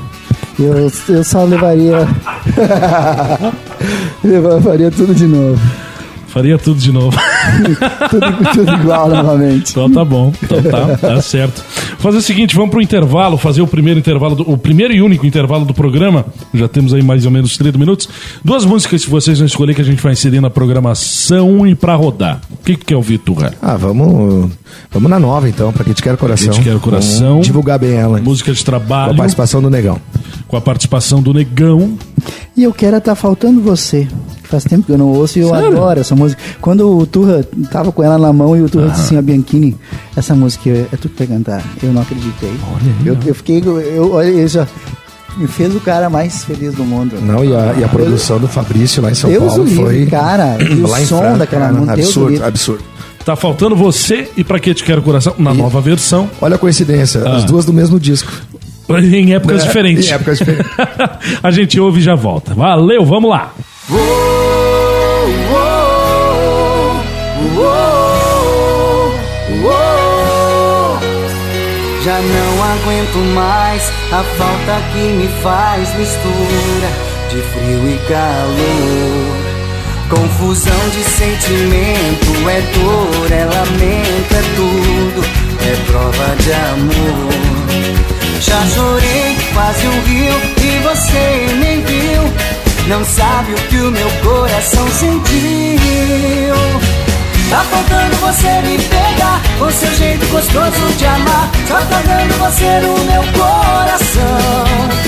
Eu, 0.59 0.91
eu 1.09 1.23
só 1.23 1.43
levaria. 1.43 2.07
eu 4.23 4.61
faria 4.61 4.91
tudo 4.91 5.15
de 5.15 5.25
novo. 5.25 5.59
Faria 6.27 6.57
tudo 6.57 6.79
de 6.79 6.91
novo. 6.91 7.17
Tudo, 8.09 8.53
tudo 8.53 8.73
igual 8.75 9.09
novamente. 9.09 9.71
Então 9.71 9.89
tá 9.91 10.03
bom. 10.05 10.31
Então 10.43 10.61
tá, 10.63 10.97
tá 10.97 11.21
certo. 11.21 11.63
Fazer 11.99 12.17
o 12.17 12.21
seguinte, 12.21 12.55
vamos 12.55 12.71
pro 12.71 12.81
intervalo, 12.81 13.37
fazer 13.37 13.61
o 13.61 13.67
primeiro 13.67 13.99
intervalo, 13.99 14.35
do- 14.35 14.49
o 14.51 14.57
primeiro 14.57 14.93
e 14.93 15.01
único 15.01 15.25
intervalo 15.25 15.65
do 15.65 15.73
programa. 15.73 16.25
Já 16.53 16.67
temos 16.67 16.93
aí 16.93 17.01
mais 17.01 17.25
ou 17.25 17.31
menos 17.31 17.57
30 17.57 17.77
minutos. 17.77 18.09
Duas 18.43 18.65
músicas 18.65 19.03
que 19.03 19.09
vocês 19.09 19.37
vão 19.39 19.45
escolher 19.45 19.73
que 19.73 19.81
a 19.81 19.85
gente 19.85 20.01
vai 20.01 20.13
inserir 20.13 20.41
na 20.41 20.49
programação 20.49 21.65
e 21.67 21.75
pra 21.75 21.95
rodar. 21.95 22.41
O 22.51 22.57
que 22.63 22.75
que 22.75 22.85
quer 22.85 22.95
ouvir, 22.95 23.17
Turra? 23.19 23.53
Ah, 23.61 23.75
vamos, 23.77 24.51
vamos 24.91 25.09
na 25.09 25.19
nova 25.19 25.47
então, 25.47 25.71
pra 25.71 25.83
quem 25.83 25.93
te 25.93 26.01
quer 26.01 26.17
coração. 26.17 26.47
Pra 26.47 26.55
Quem 26.55 26.63
Te 26.63 26.69
Quer 26.69 26.79
Coração. 26.81 27.29
Vamos 27.29 27.47
divulgar 27.47 27.79
bem 27.79 27.93
ela. 27.93 28.19
Música 28.19 28.51
de 28.51 28.59
Com 28.59 28.65
trabalho, 28.65 29.13
a 29.13 29.15
participação 29.15 29.61
do 29.61 29.69
Negão. 29.69 29.99
com 30.47 30.57
a 30.57 30.61
participação 30.61 31.21
do 31.21 31.33
Negão. 31.33 31.97
E 32.55 32.63
eu 32.63 32.73
quero 32.73 32.99
Tá 33.01 33.15
Faltando 33.15 33.61
Você. 33.61 34.07
Faz 34.43 34.63
tempo 34.65 34.83
que 34.85 34.91
eu 34.91 34.97
não 34.97 35.07
ouço 35.07 35.39
e 35.39 35.41
eu 35.41 35.49
Sério? 35.49 35.67
adoro 35.69 35.99
essa 35.99 36.15
música. 36.15 36.39
Quando 36.61 36.97
o 36.97 37.07
Turra 37.07 37.43
tava 37.71 37.91
com 37.91 38.03
ela 38.03 38.19
na 38.19 38.31
mão 38.31 38.55
e 38.55 38.61
o 38.61 38.69
Turra 38.69 38.89
disse 38.89 39.01
assim, 39.01 39.17
a 39.17 39.21
Bianchini, 39.21 39.75
essa 40.15 40.35
música 40.35 40.69
é 40.69 40.95
tu 40.95 41.09
que 41.09 41.17
vai 41.25 41.27
cantar. 41.27 41.63
Eu 41.81 41.91
não 41.91 42.03
acreditei. 42.03 42.51
eu, 43.03 43.17
eu 43.25 43.33
fiquei, 43.33 43.63
eu, 43.65 44.11
olha, 44.11 44.27
ele 44.27 44.47
já 44.47 44.67
me 45.37 45.47
fez 45.47 45.75
o 45.75 45.79
cara 45.79 46.07
mais 46.11 46.43
feliz 46.45 46.75
do 46.75 46.83
mundo. 46.83 47.15
Não, 47.21 47.43
e 47.43 47.55
a, 47.55 47.73
e 47.79 47.83
a 47.83 47.87
produção 47.87 48.37
do 48.39 48.47
Fabrício 48.47 49.01
lá 49.01 49.09
em 49.09 49.15
São 49.15 49.27
Deus 49.31 49.43
Paulo 49.45 49.63
o 49.63 49.65
livre, 49.65 49.83
foi. 49.83 50.05
cara. 50.05 50.57
E 50.61 50.81
o 50.83 50.87
som 51.07 51.17
Franca, 51.17 51.37
daquela 51.39 51.61
cara, 51.65 51.73
música, 51.73 51.93
Absurdo, 51.93 52.43
absurdo. 52.45 52.83
Tá 53.25 53.35
faltando 53.35 53.75
você 53.75 54.29
e 54.37 54.43
pra 54.43 54.59
que 54.59 54.71
te 54.75 54.83
quero 54.83 55.01
coração 55.01 55.33
na 55.39 55.53
nova 55.53 55.81
versão, 55.81 56.29
Olha 56.39 56.55
a 56.55 56.59
coincidência, 56.59 57.23
Ah. 57.25 57.37
as 57.37 57.45
duas 57.45 57.65
do 57.65 57.73
mesmo 57.73 57.99
disco. 57.99 58.31
Em 58.89 59.33
épocas 59.33 59.63
É, 59.63 59.67
diferentes. 59.67 60.09
Em 60.09 60.13
épocas 60.13 60.39
diferentes. 60.39 60.71
a 61.43 61.51
gente 61.51 61.79
ouve 61.79 61.99
e 61.99 62.03
já 62.03 62.15
volta. 62.15 62.53
Valeu, 62.53 63.05
vamos 63.05 63.29
lá. 63.29 63.53
Já 72.03 72.19
não 72.19 72.63
aguento 72.63 73.17
mais 73.33 73.81
a 74.11 74.23
falta 74.37 74.81
que 74.91 74.99
me 74.99 75.27
faz 75.41 75.87
mistura 75.97 76.89
de 77.29 77.41
frio 77.41 77.89
e 77.89 77.97
calor. 78.09 79.53
Confusão 80.09 80.89
de 80.89 81.03
sentimento, 81.03 82.49
é 82.49 82.61
dor, 82.77 83.31
é 83.31 83.45
lamento, 83.45 84.35
é 84.35 84.43
tudo, 84.55 85.25
é 85.61 85.75
prova 85.87 86.35
de 86.35 86.51
amor. 86.51 87.52
Já 88.39 88.65
chorei 88.67 89.37
quase 89.53 89.87
um 89.87 90.01
rio 90.01 90.41
e 90.57 90.79
você 90.83 91.53
nem 91.59 91.83
viu. 91.83 92.21
Não 92.87 93.03
sabe 93.05 93.53
o 93.53 93.55
que 93.55 93.77
o 93.77 93.91
meu 93.91 94.09
coração 94.23 94.87
sentiu. 94.91 96.55
Tá 97.49 97.63
faltando 97.69 98.15
você 98.15 98.61
me 98.67 98.77
pegar 98.79 99.41
Com 99.59 99.71
seu 99.71 99.93
jeito 99.95 100.25
gostoso 100.27 100.93
de 100.97 101.05
amar. 101.05 101.49
Só 101.67 101.75
tá 101.75 102.01
dando 102.05 102.37
você 102.39 102.79
no 102.79 102.97
meu 103.05 103.23
coração. 103.33 105.03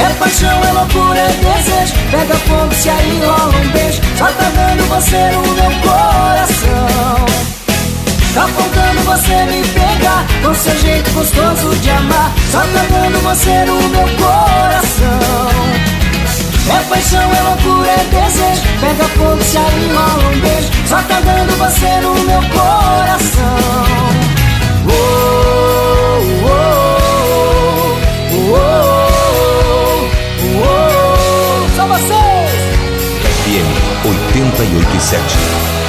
É 0.00 0.14
paixão, 0.14 0.64
é 0.64 0.72
loucura, 0.72 1.18
é 1.18 1.28
desejo. 1.28 1.94
Pega 2.10 2.34
fogo 2.34 2.74
se 2.74 2.88
aí 2.88 3.20
rola 3.24 3.56
um 3.56 3.68
beijo. 3.70 4.00
Só 4.16 4.26
tá 4.26 4.50
dando 4.54 4.88
você 4.88 5.30
no 5.30 5.42
meu 5.42 5.80
coração 5.82 7.57
Tá 8.34 8.46
faltando 8.46 9.00
você 9.02 9.44
me 9.46 9.62
pegar 9.68 10.26
Com 10.42 10.54
seu 10.54 10.76
jeito 10.78 11.10
gostoso 11.12 11.74
de 11.76 11.90
amar 11.90 12.32
Só 12.50 12.60
tá 12.60 12.84
dando 12.90 13.18
você 13.22 13.64
no 13.64 13.80
meu 13.88 14.08
coração 14.16 15.48
É 16.68 16.82
paixão, 16.88 17.22
é 17.22 17.40
loucura, 17.42 17.90
é 17.90 18.04
desejo 18.04 18.62
Pega 18.80 19.04
fogo, 19.16 19.42
se 19.42 19.58
enrola 19.58 20.28
um 20.28 20.40
beijo 20.40 20.68
Só 20.86 20.96
tá 21.02 21.20
dando 21.20 21.56
você 21.56 22.00
no 22.02 22.14
meu 22.14 22.42
coração 22.50 23.58
oh, 24.86 24.92
oh, 26.44 26.58
oh, 28.30 28.54
oh, 28.54 28.68
oh. 30.64 31.76
Só 31.76 31.86
vocês! 31.86 32.50
FM 33.44 33.68
887 34.04 35.87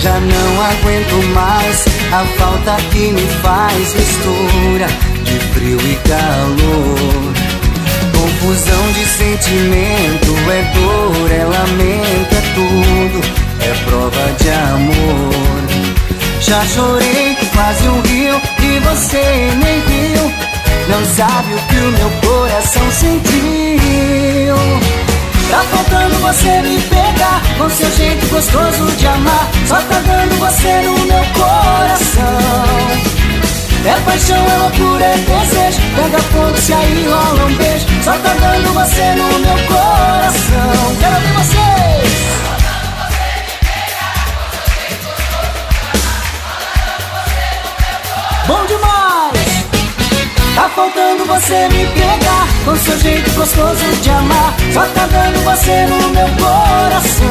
Já 0.00 0.18
não 0.18 0.62
aguento 0.62 1.26
mais 1.34 1.84
a 2.10 2.24
falta 2.38 2.76
que 2.90 3.12
me 3.12 3.26
faz 3.42 3.94
mistura 3.94 4.86
de 5.24 5.38
frio 5.52 5.78
e 5.78 5.94
calor. 6.08 7.34
Confusão 8.18 8.92
de 8.92 9.04
sentimento, 9.04 10.34
é 10.50 10.62
dor, 10.72 11.30
é 11.30 11.44
lamento, 11.44 12.34
é 12.34 12.40
tudo, 12.54 13.20
é 13.60 13.74
prova 13.84 14.32
de 14.38 14.48
amor. 14.48 15.90
Já 16.40 16.64
chorei 16.64 17.36
quase 17.54 17.86
um 17.86 18.00
rio 18.00 18.40
e 18.62 18.78
você 18.78 19.50
nem 19.62 19.80
viu. 19.82 20.32
Não 20.88 21.04
sabe 21.14 21.52
o 21.52 21.58
que 21.58 21.76
o 21.76 21.92
meu 21.92 22.10
coração 22.22 22.90
sentiu. 22.90 24.56
Tá 25.50 25.64
faltando 25.64 26.14
você 26.20 26.62
me 26.62 26.80
pegar 26.82 27.42
Com 27.58 27.68
seu 27.68 27.90
jeito 27.90 28.24
gostoso 28.28 28.86
de 28.96 29.06
amar 29.06 29.50
Só 29.66 29.74
tá 29.74 30.00
dando 30.06 30.38
você 30.38 30.80
no 30.82 30.96
meu 31.06 31.24
coração 31.34 32.38
É 33.84 34.00
paixão, 34.04 34.36
é 34.36 34.56
loucura, 34.58 35.04
é 35.04 35.16
desejo 35.16 35.80
Pega 35.96 36.18
fogo, 36.20 36.56
se 36.56 36.72
aí 36.72 37.04
rola 37.08 37.46
um 37.46 37.54
beijo 37.54 37.86
Só 38.04 38.12
tá 38.12 38.32
dando 38.40 38.72
você 38.74 39.14
no 39.16 39.38
meu 39.40 39.66
coração 39.66 40.96
Quero 41.00 41.20
ver 41.20 41.32
vocês! 41.32 41.70
Bom 48.46 48.66
demais! 48.66 49.60
Tá 50.54 50.68
faltando 50.76 51.24
você 51.24 51.68
me 51.70 51.86
pegar 51.86 52.46
Com 52.64 52.76
seu 52.76 52.98
jeito 53.00 53.30
gostoso 53.32 53.84
de 54.00 54.09
Só 54.80 54.86
tá 54.94 55.06
dando 55.08 55.38
você 55.44 55.84
no 55.88 56.08
meu 56.08 56.26
coração. 56.42 57.26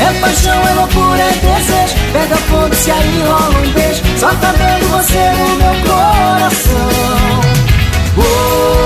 É 0.00 0.20
paixão, 0.20 0.66
é 0.66 0.72
loucura, 0.72 1.20
é 1.20 1.32
desejo. 1.32 1.94
Pega 2.14 2.36
fogo, 2.36 2.74
se 2.74 2.90
aí 2.90 3.22
rola 3.26 3.58
um 3.58 3.72
beijo. 3.72 4.02
Só 4.16 4.28
tá 4.28 4.52
dando 4.52 4.88
você 4.88 5.32
no 5.36 5.56
meu 5.56 5.74
coração. 5.84 6.88
Oh, 8.16 8.81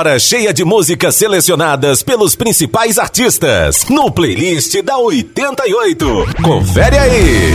hora 0.00 0.18
cheia 0.18 0.50
de 0.50 0.64
músicas 0.64 1.14
selecionadas 1.14 2.02
pelos 2.02 2.34
principais 2.34 2.96
artistas 2.96 3.84
no 3.90 4.10
playlist 4.10 4.80
da 4.82 4.96
88. 4.96 6.36
Confere 6.42 6.96
aí. 6.96 7.52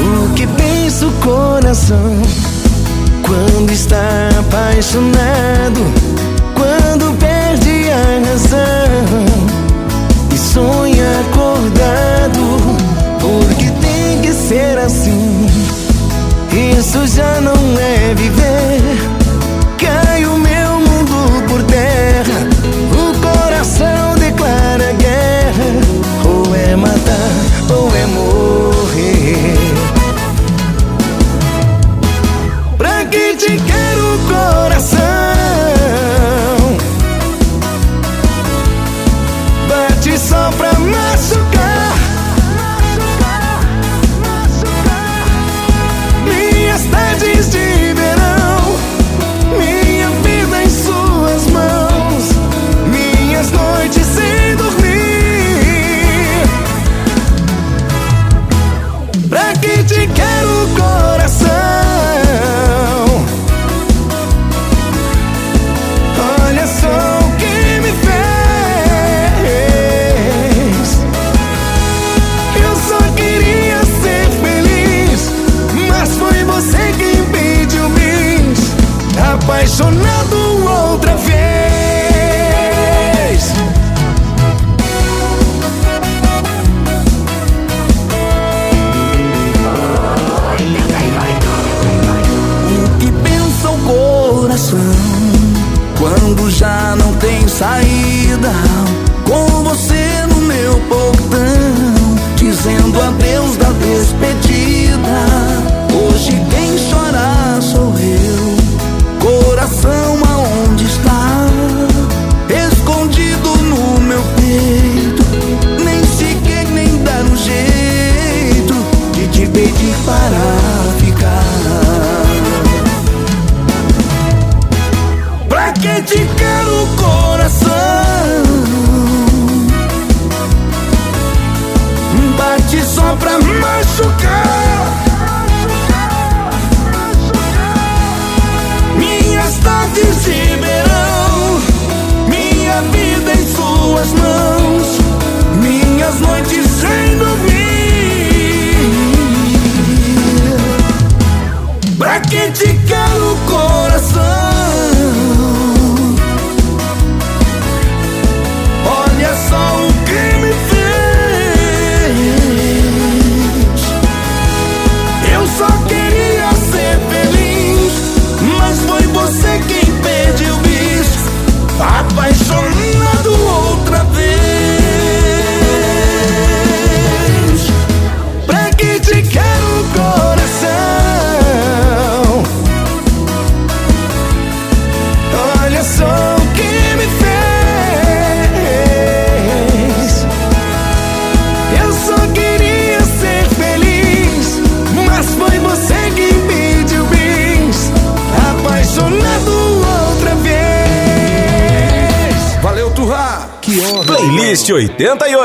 O 0.00 0.34
que 0.34 0.46
pensa 0.48 1.06
o 1.06 1.12
coração 1.20 2.22
quando 3.22 3.70
está 3.70 4.30
apaixonado? 4.40 6.07
Isso 16.98 17.16
já 17.16 17.40
não 17.40 17.54
é 17.78 18.12
viver. 18.16 18.47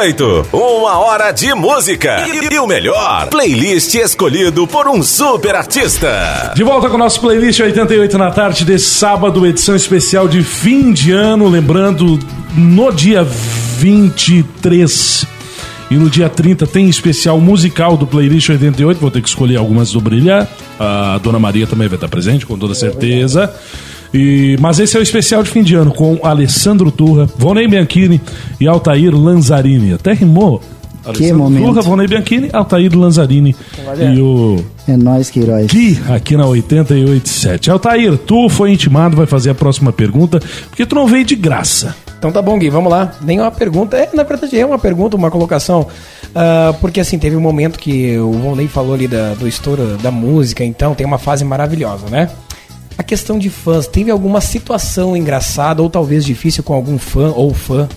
88. 0.03 0.47
Uma 0.51 0.99
hora 0.99 1.31
de 1.31 1.53
música. 1.53 2.25
E, 2.27 2.53
e, 2.53 2.59
o 2.59 2.67
melhor, 2.67 3.29
playlist 3.29 3.95
escolhido 3.95 4.67
por 4.67 4.85
um 4.87 5.01
super 5.01 5.55
artista. 5.55 6.51
De 6.53 6.63
volta 6.63 6.89
com 6.89 6.95
o 6.95 6.97
nosso 6.97 7.21
playlist 7.21 7.61
88 7.61 8.17
na 8.17 8.29
tarde 8.29 8.65
desse 8.65 8.87
sábado, 8.87 9.45
edição 9.45 9.75
especial 9.75 10.27
de 10.27 10.43
fim 10.43 10.91
de 10.91 11.13
ano. 11.13 11.47
Lembrando, 11.47 12.19
no 12.53 12.91
dia 12.91 13.23
23 13.23 15.25
e 15.89 15.95
no 15.95 16.09
dia 16.09 16.27
30 16.27 16.67
tem 16.67 16.89
especial 16.89 17.39
musical 17.39 17.95
do 17.95 18.05
Playlist 18.05 18.49
88. 18.49 18.99
Vou 18.99 19.11
ter 19.11 19.21
que 19.21 19.29
escolher 19.29 19.55
algumas 19.55 19.91
do 19.91 20.01
Brilhar. 20.01 20.49
A 20.77 21.17
Dona 21.23 21.39
Maria 21.39 21.65
também 21.65 21.87
vai 21.87 21.95
estar 21.95 22.09
presente, 22.09 22.45
com 22.45 22.57
toda 22.57 22.75
certeza. 22.75 23.53
E, 24.13 24.55
mas 24.59 24.79
esse 24.79 24.95
é 24.95 24.99
o 24.99 25.03
especial 25.03 25.41
de 25.41 25.49
fim 25.49 25.63
de 25.63 25.73
ano 25.75 25.91
com 25.91 26.19
Alessandro 26.23 26.91
Turra, 26.91 27.27
Vonei 27.37 27.67
Bianchini 27.67 28.21
e 28.59 28.67
Altair 28.67 29.15
Lanzarini. 29.15 29.93
Até 29.93 30.13
rimou. 30.13 30.59
Que 30.59 31.09
Alessandro 31.09 31.37
momento. 31.39 31.65
Turra, 31.65 31.81
Vonei 31.81 32.07
Bianchini, 32.07 32.49
Altair 32.53 32.95
Lanzarini 32.97 33.55
e 34.15 34.21
o 34.21 34.63
É 34.87 34.95
nóis, 34.95 35.29
Queiroz. 35.29 35.67
Gui 35.67 35.99
aqui 36.09 36.37
na 36.37 36.45
887. 36.45 37.69
Altair, 37.71 38.17
tu 38.17 38.47
foi 38.49 38.71
intimado, 38.71 39.17
vai 39.17 39.25
fazer 39.25 39.49
a 39.49 39.55
próxima 39.55 39.91
pergunta, 39.91 40.39
porque 40.69 40.85
tu 40.85 40.95
não 40.95 41.07
veio 41.07 41.25
de 41.25 41.35
graça. 41.35 41.95
Então 42.17 42.31
tá 42.31 42.41
bom, 42.41 42.57
Gui, 42.57 42.69
vamos 42.69 42.89
lá. 42.91 43.11
Nem 43.21 43.39
uma 43.41 43.51
pergunta, 43.51 43.97
é, 43.97 44.09
na 44.13 44.23
verdade 44.23 44.57
é 44.57 44.65
uma 44.65 44.79
pergunta, 44.79 45.17
uma 45.17 45.29
colocação. 45.29 45.87
Ah, 46.33 46.73
porque 46.79 46.99
assim, 47.01 47.19
teve 47.19 47.35
um 47.35 47.41
momento 47.41 47.77
que 47.77 48.17
o 48.17 48.31
Volney 48.31 48.67
falou 48.67 48.93
ali 48.93 49.07
da- 49.07 49.33
do 49.33 49.45
estouro 49.47 49.97
da 50.01 50.09
música, 50.11 50.63
então 50.63 50.95
tem 50.95 51.05
uma 51.05 51.17
fase 51.17 51.43
maravilhosa, 51.43 52.05
né? 52.09 52.29
A 52.97 53.03
questão 53.03 53.39
de 53.39 53.49
fãs, 53.49 53.87
teve 53.87 54.11
alguma 54.11 54.39
situação 54.41 55.17
engraçada 55.17 55.81
ou 55.81 55.89
talvez 55.89 56.23
difícil 56.23 56.63
com 56.63 56.73
algum 56.73 56.97
fã 56.97 57.31
ou 57.35 57.53
fã 57.53 57.87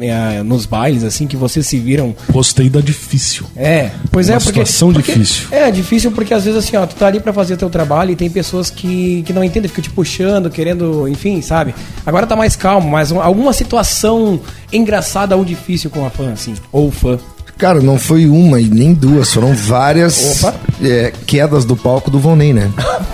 eh, 0.00 0.42
nos 0.42 0.66
bailes, 0.66 1.04
assim, 1.04 1.26
que 1.26 1.36
vocês 1.36 1.66
se 1.66 1.78
viram 1.78 2.14
Gostei 2.30 2.68
da 2.68 2.80
difícil. 2.80 3.46
é, 3.56 3.90
pois 4.10 4.28
Uma 4.28 4.36
é, 4.36 4.38
porque. 4.38 4.48
situação 4.64 4.92
porque- 4.92 5.12
difícil. 5.12 5.46
É, 5.52 5.70
difícil 5.70 6.10
porque 6.12 6.34
às 6.34 6.44
vezes 6.44 6.58
assim, 6.64 6.76
ó, 6.76 6.84
tu 6.86 6.94
tá 6.96 7.06
ali 7.06 7.20
pra 7.20 7.32
fazer 7.32 7.54
o 7.54 7.56
teu 7.56 7.70
trabalho 7.70 8.10
e 8.10 8.16
tem 8.16 8.28
pessoas 8.28 8.70
que, 8.70 9.22
que 9.24 9.32
não 9.32 9.44
entendem, 9.44 9.68
ficam 9.68 9.82
te 9.82 9.90
puxando, 9.90 10.50
querendo, 10.50 11.06
enfim, 11.08 11.40
sabe? 11.40 11.74
Agora 12.04 12.26
tá 12.26 12.34
mais 12.36 12.56
calmo, 12.56 12.88
mas 12.90 13.10
um- 13.12 13.20
alguma 13.20 13.52
situação 13.52 14.40
engraçada 14.72 15.36
ou 15.36 15.44
difícil 15.44 15.90
com 15.90 16.04
a 16.04 16.10
fã, 16.10 16.32
assim, 16.32 16.54
ou 16.72 16.90
fã. 16.90 17.18
Cara, 17.60 17.80
não 17.82 17.98
foi 17.98 18.26
uma 18.26 18.58
e 18.58 18.64
nem 18.70 18.94
duas, 18.94 19.34
foram 19.34 19.52
várias 19.54 20.42
Opa. 20.42 20.54
é, 20.82 21.12
quedas 21.26 21.66
do 21.66 21.76
palco 21.76 22.10
do 22.10 22.18
Vonei, 22.18 22.54
né? 22.54 22.70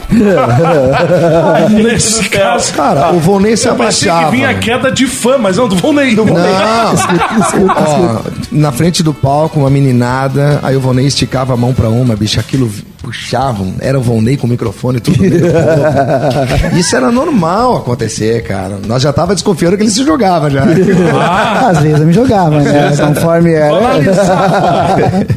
Nesse 1.70 2.28
caso, 2.28 2.72
Cara, 2.74 3.12
o 3.12 3.18
Vonei 3.18 3.56
se 3.56 3.66
eu 3.66 3.74
pensei 3.74 4.04
que 4.04 4.08
abaixava. 4.08 4.30
vinha 4.30 4.50
a 4.50 4.54
queda 4.54 4.92
de 4.92 5.08
fã, 5.08 5.36
mas 5.36 5.56
não, 5.56 5.66
do 5.66 5.74
Volney. 5.74 6.14
Do 6.14 6.24
Volney. 6.24 6.44
Não, 6.44 7.66
ó, 7.76 8.20
na 8.52 8.70
frente 8.70 9.02
do 9.02 9.12
palco, 9.12 9.58
uma 9.58 9.68
meninada, 9.68 10.60
aí 10.62 10.76
o 10.76 10.80
Vonei 10.80 11.06
esticava 11.06 11.54
a 11.54 11.56
mão 11.56 11.74
pra 11.74 11.88
uma, 11.88 12.14
bicho, 12.14 12.38
aquilo 12.38 12.70
puxavam, 13.06 13.74
era 13.78 13.96
o 13.96 14.02
Vonei 14.02 14.36
com 14.36 14.48
o 14.48 14.50
microfone 14.50 14.98
e 14.98 15.00
tudo. 15.00 15.16
povo. 15.18 15.30
Isso 16.76 16.96
era 16.96 17.12
normal 17.12 17.76
acontecer, 17.76 18.42
cara. 18.42 18.80
Nós 18.84 19.00
já 19.00 19.12
tava 19.12 19.32
desconfiando 19.32 19.76
que 19.76 19.84
ele 19.84 19.90
se 19.90 20.04
jogava 20.04 20.50
já. 20.50 20.64
Às 20.64 21.78
vezes 21.78 22.00
eu 22.00 22.06
me 22.08 22.12
jogava, 22.12 22.60
né? 22.60 22.90
Conforme 22.98 23.52
era. 23.52 23.76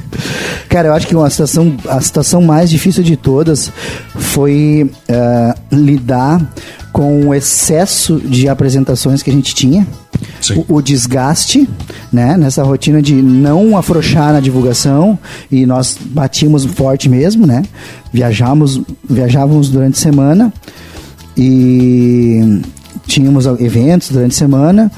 Cara, 0.68 0.90
eu 0.90 0.94
acho 0.94 1.08
que 1.08 1.16
uma 1.16 1.30
situação, 1.30 1.76
a 1.88 2.02
situação 2.02 2.42
mais 2.42 2.70
difícil 2.70 3.04
de 3.04 3.16
todas 3.16 3.72
foi 4.16 4.90
eh, 5.08 5.56
lidar 5.72 6.40
com 7.00 7.28
o 7.28 7.34
excesso 7.34 8.20
de 8.20 8.50
apresentações 8.50 9.24
que 9.24 9.30
a 9.30 9.34
gente 9.34 9.56
tinha. 9.56 9.88
O, 10.68 10.76
o 10.76 10.82
desgaste, 10.82 11.66
né? 12.12 12.36
Nessa 12.36 12.62
rotina 12.62 13.02
de 13.02 13.14
não 13.14 13.78
afrouxar 13.78 14.34
na 14.34 14.41
divulgação 14.41 15.18
e 15.50 15.66
nós 15.66 15.97
batíamos 15.97 16.66
forte 16.66 17.08
mesmo, 17.08 17.47
né? 17.47 17.64
Viajamos, 18.12 18.82
viajávamos 19.10 19.70
durante 19.70 19.93
a 19.97 20.02
semana 20.02 20.54
e 21.38 22.60
tínhamos 23.08 23.45
eventos 23.45 24.10
durante 24.10 24.34
a 24.34 24.38
semana 24.38 24.91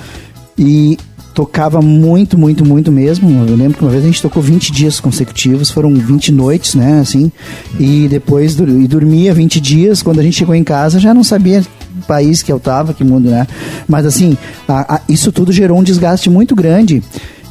e 0.57 0.97
tocava 1.35 1.83
muito, 1.83 2.35
muito, 2.35 2.65
muito 2.65 2.91
mesmo. 2.91 3.45
Eu 3.47 3.55
lembro 3.55 3.77
que 3.77 3.83
uma 3.83 3.91
vez 3.91 4.03
a 4.03 4.07
gente 4.07 4.23
tocou 4.23 4.41
20 4.41 4.71
dias 4.71 4.99
consecutivos, 4.99 5.69
foram 5.69 5.93
20 5.93 6.31
noites, 6.31 6.73
né, 6.73 6.99
assim, 6.99 7.31
e 7.79 8.07
depois 8.07 8.57
e 8.57 8.87
dormia 8.87 9.35
20 9.35 9.61
dias. 9.61 10.01
Quando 10.01 10.19
a 10.19 10.23
gente 10.23 10.37
chegou 10.37 10.55
em 10.55 10.63
casa, 10.63 10.99
já 10.99 11.13
não 11.13 11.23
sabia 11.23 11.63
país 12.07 12.41
que 12.43 12.51
eu 12.51 12.59
tava, 12.59 12.93
que 12.93 13.03
mundo, 13.03 13.29
né? 13.29 13.47
Mas 13.87 14.05
assim, 14.05 14.37
a- 14.67 14.95
a- 14.95 15.01
isso 15.09 15.31
tudo 15.31 15.51
gerou 15.51 15.77
um 15.79 15.83
desgaste 15.83 16.29
muito 16.29 16.55
grande 16.55 17.01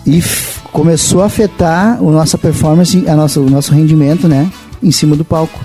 e 0.07 0.22
começou 0.72 1.22
a 1.22 1.26
afetar 1.26 1.99
a 1.99 2.03
nossa 2.03 2.38
performance, 2.38 3.05
a 3.09 3.14
nossa, 3.16 3.41
o 3.41 3.51
nosso 3.51 3.72
rendimento, 3.74 4.26
né, 4.28 4.51
em 4.82 4.91
cima 4.91 5.14
do 5.16 5.24
palco. 5.24 5.59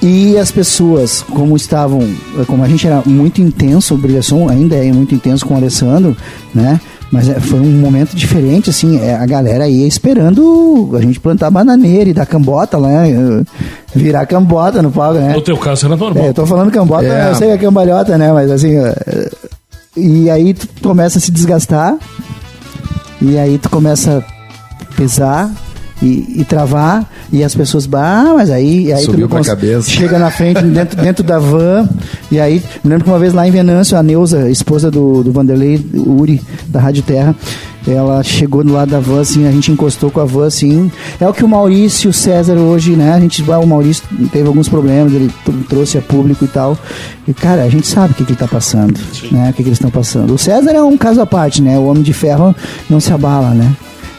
E 0.00 0.36
as 0.36 0.50
pessoas, 0.50 1.22
como 1.22 1.56
estavam, 1.56 2.00
como 2.48 2.64
a 2.64 2.68
gente 2.68 2.86
era 2.86 3.02
muito 3.06 3.40
intenso, 3.40 3.94
o 3.94 3.98
Brilhação 3.98 4.48
ainda 4.48 4.74
é 4.74 4.90
muito 4.92 5.14
intenso 5.14 5.46
com 5.46 5.54
o 5.54 5.56
Alessandro, 5.56 6.16
né? 6.52 6.80
Mas 7.12 7.28
é, 7.28 7.38
foi 7.38 7.60
um 7.60 7.78
momento 7.78 8.16
diferente, 8.16 8.70
assim, 8.70 8.98
é, 8.98 9.14
a 9.14 9.26
galera 9.26 9.68
ia 9.68 9.86
esperando 9.86 10.90
a 10.94 11.00
gente 11.02 11.20
plantar 11.20 11.50
bananeira 11.50 12.08
e 12.08 12.14
dar 12.14 12.24
cambota 12.24 12.78
lá, 12.78 12.88
né? 12.88 13.44
virar 13.94 14.24
cambota 14.24 14.80
no 14.80 14.90
palco, 14.90 15.20
né? 15.20 15.34
No 15.34 15.42
teu 15.42 15.58
caso 15.58 15.84
era 15.84 15.94
normal. 15.94 16.24
É, 16.24 16.28
eu 16.30 16.34
tô 16.34 16.46
falando 16.46 16.70
cambota, 16.70 17.04
É. 17.04 17.28
eu 17.30 17.34
sei 17.34 17.48
que 17.48 17.52
é 17.54 17.58
cambalhota, 17.58 18.16
né? 18.16 18.32
Mas 18.32 18.50
assim, 18.50 18.74
é, 18.78 19.30
e 19.94 20.30
aí 20.30 20.54
tu 20.54 20.66
começa 20.82 21.18
a 21.18 21.20
se 21.20 21.30
desgastar, 21.30 21.98
e 23.20 23.36
aí 23.38 23.58
tu 23.58 23.68
começa 23.68 24.24
a 24.80 24.94
pesar 24.96 25.50
e, 26.02 26.40
e 26.40 26.44
travar, 26.44 27.08
e 27.32 27.42
as 27.44 27.54
pessoas, 27.54 27.86
bah, 27.86 28.32
mas 28.34 28.50
aí, 28.50 28.86
e 28.86 28.92
aí 28.92 29.04
Subiu 29.04 29.28
tu 29.28 29.36
cons- 29.36 29.46
cabeça. 29.46 29.88
chega 29.88 30.18
na 30.18 30.30
frente, 30.30 30.60
dentro, 30.66 31.00
dentro 31.00 31.22
da 31.24 31.38
van, 31.38 31.88
e 32.30 32.40
aí, 32.40 32.62
me 32.82 32.90
lembro 32.90 33.04
que 33.04 33.10
uma 33.10 33.18
vez 33.18 33.32
lá 33.32 33.46
em 33.46 33.50
Venâncio, 33.50 33.96
a 33.96 34.02
Neuza, 34.02 34.50
esposa 34.50 34.90
do, 34.90 35.22
do 35.22 35.30
Vanderlei 35.32 35.80
Uri, 35.94 36.42
da 36.66 36.80
Rádio 36.80 37.02
Terra, 37.04 37.34
ela 37.86 38.22
chegou 38.22 38.62
do 38.62 38.72
lado 38.72 38.90
da 38.92 39.00
van, 39.00 39.20
assim, 39.20 39.44
a 39.46 39.50
gente 39.50 39.72
encostou 39.72 40.08
com 40.10 40.20
a 40.20 40.24
van, 40.24 40.46
assim, 40.46 40.90
é 41.20 41.26
o 41.28 41.32
que 41.32 41.44
o 41.44 41.48
Maurício 41.48 42.06
e 42.08 42.10
o 42.10 42.12
César 42.12 42.54
hoje, 42.54 42.92
né, 42.92 43.12
a 43.12 43.18
gente, 43.20 43.44
ah, 43.50 43.58
o 43.58 43.66
Maurício 43.66 44.04
teve 44.32 44.46
alguns 44.46 44.68
problemas, 44.68 45.12
ele 45.12 45.30
tr- 45.44 45.50
trouxe 45.68 45.98
a 45.98 46.00
público 46.00 46.44
e 46.44 46.48
tal, 46.48 46.78
e 47.26 47.34
cara, 47.34 47.62
a 47.62 47.68
gente 47.68 47.86
sabe 47.88 48.12
o 48.12 48.14
que, 48.14 48.24
que 48.24 48.30
ele 48.32 48.38
tá 48.38 48.46
passando, 48.46 48.94
né, 49.32 49.50
o 49.50 49.52
que, 49.52 49.62
que 49.64 49.68
eles 49.68 49.78
estão 49.78 49.90
passando. 49.90 50.32
O 50.34 50.38
César 50.38 50.70
é 50.70 50.82
um 50.82 50.96
caso 50.96 51.20
à 51.20 51.26
parte, 51.26 51.60
né, 51.60 51.76
o 51.76 51.86
Homem 51.86 52.04
de 52.04 52.12
Ferro 52.12 52.54
não 52.88 53.00
se 53.00 53.12
abala, 53.12 53.50
né, 53.50 53.68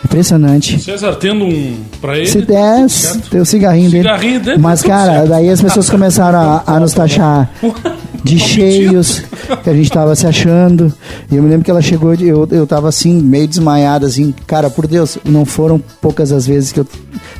impressionante. 0.05 0.79
César 0.81 1.15
tendo 1.15 1.45
um 1.45 1.75
pra 2.01 2.17
ele. 2.17 2.27
Se 2.27 2.41
der, 2.41 2.85
tem 3.29 3.41
o 3.41 3.45
cigarrinho 3.45 3.89
dele. 3.89 4.03
Cigarrinho 4.03 4.39
dele, 4.39 4.57
Mas, 4.57 4.81
cara, 4.81 5.13
certo. 5.13 5.29
daí 5.29 5.49
as 5.49 5.61
pessoas 5.61 5.89
começaram 5.89 6.39
a, 6.39 6.63
a 6.65 6.79
nos 6.79 6.93
taxar 6.93 7.49
de 8.23 8.39
cheios, 8.39 9.21
que 9.63 9.69
a 9.69 9.73
gente 9.73 9.91
tava 9.91 10.15
se 10.15 10.25
achando. 10.25 10.93
E 11.31 11.35
eu 11.35 11.43
me 11.43 11.49
lembro 11.49 11.65
que 11.65 11.71
ela 11.71 11.81
chegou, 11.81 12.13
eu, 12.13 12.47
eu 12.51 12.65
tava 12.67 12.87
assim, 12.89 13.21
meio 13.21 13.47
desmaiada, 13.47 14.05
assim. 14.07 14.33
Cara, 14.47 14.69
por 14.69 14.87
Deus, 14.87 15.17
não 15.25 15.45
foram 15.45 15.81
poucas 16.01 16.31
as 16.31 16.45
vezes 16.47 16.71
que 16.71 16.79
eu, 16.79 16.87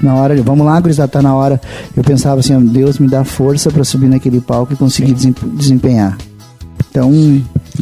na 0.01 0.16
hora, 0.16 0.36
vamos 0.41 0.66
lá, 0.66 0.80
gurizada, 0.80 1.07
tá 1.09 1.22
na 1.22 1.34
hora. 1.36 1.61
Eu 1.95 2.03
pensava 2.03 2.39
assim, 2.39 2.59
Deus 2.66 2.99
me 2.99 3.07
dá 3.07 3.24
força 3.24 3.70
pra 3.72 3.84
subir 3.84 4.07
naquele 4.07 4.41
palco 4.41 4.74
e 4.74 4.76
conseguir 4.76 5.14
desem- 5.14 5.36
desempenhar. 5.53 6.18
Então, 6.91 7.11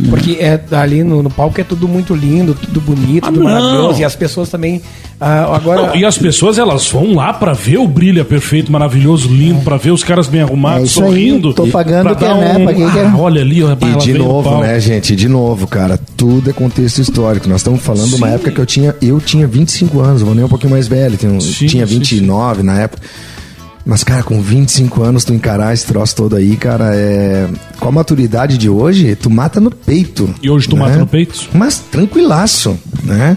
Porque 0.10 0.38
é, 0.39 0.58
ali 0.72 1.04
no, 1.04 1.22
no 1.22 1.30
palco 1.30 1.60
é 1.60 1.64
tudo 1.66 1.86
muito 1.88 2.16
lindo, 2.16 2.54
tudo 2.56 2.80
bonito, 2.80 3.26
tudo 3.26 3.46
Ah, 3.48 3.52
não. 3.52 3.62
maravilhoso. 3.62 4.00
E 4.00 4.06
as 4.06 4.16
pessoas 4.16 4.48
também. 4.50 4.82
ah, 5.20 5.54
agora. 5.54 5.88
Não, 5.88 5.96
e 5.96 6.06
as 6.06 6.18
pessoas 6.18 6.58
elas 6.58 6.88
vão 6.89 7.14
lá 7.14 7.34
pra 7.34 7.52
ver 7.52 7.78
o 7.78 7.88
brilha 7.88 8.24
perfeito, 8.24 8.72
maravilhoso, 8.72 9.28
lindo, 9.28 9.62
pra 9.62 9.76
ver 9.76 9.92
os 9.92 10.02
caras 10.04 10.28
bem 10.28 10.39
É 10.39 10.44
arrumados, 10.44 10.84
aí, 10.84 10.88
sorrindo. 10.88 11.54
tô 11.54 11.68
pagando 11.68 12.04
pra 12.06 12.16
que 12.16 12.24
dar 12.24 12.38
é, 12.38 12.58
né, 12.58 12.64
pra 12.64 12.74
quem 12.74 12.89
quer. 12.89 13.06
Ah, 13.06 13.18
olha 13.18 13.42
ali, 13.42 13.62
ó, 13.64 13.74
E 13.74 13.98
de 13.98 14.14
novo, 14.14 14.60
né, 14.60 14.80
gente? 14.80 15.14
De 15.16 15.28
novo, 15.28 15.68
cara. 15.68 16.00
Tudo 16.16 16.50
é 16.50 16.54
contexto 16.54 17.00
histórico. 17.00 17.50
Nós 17.50 17.60
estamos 17.60 17.82
falando 17.82 18.08
de 18.08 18.16
uma 18.16 18.28
Sim. 18.30 18.34
época 18.36 18.52
que 18.52 18.62
eu 18.62 18.66
tinha, 18.66 18.96
eu 19.02 19.20
tinha 19.20 19.46
25 19.46 20.00
anos, 20.00 20.22
vou 20.22 20.34
nem 20.34 20.46
um 20.46 20.48
pouquinho 20.50 20.72
mais 20.72 20.88
velho, 20.88 21.18
tinha, 21.18 21.39
Sim, 21.42 21.66
tinha 21.68 21.86
sim, 21.86 22.00
29 22.00 22.64
na 22.64 22.80
época. 22.80 23.02
Mas, 23.86 24.03
cara, 24.03 24.21
com 24.21 24.39
25 24.41 25.01
anos, 25.03 25.23
tu 25.25 25.34
encarar 25.34 25.73
esse 25.73 25.86
troço 25.88 26.15
todo 26.15 26.36
aí, 26.36 26.55
cara, 26.55 26.91
é. 26.95 27.47
Com 27.79 27.89
a 27.89 27.91
maturidade 27.91 28.57
de 28.57 28.69
hoje, 28.69 29.15
tu 29.15 29.29
mata 29.29 29.59
no 29.59 29.71
peito. 29.71 30.29
E 30.41 30.49
hoje 30.49 30.67
tu 30.67 30.75
né? 30.75 30.84
mata 30.84 30.97
no 30.97 31.07
peito? 31.07 31.47
Mas 31.51 31.79
tranquilaço, 31.79 32.77
né? 33.03 33.36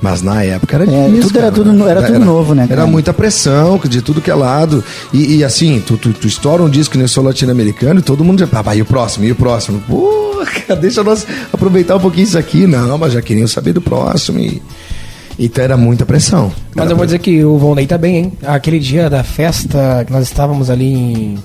Mas 0.00 0.22
na 0.22 0.42
época 0.42 0.76
era 0.76 0.84
É, 0.84 0.86
difícil, 1.06 1.22
tudo 1.28 1.36
era 1.38 1.50
cara. 1.50 1.54
tudo 1.54 1.72
no- 1.74 1.86
era 1.86 2.02
tudo 2.02 2.18
novo, 2.18 2.54
né, 2.54 2.62
Era 2.64 2.76
cara? 2.76 2.86
muita 2.86 3.12
pressão, 3.12 3.78
de 3.86 4.00
tudo 4.00 4.20
que 4.22 4.30
é 4.30 4.34
lado. 4.34 4.82
E, 5.12 5.36
e 5.36 5.44
assim, 5.44 5.82
tu, 5.86 5.96
tu, 5.98 6.12
tu 6.12 6.26
estoura 6.26 6.62
um 6.62 6.70
disco 6.70 6.96
nesse 6.96 7.12
sou 7.14 7.22
latino-americano 7.22 8.00
e 8.00 8.02
todo 8.02 8.24
mundo 8.24 8.40
já. 8.40 8.48
Ah, 8.50 8.62
vai, 8.62 8.78
e 8.78 8.82
o 8.82 8.86
próximo, 8.86 9.26
e 9.26 9.32
o 9.32 9.36
próximo? 9.36 9.80
Pô, 9.86 10.42
cara, 10.66 10.80
deixa 10.80 11.02
nós 11.04 11.26
aproveitar 11.52 11.96
um 11.96 12.00
pouquinho 12.00 12.24
isso 12.24 12.38
aqui. 12.38 12.66
Não, 12.66 12.96
mas 12.96 13.12
já 13.12 13.20
queriam 13.20 13.46
saber 13.46 13.74
do 13.74 13.80
próximo. 13.82 14.38
E, 14.40 14.60
Então 15.44 15.64
era 15.64 15.76
muita 15.76 16.06
pressão. 16.06 16.52
Mas 16.74 16.84
Era 16.84 16.92
eu 16.92 16.96
vou 16.96 17.04
dizer 17.04 17.18
que 17.18 17.44
o 17.44 17.58
Volney 17.58 17.86
tá 17.86 17.98
bem, 17.98 18.16
hein? 18.16 18.32
Aquele 18.46 18.78
dia 18.78 19.10
da 19.10 19.24
festa 19.24 20.04
que 20.06 20.12
nós 20.12 20.22
estávamos 20.24 20.70
ali 20.70 20.92
em. 20.94 21.38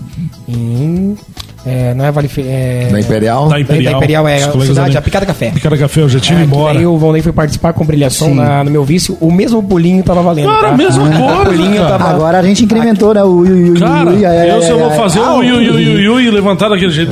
em 0.47 1.17
é, 1.65 1.93
não 1.93 2.05
é 2.05 2.11
Vale 2.13 2.29
é, 2.37 2.87
Na 2.93 2.99
Imperial? 3.01 3.49
Da 3.49 3.55
Da 3.55 3.59
Imperial. 3.59 3.95
Imperial, 3.97 4.25
é 4.27 4.41
a 4.41 4.51
cidade, 4.61 4.97
a 4.97 5.01
Picada 5.01 5.25
Café. 5.25 5.49
Picada 5.51 5.77
Café, 5.77 5.99
eu 6.01 6.07
já 6.07 6.17
tinha 6.17 6.39
É, 6.39 6.43
embora. 6.43 6.79
Aí 6.79 6.85
o 6.85 6.97
Volney 6.97 7.21
foi 7.21 7.33
participar 7.33 7.73
com 7.73 7.83
brilhação 7.83 8.33
na- 8.33 8.63
no 8.63 8.71
meu 8.71 8.85
vício. 8.85 9.17
O 9.19 9.29
mesmo 9.29 9.61
pulinho 9.61 10.01
tava 10.01 10.21
valendo. 10.21 10.47
Cara, 10.47 10.61
tá? 10.61 10.69
a 10.69 10.77
mesma 10.77 11.03
O 11.03 11.11
coisa, 11.11 11.43
pulinho 11.45 11.75
cara. 11.81 11.89
tava. 11.97 12.09
Agora 12.11 12.39
a 12.39 12.43
gente 12.43 12.63
incrementou, 12.63 13.13
né? 13.13 13.21
O 13.21 13.27
ui, 13.39 13.51
ui, 13.51 13.69
ui, 13.71 13.79
Cara, 13.81 14.09
ui, 14.09 14.25
ai, 14.25 14.37
ai, 14.49 14.51
eu 14.57 14.61
se 14.61 14.69
eu 14.69 14.77
ai, 14.77 14.81
vou 14.83 14.91
fazer 14.91 15.19
Ah, 15.19 15.33
o 15.33 15.39
ui, 15.39 15.51
ui, 15.51 16.07
ui, 16.07 16.23
e 16.23 16.31
levantar 16.31 16.69
daquele 16.69 16.91
jeito. 16.91 17.11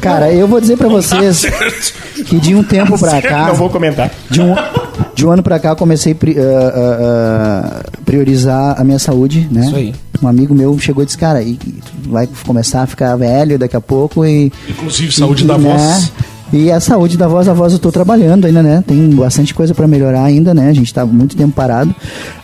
Cara, 0.00 0.30
eu 0.32 0.46
vou 0.46 0.60
dizer 0.60 0.76
pra 0.76 0.88
vocês 0.88 1.44
que 2.26 2.38
de 2.38 2.54
um 2.54 2.62
tempo 2.62 2.96
pra 2.96 3.20
cá, 3.20 3.46
Não 3.48 3.54
vou 3.56 3.70
comentar. 3.70 4.08
de 4.30 4.40
um, 4.40 4.54
de 5.18 5.26
um 5.26 5.32
ano 5.32 5.42
pra 5.42 5.58
cá, 5.58 5.70
eu 5.70 5.76
comecei 5.76 6.12
a 6.12 6.16
ah, 6.16 7.82
ah, 7.82 7.90
priorizar 8.04 8.80
a 8.80 8.84
minha 8.84 9.00
saúde, 9.00 9.48
né? 9.50 9.66
Isso 9.66 9.74
aí. 9.74 9.94
Um 10.22 10.28
amigo 10.28 10.54
meu 10.54 10.78
chegou 10.78 11.02
e 11.02 11.06
disse, 11.06 11.18
cara, 11.18 11.42
e, 11.42 11.54
e 11.54 11.56
tu 11.56 12.10
vai 12.10 12.28
começar 12.46 12.82
a 12.82 12.86
ficar 12.86 13.16
velho 13.16 13.58
daqui 13.58 13.74
a 13.74 13.80
pouco 13.80 14.24
e... 14.24 14.52
Inclusive, 14.68 15.12
saúde 15.12 15.42
e, 15.42 15.46
da 15.46 15.58
né, 15.58 15.76
voz. 15.76 16.12
E 16.52 16.70
a 16.70 16.80
saúde 16.80 17.16
da 17.16 17.28
voz, 17.28 17.46
a 17.46 17.52
voz 17.52 17.72
eu 17.72 17.78
tô 17.78 17.92
trabalhando 17.92 18.46
ainda, 18.46 18.62
né? 18.62 18.82
Tem 18.86 19.10
bastante 19.10 19.52
coisa 19.52 19.74
pra 19.74 19.86
melhorar 19.86 20.24
ainda, 20.24 20.54
né? 20.54 20.68
A 20.68 20.72
gente 20.72 20.92
tá 20.92 21.04
muito 21.04 21.36
tempo 21.36 21.52
parado. 21.52 21.94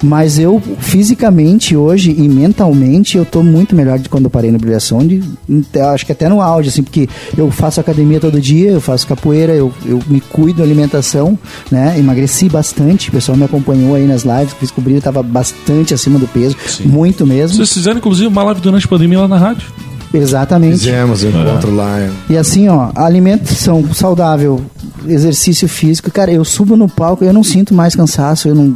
Mas 0.02 0.38
eu, 0.38 0.62
fisicamente, 0.78 1.74
hoje 1.74 2.10
e 2.10 2.28
mentalmente, 2.28 3.16
eu 3.16 3.24
tô 3.24 3.42
muito 3.42 3.74
melhor 3.74 3.98
de 3.98 4.08
quando 4.08 4.24
eu 4.24 4.30
parei 4.30 4.50
na 4.50 4.58
brilhação. 4.58 5.06
De, 5.06 5.22
eu 5.48 5.88
acho 5.88 6.04
que 6.04 6.12
até 6.12 6.28
no 6.28 6.40
áudio, 6.40 6.70
assim, 6.70 6.82
porque 6.82 7.08
eu 7.36 7.50
faço 7.50 7.80
academia 7.80 8.20
todo 8.20 8.40
dia, 8.40 8.72
eu 8.72 8.80
faço 8.80 9.06
capoeira, 9.06 9.52
eu, 9.54 9.72
eu 9.86 10.00
me 10.06 10.20
cuido 10.20 10.58
da 10.58 10.64
alimentação, 10.64 11.38
né? 11.70 11.98
Emagreci 11.98 12.48
bastante, 12.48 13.08
o 13.08 13.12
pessoal 13.12 13.38
me 13.38 13.44
acompanhou 13.44 13.94
aí 13.94 14.06
nas 14.06 14.22
lives, 14.22 14.52
que 14.52 14.66
com 14.74 14.80
o 14.80 14.84
brilho, 14.84 15.00
tava 15.00 15.22
bastante 15.22 15.94
acima 15.94 16.18
do 16.18 16.26
peso, 16.26 16.56
muito 16.84 17.26
mesmo. 17.26 17.56
Vocês 17.56 17.72
fizeram, 17.72 17.98
inclusive, 17.98 18.26
uma 18.26 18.42
live 18.42 18.60
durante 18.60 18.86
a 18.86 18.88
pandemia 18.88 19.20
lá 19.20 19.28
na 19.28 19.38
rádio. 19.38 19.66
Exatamente. 20.14 20.78
Fizemos 20.78 21.22
o 21.22 21.28
encontro 21.28 21.74
lá. 21.74 21.96
E 22.30 22.36
assim, 22.36 22.68
ó, 22.68 22.90
alimentação 22.94 23.92
saudável, 23.92 24.60
exercício 25.06 25.68
físico, 25.68 26.10
cara, 26.10 26.30
eu 26.32 26.44
subo 26.44 26.76
no 26.76 26.88
palco, 26.88 27.24
eu 27.24 27.32
não 27.32 27.42
sinto 27.44 27.74
mais 27.74 27.94
cansaço, 27.94 28.48
eu 28.48 28.54
não. 28.54 28.74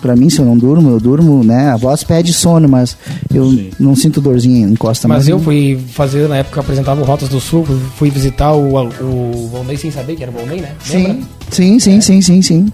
Pra 0.00 0.14
mim, 0.14 0.30
se 0.30 0.38
eu 0.38 0.44
não 0.44 0.56
durmo, 0.56 0.90
eu 0.90 1.00
durmo, 1.00 1.42
né? 1.42 1.70
A 1.72 1.76
voz 1.76 2.04
pede 2.04 2.32
sono, 2.32 2.68
mas 2.68 2.96
eu 3.34 3.52
não 3.80 3.96
sinto 3.96 4.20
dorzinha, 4.20 4.64
encosta 4.68 5.08
Mas 5.08 5.16
mais. 5.18 5.28
eu 5.28 5.40
fui 5.40 5.76
fazer, 5.88 6.28
na 6.28 6.36
época, 6.36 6.58
eu 6.58 6.62
apresentava 6.62 7.00
o 7.00 7.04
Rotas 7.04 7.28
do 7.28 7.40
Sul, 7.40 7.66
fui- 7.96 8.08
visitar 8.08 8.52
o, 8.52 8.76
o 8.76 9.48
Volney 9.50 9.76
sem 9.76 9.90
saber 9.90 10.14
que 10.14 10.22
era 10.22 10.30
o 10.30 10.34
Volney, 10.34 10.60
né? 10.60 10.70
Lembra? 10.88 11.14
Sim, 11.50 11.80
sim, 11.80 11.80
sim, 11.80 12.00
sim, 12.00 12.22
sim, 12.22 12.42
sim. 12.42 12.72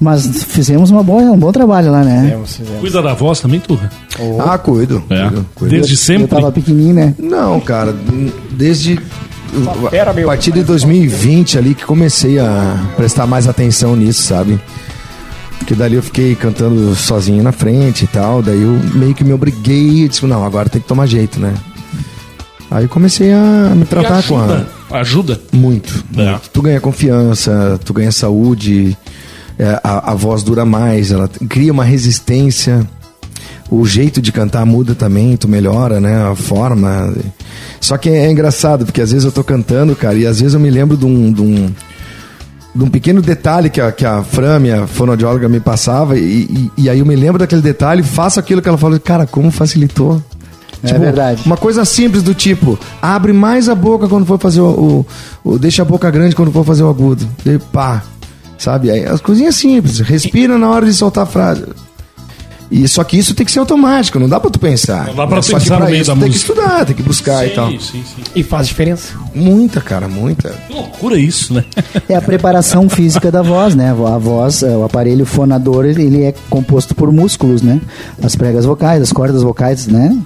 Mas 0.00 0.44
fizemos 0.44 0.90
uma 0.90 1.02
boa, 1.02 1.22
um 1.22 1.38
bom 1.38 1.50
trabalho 1.52 1.90
lá, 1.90 2.02
né? 2.04 2.22
Fizemos, 2.24 2.56
fizemos. 2.56 2.80
Cuida 2.80 3.02
da 3.02 3.14
voz 3.14 3.40
também, 3.40 3.60
Turra. 3.60 3.90
Ah, 4.40 4.58
cuido. 4.58 5.02
É. 5.08 5.22
cuido, 5.28 5.46
cuido. 5.54 5.74
Desde 5.74 5.92
Eu 5.94 5.98
sempre. 5.98 6.26
tava 6.26 6.52
pequenininho, 6.52 6.94
né? 6.94 7.14
Não, 7.18 7.58
cara, 7.60 7.94
desde 8.50 9.00
meu. 9.52 9.88
a 10.26 10.26
partir 10.26 10.52
de 10.52 10.62
2020 10.62 11.56
ali 11.58 11.74
que 11.74 11.84
comecei 11.84 12.38
a 12.38 12.78
prestar 12.96 13.26
mais 13.26 13.48
atenção 13.48 13.96
nisso, 13.96 14.22
sabe? 14.22 14.60
Porque 15.58 15.74
dali 15.74 15.96
eu 15.96 16.02
fiquei 16.02 16.34
cantando 16.34 16.94
sozinho 16.94 17.42
na 17.42 17.52
frente 17.52 18.04
e 18.04 18.06
tal, 18.06 18.42
daí 18.42 18.60
eu 18.60 18.78
meio 18.94 19.14
que 19.14 19.24
me 19.24 19.32
obriguei 19.32 20.04
e 20.04 20.08
disse, 20.08 20.24
não, 20.26 20.44
agora 20.44 20.68
tem 20.68 20.80
que 20.80 20.86
tomar 20.86 21.06
jeito, 21.06 21.40
né? 21.40 21.54
Aí 22.70 22.84
eu 22.84 22.88
comecei 22.88 23.32
a 23.32 23.72
me 23.74 23.84
tratar 23.86 24.22
com 24.24 24.36
a 24.36 24.42
ajuda. 24.44 24.68
Ajuda. 24.90 25.40
muito, 25.52 26.04
É. 26.16 26.30
muito. 26.32 26.50
Tu 26.52 26.62
ganha 26.62 26.80
confiança, 26.80 27.80
tu 27.84 27.92
ganha 27.94 28.12
saúde, 28.12 28.96
é, 29.58 29.80
a, 29.82 30.12
a 30.12 30.14
voz 30.14 30.42
dura 30.42 30.64
mais, 30.64 31.10
ela 31.10 31.28
cria 31.48 31.72
uma 31.72 31.84
resistência. 31.84 32.86
O 33.68 33.84
jeito 33.84 34.22
de 34.22 34.30
cantar 34.30 34.64
muda 34.64 34.94
também, 34.94 35.36
tu 35.36 35.48
melhora, 35.48 36.00
né? 36.00 36.30
A 36.30 36.36
forma. 36.36 37.12
Só 37.80 37.96
que 37.98 38.08
é, 38.08 38.30
engraçado, 38.30 38.84
porque 38.84 39.00
às 39.00 39.10
vezes 39.10 39.24
eu 39.24 39.32
tô 39.32 39.42
cantando, 39.42 39.96
cara, 39.96 40.14
e 40.14 40.24
às 40.26 40.38
vezes 40.38 40.54
eu 40.54 40.60
me 40.60 40.70
lembro 40.70 40.96
de 40.96 41.04
um. 41.04 41.32
De 41.32 41.42
um 41.42 41.70
de 42.74 42.84
um 42.84 42.90
pequeno 42.90 43.22
detalhe 43.22 43.70
que 43.70 43.80
a, 43.80 43.90
que 43.90 44.04
a 44.04 44.22
Fran, 44.22 44.58
minha 44.58 44.86
fonoaudióloga, 44.86 45.48
me 45.48 45.58
passava, 45.58 46.18
e, 46.18 46.42
e, 46.76 46.82
e 46.82 46.90
aí 46.90 46.98
eu 46.98 47.06
me 47.06 47.16
lembro 47.16 47.38
daquele 47.38 47.62
detalhe, 47.62 48.02
faço 48.02 48.38
aquilo 48.38 48.60
que 48.60 48.68
ela 48.68 48.76
falou, 48.76 49.00
cara, 49.00 49.26
como 49.26 49.50
facilitou. 49.50 50.22
É 50.84 50.92
verdade. 50.98 51.40
Uma 51.46 51.56
coisa 51.56 51.86
simples 51.86 52.22
do 52.22 52.34
tipo, 52.34 52.78
abre 53.00 53.32
mais 53.32 53.70
a 53.70 53.74
boca 53.74 54.06
quando 54.06 54.26
for 54.26 54.38
fazer 54.38 54.60
o, 54.60 55.06
o, 55.42 55.52
o- 55.52 55.58
Deixa 55.58 55.80
a 55.80 55.84
boca 55.86 56.10
grande 56.10 56.36
quando 56.36 56.52
for 56.52 56.66
fazer 56.66 56.82
o 56.82 56.90
agudo. 56.90 57.26
E 57.46 57.56
pá. 57.58 58.02
Sabe? 58.58 58.90
As 58.90 59.20
coisinhas 59.20 59.54
simples. 59.56 60.00
Respira 60.00 60.56
na 60.58 60.70
hora 60.70 60.86
de 60.86 60.94
soltar 60.94 61.24
a 61.24 61.26
frase. 61.26 61.64
E 62.68 62.88
só 62.88 63.04
que 63.04 63.16
isso 63.16 63.32
tem 63.32 63.46
que 63.46 63.52
ser 63.52 63.60
automático, 63.60 64.18
não 64.18 64.28
dá 64.28 64.40
pra 64.40 64.50
tu 64.50 64.58
pensar. 64.58 65.06
Não 65.06 65.14
dá 65.14 65.24
pra 65.24 65.40
só 65.40 65.52
pensar 65.56 65.76
pra 65.76 65.84
no 65.84 65.90
meio 65.92 66.02
isso 66.02 66.10
da 66.12 66.16
tem 66.20 66.28
música. 66.28 66.46
que 66.46 66.52
estudar, 66.60 66.84
tem 66.84 66.96
que 66.96 67.02
buscar 67.04 67.46
e 67.46 67.50
tal. 67.50 67.70
Sim, 67.70 67.78
sim, 67.78 68.02
sim. 68.02 68.22
E 68.34 68.42
faz 68.42 68.66
diferença. 68.66 69.14
Muita, 69.32 69.80
cara, 69.80 70.08
muita. 70.08 70.48
Que 70.66 70.72
loucura 70.72 71.16
isso, 71.16 71.54
né? 71.54 71.64
É 72.08 72.16
a 72.16 72.20
preparação 72.20 72.88
física 72.90 73.30
da 73.30 73.40
voz, 73.40 73.76
né? 73.76 73.90
A 73.92 74.18
voz, 74.18 74.64
é, 74.64 74.76
o 74.76 74.82
aparelho 74.84 75.24
fonador, 75.24 75.84
ele 75.84 76.24
é 76.24 76.34
composto 76.50 76.92
por 76.92 77.12
músculos, 77.12 77.62
né? 77.62 77.80
As 78.20 78.34
pregas 78.34 78.64
vocais, 78.64 79.00
as 79.00 79.12
cordas 79.12 79.44
vocais, 79.44 79.86
né? 79.86 80.16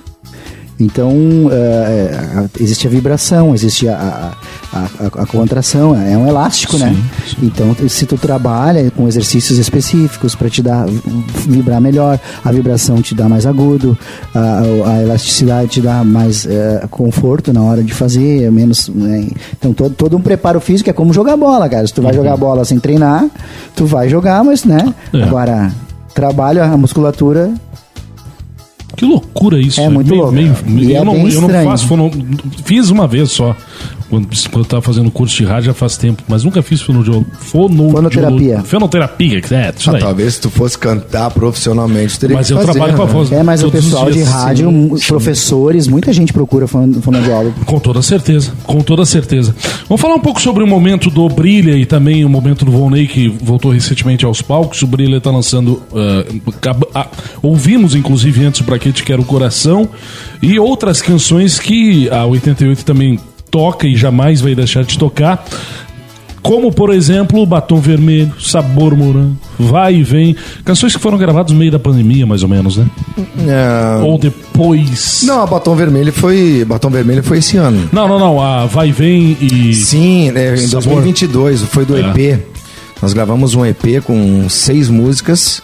Então, 0.81 1.13
é, 1.53 2.47
existe 2.59 2.87
a 2.87 2.91
vibração, 2.91 3.55
existe 3.55 3.87
a, 3.87 4.33
a, 4.73 4.79
a, 4.79 5.23
a 5.23 5.27
contração, 5.27 5.95
é 5.95 6.17
um 6.17 6.27
elástico, 6.27 6.79
né? 6.79 6.97
Então, 7.43 7.77
se 7.89 8.07
tu 8.07 8.17
trabalha 8.17 8.91
com 8.91 9.07
exercícios 9.07 9.59
específicos 9.59 10.35
para 10.35 10.49
te 10.49 10.63
dar 10.63 10.87
vibrar 11.47 11.81
melhor, 11.81 12.19
a 12.43 12.51
vibração 12.51 13.03
te 13.03 13.15
dá 13.15 13.29
mais 13.29 13.45
agudo, 13.45 13.97
a, 14.35 14.61
a 14.87 15.03
elasticidade 15.03 15.69
te 15.69 15.81
dá 15.83 16.03
mais 16.03 16.47
é, 16.47 16.87
conforto 16.91 17.53
na 17.53 17.63
hora 17.63 17.83
de 17.83 17.93
fazer, 17.93 18.45
é 18.45 18.51
menos. 18.51 18.89
né? 18.89 19.29
Então, 19.59 19.75
todo, 19.75 19.95
todo 19.95 20.17
um 20.17 20.21
preparo 20.21 20.61
físico 20.61 20.89
é 20.89 20.93
como 20.95 21.13
jogar 21.13 21.37
bola, 21.37 21.69
cara. 21.69 21.87
Se 21.87 21.93
tu 21.93 22.01
vai 22.01 22.15
jogar 22.15 22.37
bola 22.39 22.65
sem 22.65 22.79
treinar, 22.79 23.27
tu 23.77 23.85
vai 23.85 24.09
jogar, 24.09 24.43
mas, 24.43 24.65
né? 24.65 24.95
É. 25.13 25.23
Agora, 25.23 25.71
trabalho 26.15 26.63
a 26.63 26.77
musculatura 26.77 27.53
Que 28.97 29.05
loucura 29.05 29.59
isso. 29.61 29.81
É 29.81 29.85
né? 29.85 29.95
muito 29.95 30.09
Meio- 30.11 30.23
louco. 30.23 30.35
meio- 30.35 30.55
E 30.79 30.93
eu, 30.93 31.03
é 31.03 31.05
não, 31.05 31.29
eu 31.29 31.41
não 31.41 31.49
faço 31.65 31.87
fono... 31.87 32.11
Fiz 32.65 32.91
uma 32.91 33.07
vez 33.07 33.31
só. 33.31 33.55
Quando, 34.11 34.27
quando 34.51 34.65
eu 34.65 34.69
tava 34.69 34.83
fazendo 34.83 35.11
curso 35.11 35.37
de 35.37 35.45
rádio 35.45 35.67
já 35.67 35.75
faz 35.75 35.97
tempo. 35.97 36.23
Mas 36.29 36.43
nunca 36.45 36.61
fiz 36.63 36.81
fonoaudio... 36.83 37.25
fono... 37.39 37.91
Fonoterapia. 37.91 38.63
Fonoterapia, 38.65 39.41
é, 39.53 39.73
isso 39.79 39.91
Ah, 39.91 39.99
talvez 39.99 40.35
se 40.35 40.41
tu 40.41 40.51
fosse 40.51 40.77
cantar 40.77 41.31
profissionalmente, 41.31 42.15
tu 42.15 42.21
teria 42.21 42.37
Mas 42.37 42.49
que 42.49 42.53
eu 42.53 42.59
fazer, 42.59 42.73
trabalho 42.73 42.97
com 42.97 43.03
a 43.03 43.07
né? 43.07 43.13
voz. 43.13 43.33
É, 43.33 43.43
mas 43.43 43.63
o 43.63 43.71
pessoal 43.71 44.11
de 44.11 44.23
rádio, 44.23 44.69
Sim, 44.99 45.07
professores, 45.07 45.87
muita 45.87 46.13
gente 46.13 46.33
procura 46.33 46.67
fono- 46.67 47.01
fonoaudiólogo. 47.01 47.65
Com 47.65 47.79
toda 47.79 48.03
certeza, 48.03 48.53
com 48.65 48.81
toda 48.81 49.05
certeza. 49.05 49.55
Vamos 49.89 50.01
falar 50.01 50.15
um 50.17 50.21
pouco 50.21 50.41
sobre 50.43 50.65
o 50.65 50.67
momento 50.67 51.09
do 51.09 51.29
Brilha 51.29 51.77
e 51.77 51.87
também 51.87 52.25
o 52.25 52.29
momento 52.29 52.65
do 52.65 52.73
Volney, 52.73 53.07
que 53.07 53.29
voltou 53.29 53.71
recentemente 53.71 54.25
aos 54.25 54.43
palcos. 54.43 54.83
O 54.83 54.87
Brilha 54.87 55.19
está 55.19 55.31
lançando. 55.31 55.81
ah, 56.95 57.07
ouvimos, 57.43 57.95
inclusive, 57.95 58.45
antes 58.45 58.61
o 58.61 58.65
Braquete 58.65 59.03
Quero 59.05 59.23
o 59.23 59.25
Coração 59.25 59.89
e 60.43 60.59
outras 60.59 61.01
canções 61.01 61.59
que 61.59 62.09
a 62.11 62.25
88 62.27 62.85
também 62.85 63.19
toca 63.51 63.87
e 63.87 63.97
jamais 63.97 64.41
vai 64.41 64.55
deixar 64.55 64.85
de 64.85 64.99
tocar. 64.99 65.45
Como, 66.43 66.73
por 66.73 66.89
exemplo, 66.91 67.45
Batom 67.45 67.79
Vermelho, 67.81 68.33
Sabor 68.41 68.97
Morango, 68.97 69.37
Vai 69.59 69.97
e 69.97 70.03
Vem. 70.03 70.35
Canções 70.65 70.97
que 70.97 71.03
foram 71.03 71.19
gravadas 71.19 71.53
no 71.53 71.59
meio 71.59 71.71
da 71.71 71.79
pandemia, 71.79 72.25
mais 72.25 72.43
ou 72.43 72.49
menos, 72.49 72.79
né? 72.79 72.87
É, 73.47 74.03
Ou 74.03 74.17
depois. 74.19 75.23
Não, 75.25 75.43
a 75.43 75.47
Batom 75.47 75.75
Vermelho 75.77 76.11
foi. 76.13 76.65
Batom 76.67 76.89
Vermelho 76.89 77.23
foi 77.23 77.39
esse 77.39 77.59
ano. 77.59 77.91
Não, 77.93 78.09
não, 78.09 78.19
não. 78.19 78.41
A 78.41 78.65
Vai 78.65 78.89
e 78.89 78.93
Vem 78.93 79.37
e. 79.39 79.75
Sim, 79.75 80.31
né, 80.31 80.55
em 80.55 80.67
Sabor. 80.67 81.03
2022, 81.03 81.63
foi 81.65 81.85
do 81.85 81.95
É. 81.97 82.01
EP. 82.01 82.41
Nós 83.03 83.13
gravamos 83.13 83.55
um 83.55 83.65
EP 83.67 84.03
com 84.03 84.49
seis 84.49 84.89
músicas 84.89 85.63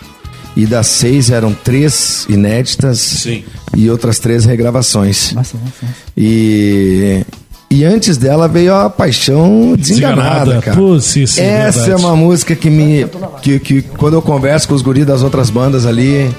e 0.55 0.66
das 0.66 0.87
seis 0.89 1.30
eram 1.30 1.53
três 1.55 2.26
inéditas 2.28 2.99
Sim. 2.99 3.45
e 3.74 3.89
outras 3.91 4.18
três 4.18 4.45
regravações. 4.45 5.32
Nossa, 5.32 5.57
nossa. 5.57 5.95
E, 6.16 7.22
e 7.77 7.85
antes 7.85 8.16
dela 8.16 8.49
veio 8.49 8.74
a 8.74 8.89
Paixão 8.89 9.74
Desenganada, 9.77 10.45
Desenganada. 10.47 10.62
cara. 10.62 10.77
Pô, 10.77 10.99
sim, 10.99 11.27
sim, 11.27 11.43
Essa 11.43 11.81
verdade. 11.81 11.91
é 11.91 12.07
uma 12.07 12.16
música 12.16 12.55
que 12.57 12.70
me. 12.70 13.07
Que, 13.43 13.59
que 13.59 13.83
quando 13.83 14.14
eu 14.14 14.22
converso 14.22 14.66
com 14.66 14.74
os 14.74 14.81
guris 14.81 15.05
das 15.05 15.22
outras 15.22 15.51
bandas 15.51 15.85
ali. 15.85 16.31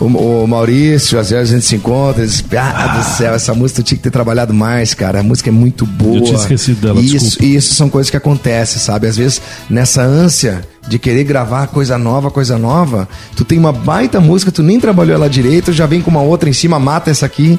O, 0.00 0.06
o 0.06 0.48
Maurício, 0.48 1.20
às 1.20 1.30
vezes 1.30 1.50
a 1.50 1.54
gente 1.54 1.64
se 1.64 1.76
encontra, 1.76 2.22
eles 2.22 2.42
dizem, 2.42 2.58
ah, 2.58 2.96
do 2.98 3.16
céu, 3.16 3.32
essa 3.32 3.54
música 3.54 3.80
tu 3.80 3.86
tinha 3.86 3.96
que 3.96 4.02
ter 4.02 4.10
trabalhado 4.10 4.52
mais, 4.52 4.92
cara. 4.92 5.20
A 5.20 5.22
música 5.22 5.50
é 5.50 5.52
muito 5.52 5.86
boa. 5.86 6.16
Eu 6.16 6.22
tinha 6.22 6.36
esquecido 6.36 6.80
dela, 6.80 7.00
isso, 7.00 7.12
desculpa. 7.16 7.44
e 7.44 7.54
isso 7.54 7.74
são 7.74 7.88
coisas 7.88 8.10
que 8.10 8.16
acontecem, 8.16 8.80
sabe? 8.80 9.06
Às 9.06 9.16
vezes, 9.16 9.40
nessa 9.70 10.02
ânsia 10.02 10.62
de 10.88 10.98
querer 10.98 11.22
gravar 11.22 11.68
coisa 11.68 11.96
nova, 11.96 12.28
coisa 12.28 12.58
nova, 12.58 13.08
tu 13.36 13.44
tem 13.44 13.56
uma 13.56 13.72
baita 13.72 14.20
música, 14.20 14.50
tu 14.50 14.64
nem 14.64 14.80
trabalhou 14.80 15.14
ela 15.14 15.30
direito, 15.30 15.72
já 15.72 15.86
vem 15.86 16.02
com 16.02 16.10
uma 16.10 16.22
outra 16.22 16.48
em 16.50 16.52
cima, 16.52 16.76
mata 16.78 17.10
essa 17.10 17.24
aqui. 17.26 17.58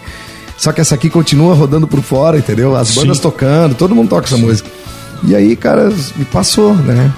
Só 0.57 0.71
que 0.71 0.81
essa 0.81 0.95
aqui 0.95 1.09
continua 1.09 1.53
rodando 1.53 1.87
por 1.87 2.01
fora, 2.01 2.37
entendeu? 2.37 2.75
As 2.75 2.89
Sim. 2.89 3.01
bandas 3.01 3.19
tocando, 3.19 3.75
todo 3.75 3.93
mundo 3.93 4.09
toca 4.09 4.25
essa 4.25 4.37
música. 4.37 4.69
E 5.23 5.35
aí, 5.35 5.55
cara, 5.55 5.89
me 6.15 6.25
passou, 6.25 6.73
né? 6.73 7.11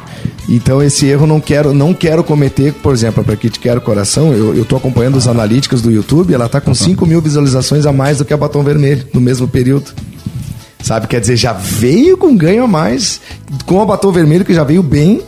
Então 0.50 0.82
esse 0.82 1.06
erro 1.06 1.28
não 1.28 1.42
quero, 1.42 1.74
não 1.74 1.94
quero 1.94 2.24
cometer, 2.24 2.74
por 2.74 2.94
exemplo, 2.94 3.24
para 3.24 3.36
que 3.36 3.50
te 3.50 3.60
quero 3.60 3.82
coração, 3.82 4.34
eu, 4.34 4.56
eu 4.56 4.64
tô 4.64 4.78
acompanhando 4.78 5.18
os 5.18 5.28
analíticos 5.28 5.82
do 5.82 5.92
YouTube, 5.92 6.34
ela 6.34 6.48
tá 6.48 6.62
com 6.62 6.74
5 6.74 7.06
mil 7.06 7.22
visualizações 7.22 7.86
a 7.86 7.92
mais 7.92 8.20
do 8.20 8.26
que 8.26 8.34
a 8.34 8.38
Batom 8.38 8.64
Vermelho 8.64 9.06
no 9.14 9.20
mesmo 9.20 9.48
período. 9.48 9.92
Sabe, 10.82 11.08
quer 11.08 11.20
dizer, 11.20 11.36
já 11.36 11.52
veio 11.52 12.16
com 12.16 12.36
ganho 12.36 12.64
a 12.64 12.68
mais, 12.68 13.20
com 13.66 13.82
a 13.82 13.86
Batom 13.86 14.12
Vermelho 14.12 14.46
que 14.46 14.54
já 14.54 14.64
veio 14.64 14.82
bem, 14.82 15.22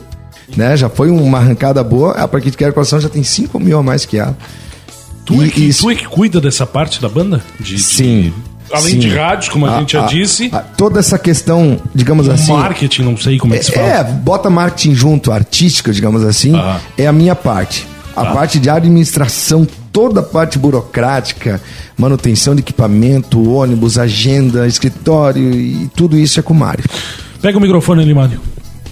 né? 0.56 0.78
Já 0.78 0.88
foi 0.88 1.10
uma 1.10 1.40
arrancada 1.40 1.84
boa, 1.84 2.14
a 2.14 2.28
Pra 2.28 2.40
Que 2.40 2.50
Te 2.50 2.58
Quero 2.58 2.74
Coração 2.74 3.00
já 3.00 3.10
tem 3.10 3.24
5 3.24 3.60
mil 3.60 3.78
a 3.78 3.84
mais 3.84 4.06
que 4.06 4.18
ela. 4.18 4.38
Tu, 5.30 5.42
é 5.44 5.46
E 5.46 5.52
que, 5.52 5.62
isso- 5.70 5.84
tu 5.84 5.92
é 5.92 5.96
que 5.96 6.06
cuida 6.08 6.42
dessa 6.42 6.66
parte 6.66 7.00
da 7.02 7.08
banda? 7.08 7.40
De, 7.60 7.76
de- 7.76 7.82
Sim. 7.84 8.34
além 8.74 8.94
sim. 8.94 9.00
de 9.00 9.10
rádios, 9.10 9.48
como 9.50 9.68
a, 9.68 9.80
gente 9.80 9.94
já 9.94 10.04
a- 10.04 10.08
disse, 10.08 10.50
a- 10.52 10.58
toda 10.60 11.00
essa 11.00 11.20
questão, 11.20 11.80
digamos 11.94 12.28
assim. 12.28 12.52
marketing, 12.52 13.04
não 13.04 13.16
sei 13.16 13.38
como 13.38 13.54
é 13.54 13.60
que 13.60 13.66
se 13.66 13.72
fala. 13.72 13.86
É, 13.88 14.04
bota 14.04 14.50
marketing 14.50 14.96
junto, 14.96 15.32
artística, 15.32 15.92
digamos 15.94 16.24
assim, 16.24 16.56
Aham. 16.56 16.80
é 16.98 17.06
a 17.06 17.14
minha 17.14 17.36
parte. 17.36 17.88
A 18.16 18.24
Tá. 18.26 18.32
parte 18.34 18.60
de 18.60 18.70
administração, 18.72 19.68
toda 19.94 20.20
a 20.20 20.24
parte 20.24 20.58
burocrática, 20.60 21.62
manutenção 21.96 22.54
de 22.56 22.62
equipamento, 22.62 23.52
ônibus, 23.54 23.98
agenda, 24.00 24.68
escritório 24.68 25.54
e 25.54 25.90
tudo 25.96 26.18
isso 26.18 26.40
é 26.40 26.44
com 26.44 26.54
o 26.54 26.58
Mário. 26.58 26.84
Pega 27.42 27.58
o 27.58 27.62
microfone 27.62 28.02
ali, 28.02 28.14
Mário. 28.14 28.42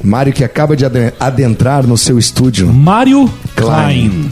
Mário 0.03 0.31
que 0.31 0.43
acaba 0.43 0.75
de 0.77 0.85
aden- 0.85 1.11
adentrar 1.19 1.85
no 1.85 1.97
seu 1.97 2.17
estúdio. 2.19 2.67
Mário 2.71 3.27
Klein. 3.55 4.09
Klein. 4.09 4.31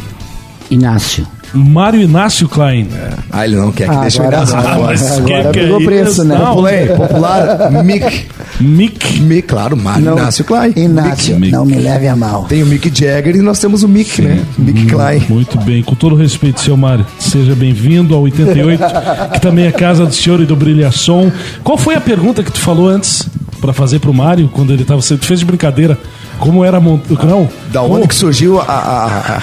Inácio. 0.72 1.28
Mário 1.54 2.02
Inácio 2.02 2.48
Klein. 2.50 2.88
Ah, 3.32 3.46
ele 3.46 3.56
não 3.56 3.72
quer 3.72 3.88
que 3.90 3.96
Ah, 3.96 4.02
deixe 4.02 4.18
o 4.20 4.22
agora- 4.22 4.38
Inácio 4.38 4.58
fora. 4.62 4.80
mas 4.80 5.12
agora 5.12 5.44
que 5.44 5.52
que 5.52 5.60
pegou 5.60 5.82
é 5.82 5.86
preço, 5.86 6.24
né? 6.24 6.36
Não. 6.38 6.46
Popular, 6.48 6.88
popular 6.98 7.84
Mick. 7.84 8.26
Mick. 8.60 9.20
Mick, 9.22 9.42
claro, 9.48 9.76
Mário 9.78 10.12
Inácio 10.14 10.44
Klein. 10.46 10.74
Inácio, 10.76 11.40
Mick. 11.40 11.52
não 11.52 11.66
me 11.66 11.76
leve 11.76 12.08
a 12.08 12.16
mal. 12.16 12.46
Tem 12.46 12.64
o 12.64 12.66
Mick 12.66 12.90
Jagger 12.94 13.36
e 13.36 13.42
nós 13.42 13.60
temos 13.60 13.84
o 13.84 13.88
Mick, 13.88 14.22
né? 14.22 14.44
Mick 14.58 14.86
Klein. 14.86 15.24
Muito 15.30 15.58
bem, 15.60 15.82
com 15.84 15.96
todo 15.96 16.16
respeito, 16.16 16.60
seu 16.62 16.76
Mário. 16.78 17.06
Seja 17.20 17.56
bem-vindo 17.56 18.14
ao 18.16 18.22
88, 18.22 18.84
que 19.34 19.40
também 19.42 19.66
é 19.66 19.72
casa 19.72 20.06
do 20.06 20.14
senhor 20.14 20.40
e 20.42 20.46
do 20.46 20.56
Brilhação. 20.56 21.32
Qual 21.64 21.78
foi 21.78 21.96
a 21.96 22.02
pergunta 22.02 22.44
que 22.44 22.52
tu 22.52 22.60
falou 22.60 22.88
antes 22.88 23.28
pra 23.62 23.74
fazer 23.74 24.00
pro 24.00 24.14
Mário 24.14 24.50
quando 24.52 24.72
ele 24.74 24.84
tava. 24.84 25.02
Você 25.02 25.18
fez 25.18 25.40
de 25.40 25.46
brincadeira? 25.46 25.98
Como 26.40 26.64
era 26.66 26.80
montar. 26.80 27.26
Não? 27.26 27.50
Da 27.72 27.80
Como- 27.82 27.96
onde 27.96 28.08
que 28.08 28.16
surgiu 28.16 28.60
a, 28.60 28.64
a, 28.66 29.08
a, 29.38 29.42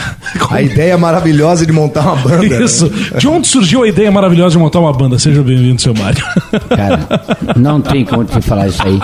a 0.56 0.62
ideia 0.62 0.96
maravilhosa 0.98 1.64
de 1.66 1.72
montar 1.72 2.00
uma 2.02 2.16
banda? 2.16 2.58
né? 2.58 2.64
Isso. 2.64 2.88
De 3.18 3.26
onde 3.28 3.48
surgiu 3.48 3.82
a 3.82 3.88
ideia 3.88 4.10
maravilhosa 4.10 4.52
de 4.52 4.58
montar 4.58 4.80
uma 4.80 4.92
banda? 4.92 5.18
Seja 5.18 5.42
bem-vindo, 5.42 5.80
seu 5.80 5.94
Mário. 5.94 6.24
Cara, 6.68 7.00
não 7.56 7.80
tem 7.80 8.04
como 8.04 8.24
te 8.24 8.40
falar 8.40 8.68
isso 8.68 8.82
aí. 8.82 8.98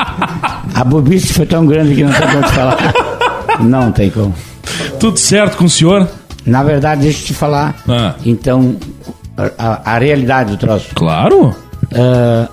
A 0.75 0.85
bobice 0.85 1.33
foi 1.33 1.47
tão 1.47 1.67
grande 1.67 1.95
que 1.95 2.05
não 2.05 2.13
tem 2.13 2.29
como 2.29 2.43
te 2.43 2.53
falar. 2.53 2.77
Não 3.61 3.93
tem 3.93 4.11
como. 4.11 4.35
Tudo 5.01 5.19
certo 5.19 5.57
com 5.57 5.65
o 5.65 5.69
senhor? 5.71 6.07
Na 6.47 6.63
verdade, 6.63 7.03
deixa 7.03 7.23
eu 7.23 7.27
te 7.27 7.35
falar. 7.35 7.75
Ah. 7.89 8.15
Então, 8.25 8.77
a, 9.59 9.95
a 9.95 9.99
realidade 9.99 10.51
do 10.53 10.57
troço. 10.57 10.89
Claro. 10.95 11.55
Ah, 11.95 12.49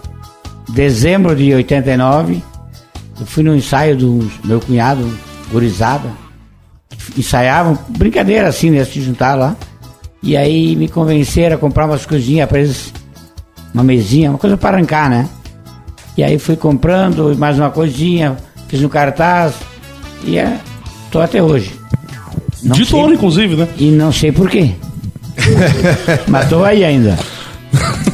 dezembro 0.70 1.36
de 1.36 1.54
89, 1.54 2.44
eu 3.20 3.26
fui 3.26 3.44
no 3.44 3.56
ensaio 3.56 3.96
do 3.98 4.30
meu 4.44 4.60
cunhado, 4.60 5.08
gurizada. 5.52 6.10
Ensaiavam, 7.18 7.78
brincadeira 7.90 8.48
assim, 8.48 8.70
né? 8.72 8.84
Se 8.84 9.02
juntar 9.02 9.36
lá. 9.36 9.56
E 10.24 10.36
aí 10.36 10.76
me 10.76 10.88
convenceram 10.88 11.56
a 11.56 11.60
comprar 11.60 11.86
umas 11.86 12.06
coisinhas 12.06 12.50
pra 12.50 12.60
eles, 12.60 12.92
uma 13.74 13.84
mesinha, 13.84 14.30
uma 14.32 14.40
coisa 14.40 14.58
para 14.58 14.78
arrancar, 14.78 15.10
né? 15.10 15.30
E 16.18 16.24
aí 16.24 16.40
fui 16.40 16.56
comprando 16.56 17.36
mais 17.38 17.60
uma 17.60 17.70
coisinha, 17.70 18.36
fiz 18.68 18.82
um 18.84 18.90
cartaz 18.90 19.54
e 20.24 20.38
é, 20.38 20.60
tô 21.12 21.20
até 21.22 21.44
hoje. 21.44 21.74
Não 22.64 22.76
De 22.76 22.86
sei- 22.86 23.00
tono, 23.00 23.14
inclusive, 23.14 23.56
né? 23.56 23.68
E 23.78 23.92
não 23.92 24.12
sei 24.12 24.32
por 24.32 24.50
quê. 24.50 24.72
Mas 26.28 26.50
tô 26.50 26.64
aí 26.64 26.84
ainda. 26.84 27.18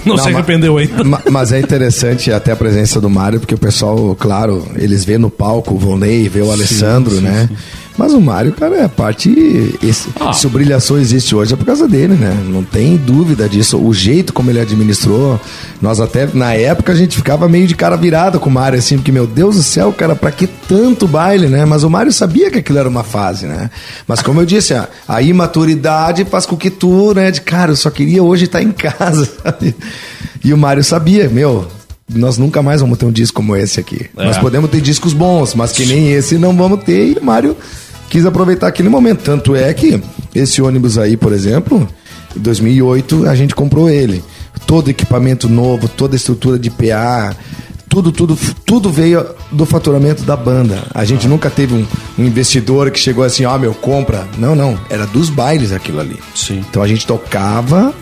Não, 0.06 0.18
se 0.18 0.26
mas- 0.26 0.36
arrependeu 0.36 0.78
ainda. 0.78 1.04
Ma- 1.04 1.22
Mas 1.30 1.52
é 1.52 1.60
interessante 1.60 2.32
até 2.32 2.52
a 2.52 2.56
presença 2.56 3.00
do 3.00 3.10
Mário, 3.10 3.40
porque 3.40 3.56
o 3.56 3.58
pessoal, 3.58 4.16
claro, 4.20 4.66
eles 4.76 5.06
vê 5.06 5.18
no 5.18 5.30
palco 5.30 5.76
o 5.76 5.78
Volney, 5.78 6.28
vê 6.28 6.42
o 6.42 6.52
Alessandro, 6.52 7.22
né? 7.22 7.50
Mas 7.98 8.14
o 8.14 8.22
Mário, 8.22 8.54
cara, 8.54 8.78
é 8.78 8.84
a 8.86 8.90
parte. 8.90 9.78
Esse, 9.84 10.10
Ah. 10.20 10.34
Se 10.34 10.48
o 10.48 10.50
Brilhação 10.50 10.98
existe 10.98 11.36
hoje 11.36 11.54
é 11.54 11.58
por 11.58 11.66
causa 11.66 11.88
dele, 11.88 12.14
né? 12.16 12.36
Não 12.48 12.64
tem 12.64 12.96
dúvida 12.98 13.48
disso. 13.50 13.78
O 13.78 13.94
jeito 13.94 14.34
como 14.34 14.50
ele 14.50 14.60
administrou, 14.60 15.40
nós 15.82 16.00
até, 16.00 16.28
na 16.34 16.54
época, 16.54 16.94
a 16.94 16.96
gente 16.96 17.16
ficava 17.16 17.48
meio 17.50 17.68
de 17.68 17.76
cara 17.76 17.96
virada 17.98 18.40
com 18.40 18.50
o 18.50 18.54
Mário, 18.54 18.80
assim, 18.80 18.96
porque, 18.98 19.12
meu 19.12 19.28
Deus 19.28 19.56
do 19.58 19.64
céu, 19.64 19.92
cara, 19.92 20.16
pra 20.16 20.32
que 20.32 20.48
tanto 20.48 21.08
baile, 21.08 21.48
né? 21.48 21.66
Mas 21.66 21.84
o 21.84 21.90
Mário 21.90 22.12
sabia 22.12 22.50
que 22.50 22.60
aquilo 22.60 22.80
era 22.80 22.90
uma 22.90 23.04
fase, 23.04 23.46
né? 23.46 23.70
Mas 24.08 24.22
como 24.22 24.42
eu 24.42 24.46
disse, 24.46 24.74
a, 24.74 24.88
a 25.08 25.22
imaturidade 25.22 26.26
faz 26.26 26.46
com 26.46 26.56
que 26.56 26.70
tu, 26.70 27.14
né, 27.14 27.30
de 27.30 27.42
cara, 27.42 27.72
eu 27.72 27.76
só 27.76 27.90
queria 27.90 28.24
hoje 28.24 28.46
estar 28.46 28.62
em 28.62 28.72
casa, 28.72 29.30
sabe? 29.44 29.76
E 30.44 30.54
o 30.54 30.58
Mário 30.58 30.84
sabia, 30.84 31.30
meu, 31.30 31.68
nós 32.14 32.38
nunca 32.38 32.62
mais 32.62 32.82
vamos 32.82 32.98
ter 32.98 33.06
um 33.06 33.12
disco 33.12 33.36
como 33.36 33.56
esse 33.56 33.80
aqui. 33.80 34.10
É. 34.18 34.26
Nós 34.26 34.38
podemos 34.38 34.70
ter 34.70 34.82
discos 34.82 35.14
bons, 35.14 35.56
mas 35.56 35.72
que 35.72 35.86
nem 35.86 36.12
esse 36.12 36.38
não 36.38 36.56
vamos 36.56 36.84
ter. 36.84 37.10
E 37.10 37.20
o 37.20 37.24
Mário 37.24 37.56
quis 38.10 38.26
aproveitar 38.26 38.68
aquele 38.68 38.90
momento. 38.90 39.22
Tanto 39.24 39.56
é 39.56 39.74
que 39.74 40.02
esse 40.34 40.62
ônibus 40.62 40.98
aí, 40.98 41.16
por 41.16 41.34
exemplo, 41.34 41.88
em 42.36 42.40
2008 42.40 43.28
a 43.28 43.36
gente 43.36 43.56
comprou 43.56 43.90
ele. 43.90 44.24
Todo 44.66 44.90
equipamento 44.90 45.50
novo, 45.50 45.88
toda 45.88 46.16
a 46.16 46.18
estrutura 46.18 46.60
de 46.60 46.70
PA, 46.70 47.36
tudo, 47.92 48.12
tudo, 48.12 48.38
tudo 48.66 48.90
veio 48.90 49.26
do 49.52 49.66
faturamento 49.66 50.24
da 50.24 50.38
banda. 50.38 50.82
A 50.94 51.04
gente 51.04 51.28
nunca 51.28 51.50
teve 51.50 51.74
um, 51.74 51.86
um 52.18 52.26
investidor 52.26 52.90
que 52.90 52.98
chegou 52.98 53.24
assim, 53.24 53.44
ó, 53.44 53.58
meu, 53.58 53.74
compra. 53.74 54.26
Não, 54.38 54.56
não. 54.56 54.80
Era 54.90 55.06
dos 55.06 55.30
bailes 55.30 55.74
aquilo 55.74 56.00
ali. 56.00 56.18
Sim. 56.34 56.64
Então 56.70 56.82
a 56.82 56.88
gente 56.88 57.06
tocava 57.06 57.94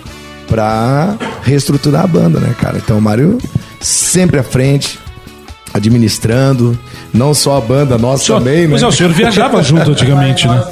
pra 0.48 1.18
reestruturar 1.42 2.04
a 2.04 2.08
banda, 2.08 2.40
né, 2.40 2.56
cara? 2.60 2.78
Então 2.78 3.00
o 3.00 3.02
Mário 3.02 3.40
sempre 3.80 4.40
à 4.40 4.44
frente, 4.44 5.00
administrando, 5.74 6.78
não 7.14 7.34
só 7.34 7.58
a 7.58 7.62
banda, 7.62 7.98
nós 7.98 8.22
O 8.22 8.26
senhor- 8.26 8.40
também, 8.40 8.68
né? 8.68 8.80
É, 8.82 8.86
o 8.88 8.92
senhor 8.92 9.12
viajava 9.12 9.62
junto 9.64 9.92
antigamente, 9.92 10.48
né? 10.48 10.64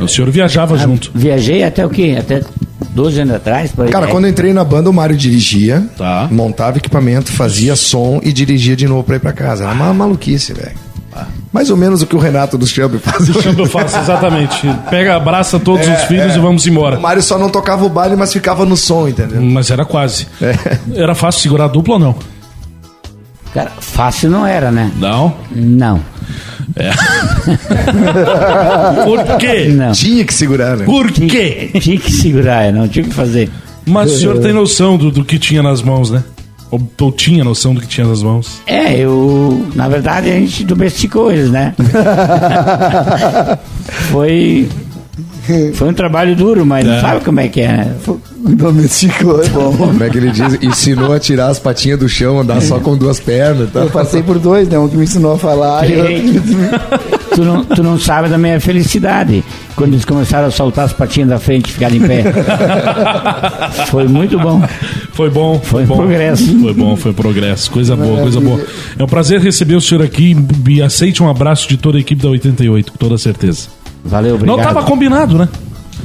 O 0.00 0.08
senhor 0.08 0.30
viajava 0.30 0.76
junto. 0.78 1.10
Viajei 1.14 1.62
até 1.62 1.84
o 1.84 1.90
quê? 1.90 2.16
Até 2.18 2.42
12 2.90 3.20
anos 3.20 3.34
atrás? 3.34 3.70
por 3.72 3.84
aí. 3.86 3.90
Cara, 3.92 4.06
É. 4.06 4.10
quando 4.10 4.24
eu 4.24 4.30
entrei 4.30 4.52
na 4.52 4.64
banda, 4.64 4.88
o 4.90 4.92
Mário 4.92 5.16
dirigia, 5.16 5.86
Tá. 5.96 6.26
montava 6.30 6.78
equipamento, 6.78 7.30
fazia 7.32 7.76
som 7.76 8.20
e 8.22 8.32
dirigia 8.32 8.74
de 8.74 8.86
novo 8.86 9.04
pra 9.04 9.16
ir 9.16 9.20
pra 9.20 9.32
casa. 9.32 9.64
Era 9.64 9.72
uma 9.72 9.92
maluquice, 9.92 10.52
velho. 10.52 10.87
Mais 11.52 11.70
ou 11.70 11.76
menos 11.76 12.02
o 12.02 12.06
que 12.06 12.14
o 12.14 12.18
Renato 12.18 12.58
do 12.58 12.66
Chambre 12.66 12.98
faz. 12.98 13.28
O 13.28 13.60
eu 13.60 13.66
faço 13.66 13.98
exatamente. 13.98 14.68
Pega, 14.90 15.16
abraça 15.16 15.58
todos 15.58 15.86
os 15.86 16.02
filhos 16.04 16.36
e 16.36 16.38
vamos 16.38 16.64
O 16.64 16.68
embora. 16.68 16.98
Mário 16.98 17.22
só 17.22 17.38
não 17.38 17.48
tocava 17.48 17.84
o 17.84 17.88
baile, 17.88 18.16
mas 18.16 18.32
ficava 18.32 18.64
no 18.64 18.76
som, 18.76 19.08
entendeu? 19.08 19.40
Mas 19.40 19.70
era 19.70 19.84
quase. 19.84 20.26
É. 20.40 20.54
Era 20.94 21.14
fácil 21.14 21.40
segurar 21.40 21.64
a 21.64 21.68
dupla 21.68 21.94
ou 21.94 22.00
não? 22.00 22.14
Cara, 23.54 23.70
fácil 23.80 24.30
não 24.30 24.46
era, 24.46 24.70
né? 24.70 24.90
Não. 24.98 25.34
Não. 25.50 26.00
Por 29.04 29.36
quê? 29.38 29.68
Não. 29.68 29.92
Tinha 29.92 30.24
que 30.24 30.34
segurar, 30.34 30.76
né? 30.76 30.84
Por 30.84 31.10
quê? 31.10 31.70
Tinha 31.80 31.98
que 31.98 32.12
segurar, 32.12 32.64
é, 32.64 32.72
não 32.72 32.88
tinha 32.88 33.04
o 33.04 33.08
que 33.08 33.14
fazer. 33.14 33.50
Mas 33.86 34.12
o 34.12 34.18
senhor 34.18 34.38
tem 34.40 34.52
noção 34.52 34.98
do, 34.98 35.10
do 35.10 35.24
que 35.24 35.38
tinha 35.38 35.62
nas 35.62 35.80
mãos, 35.82 36.10
né? 36.10 36.22
Ou, 36.70 36.80
ou 37.00 37.12
tinha 37.12 37.42
noção 37.44 37.74
do 37.74 37.80
que 37.80 37.86
tinha 37.86 38.06
nas 38.06 38.22
mãos? 38.22 38.60
É, 38.66 38.94
eu. 38.98 39.66
Na 39.74 39.88
verdade, 39.88 40.30
a 40.30 40.34
gente 40.34 40.64
domesticou 40.64 41.30
eles, 41.32 41.50
né? 41.50 41.74
foi. 44.10 44.68
Foi 45.74 45.88
um 45.88 45.94
trabalho 45.94 46.36
duro, 46.36 46.66
mas 46.66 46.86
É. 46.86 47.00
sabe 47.00 47.24
como 47.24 47.40
é 47.40 47.48
que 47.48 47.62
é, 47.62 47.68
né? 47.68 47.94
Domesticou, 48.36 49.42
é 49.42 49.48
bom. 49.48 49.72
Como 49.74 50.04
é 50.04 50.10
que 50.10 50.18
ele 50.18 50.30
diz? 50.30 50.58
Ensinou 50.62 51.12
a 51.14 51.18
tirar 51.18 51.46
as 51.48 51.58
patinhas 51.58 51.98
do 51.98 52.06
chão, 52.08 52.38
andar 52.38 52.60
só 52.60 52.78
com 52.78 52.94
duas 52.96 53.18
pernas 53.18 53.66
e 53.68 53.72
tal. 53.72 53.84
Eu 53.84 53.90
passei 53.90 54.22
por 54.22 54.38
dois, 54.38 54.68
né? 54.68 54.78
Um 54.78 54.86
que 54.88 54.96
me 54.96 55.04
ensinou 55.04 55.32
a 55.34 55.38
falar 55.38 55.88
e 55.88 55.96
outro... 55.96 56.68
Tu 57.34 57.44
não, 57.44 57.64
tu 57.64 57.82
não 57.82 57.98
sabe 57.98 58.28
da 58.28 58.36
minha 58.36 58.60
felicidade 58.60 59.42
quando 59.76 59.92
eles 59.94 60.04
começaram 60.04 60.48
a 60.48 60.50
soltar 60.50 60.84
as 60.84 60.92
patinhas 60.92 61.28
da 61.30 61.38
frente 61.38 61.70
e 61.70 61.72
ficar 61.72 61.92
em 61.94 62.00
pé. 62.00 62.24
Foi 63.88 64.06
muito 64.08 64.38
bom. 64.38 64.60
Foi 65.18 65.28
bom, 65.30 65.58
foi, 65.58 65.84
Foi 65.84 65.86
bom. 65.86 65.96
progresso. 65.96 66.60
Foi 66.60 66.72
bom, 66.72 66.94
foi 66.96 67.12
progresso. 67.12 67.68
Coisa 67.72 67.96
boa, 67.96 68.20
coisa 68.22 68.40
boa. 68.40 68.60
É 68.96 69.02
um 69.02 69.06
prazer 69.08 69.40
receber 69.40 69.74
o 69.74 69.80
senhor 69.80 70.00
aqui 70.04 70.36
e 70.68 70.80
aceite 70.80 71.20
um 71.24 71.28
abraço 71.28 71.68
de 71.68 71.76
toda 71.76 71.98
a 71.98 72.00
equipe 72.00 72.22
da 72.22 72.28
88, 72.28 72.92
com 72.92 72.98
toda 72.98 73.18
certeza. 73.18 73.66
Valeu, 74.04 74.36
obrigado. 74.36 74.56
Não 74.56 74.62
estava 74.64 74.86
combinado, 74.86 75.36
né? 75.36 75.48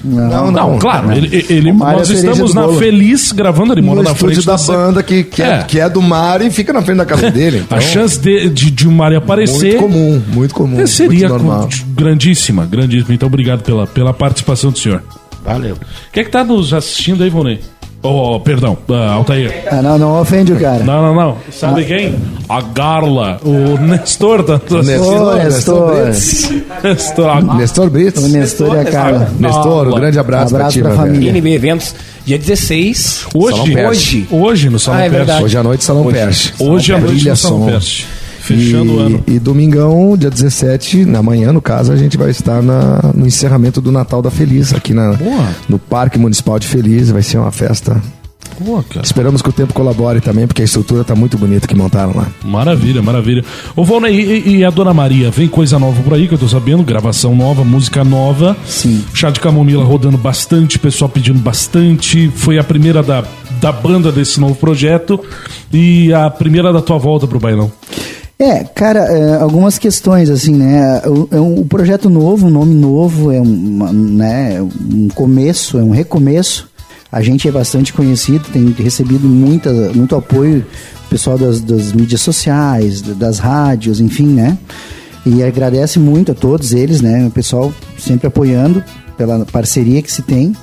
Não, 0.04 0.50
Não, 0.50 0.80
claro. 0.80 1.12
Ele, 1.14 1.46
ele- 1.48 1.70
O 1.70 1.76
Mário 1.76 2.00
nós 2.00 2.10
é 2.10 2.14
estamos 2.16 2.56
na 2.56 2.64
bolo. 2.64 2.80
Feliz 2.80 3.32
gravando, 3.32 3.72
ele 3.74 3.84
mora 3.84 3.98
no 4.02 4.10
na 4.10 4.16
frente 4.16 4.44
da 4.44 4.56
da 4.56 4.64
banda 4.64 5.04
que, 5.04 5.24
que, 5.26 5.44
é. 5.44 5.46
É. 5.48 5.58
que 5.64 5.80
é 5.80 5.88
do 5.88 6.02
mar 6.02 6.42
e 6.42 6.50
fica 6.50 6.74
na 6.74 6.82
frente 6.82 6.98
da 6.98 7.06
casa 7.06 7.30
dele. 7.32 7.60
Então, 7.64 7.78
A 7.78 7.82
chance 7.82 8.20
de, 8.20 8.50
de, 8.50 8.72
de 8.72 8.88
o 8.88 8.92
Mário 8.92 9.20
aparecer 9.20 9.80
muito 9.80 9.94
comum, 9.94 10.22
muito 10.34 10.56
comum. 10.56 10.82
é, 10.82 10.88
seria 10.88 11.30
muito 11.30 11.44
normal. 11.44 11.70
grandíssima, 11.96 12.66
grandíssima. 12.66 13.14
Então, 13.14 13.28
obrigado 13.28 13.62
pela, 13.62 13.86
pela 13.86 14.12
participação 14.12 14.72
do 14.72 14.80
senhor. 14.80 15.04
Valeu. 15.46 15.78
Quem 16.12 16.22
é 16.22 16.24
que 16.26 16.32
tá 16.32 16.44
nos 16.44 16.74
assistindo 16.74 17.22
aí, 17.24 17.30
Vonei? 17.30 17.60
Oh, 18.06 18.38
perdão, 18.38 18.78
uh, 18.90 18.94
Altair. 18.94 19.64
Ah, 19.72 19.82
não, 19.82 19.98
não 19.98 20.20
ofende 20.22 20.52
o 20.52 20.60
cara. 20.60 20.84
Não, 20.84 21.02
não, 21.02 21.16
não. 21.16 21.38
Sabe 21.50 21.86
quem? 21.86 22.14
A 22.50 22.60
Garla, 22.62 23.40
o 23.42 23.78
Nestor 23.80 24.44
da 24.44 24.56
Nestor, 24.84 25.36
Nestor. 25.38 25.94
Nestor. 26.84 27.30
a- 27.30 27.42
Nestor 27.56 27.90
Brito. 27.90 28.20
O 28.20 28.28
Nestor 28.28 28.76
e 28.76 28.80
a 28.80 28.86
Carla. 28.86 29.32
Nestor, 29.40 29.88
um 29.88 29.96
grande 29.96 30.20
abraço, 30.20 30.54
Abraço 30.54 30.80
pra 30.82 30.92
ti, 30.92 30.96
pra 30.96 31.06
família. 31.06 31.30
NB 31.32 31.54
Eventos, 31.54 31.96
dia 32.26 32.38
16. 32.38 33.26
Hoje, 33.34 33.74
hoje, 33.88 34.28
hoje 34.30 34.70
no 34.70 34.78
Salão 34.80 35.00
Ah, 35.00 35.06
é. 35.06 35.42
Hoje 35.42 35.58
à 35.58 35.64
noite, 35.64 35.84
Salão 35.86 36.06
Perche. 36.06 36.54
Hoje 36.60 36.94
à 36.94 36.98
noite 37.00 37.36
Salão. 37.38 37.66
Perche. 37.68 38.06
Fechando 38.44 38.92
e, 38.94 38.96
o 38.96 39.00
ano. 39.00 39.24
E 39.28 39.40
domingão, 39.40 40.16
dia 40.18 40.30
17, 40.30 41.06
na 41.06 41.24
manhã, 41.24 41.52
no 41.54 41.62
caso, 41.62 41.92
a 41.92 41.96
gente 41.96 42.18
vai 42.18 42.30
estar 42.30 42.62
na- 42.62 43.12
no 43.16 43.26
encerramento 43.26 43.80
do 43.80 43.92
Natal 43.92 44.22
da 44.22 44.30
Feliz, 44.30 44.74
aqui 44.74 44.94
na, 44.94 45.14
Boa. 45.14 45.48
no 45.70 45.80
Parque 45.80 46.20
Municipal 46.20 46.60
de 46.60 46.68
Feliz. 46.68 47.10
Vai 47.10 47.22
ser 47.22 47.38
uma 47.38 47.52
festa. 47.52 48.02
Cara. 48.90 49.04
Esperamos 49.04 49.42
que 49.42 49.50
o 49.50 49.52
tempo 49.52 49.74
colabore 49.74 50.22
também, 50.22 50.46
porque 50.48 50.62
a 50.62 50.66
estrutura 50.66 51.04
tá 51.04 51.16
muito 51.16 51.38
bonita 51.38 51.68
que 51.68 51.76
montaram 51.76 52.16
lá. 52.16 52.28
Maravilha, 52.46 53.02
maravilha. 53.02 53.44
Ô, 53.76 53.84
Valnei, 53.84 54.14
e, 54.46 54.58
e 54.58 54.64
a 54.66 54.70
Dona 54.70 54.94
Maria? 54.94 55.32
Vem 55.32 55.48
coisa 55.48 55.78
nova 55.80 56.02
por 56.04 56.14
aí, 56.14 56.28
que 56.28 56.34
eu 56.34 56.38
tô 56.38 56.48
sabendo. 56.48 56.84
Gravação 56.84 57.36
nova, 57.36 57.64
música 57.66 58.04
nova. 58.04 58.56
Sim. 58.66 59.04
Chá 59.14 59.32
de 59.32 59.40
camomila 59.40 59.84
rodando 59.84 60.18
bastante, 60.18 60.78
pessoal 60.80 61.10
pedindo 61.10 61.40
bastante. 61.40 62.32
Foi 62.36 62.58
a 62.60 62.64
primeira 62.64 63.02
da, 63.02 63.24
da 63.60 63.72
banda 63.72 64.12
desse 64.12 64.40
novo 64.40 64.56
projeto 64.56 65.20
e 65.74 66.14
a 66.14 66.30
primeira 66.30 66.72
da 66.72 66.82
tua 66.82 66.98
volta 67.00 67.28
pro 67.28 67.40
bailão. 67.40 67.72
É, 68.44 68.66
cara, 68.66 69.00
é, 69.06 69.36
algumas 69.36 69.78
questões, 69.78 70.30
assim, 70.30 70.54
né? 70.54 71.02
É 71.32 71.40
um, 71.40 71.66
projeto 71.66 72.10
novo, 72.10 72.48
um 72.48 72.50
nome 72.50 72.76
novo, 72.76 73.32
é 73.32 73.40
um, 73.40 73.94
né, 73.94 74.62
um 74.62 75.08
começo, 75.08 75.78
é 75.78 75.82
um 75.82 75.92
recomeço. 75.92 76.70
A 77.10 77.22
gente 77.22 77.48
é 77.48 77.52
bastante 77.52 77.94
conhecido, 77.94 78.44
tem 78.52 78.72
recebido 78.72 79.30
muita, 79.30 79.72
muito 79.94 80.14
apoio 80.16 80.66
pessoal 81.10 81.38
das, 81.38 81.62
das 81.62 81.94
mídias 81.94 82.20
sociais, 82.20 83.02
das 83.02 83.40
rádios, 83.40 84.02
enfim, 84.02 84.26
né? 84.26 84.58
E 85.26 85.42
agradece 85.42 85.98
muito 85.98 86.34
a 86.34 86.36
todos 86.36 86.74
eles, 86.74 87.00
né? 87.00 87.26
O 87.26 87.32
pessoal 87.32 87.72
sempre 87.98 88.28
apoiando 88.28 88.84
pela 89.16 89.46
parceria 89.46 90.02
que 90.02 90.12
se 90.12 90.22
tem. 90.22 90.54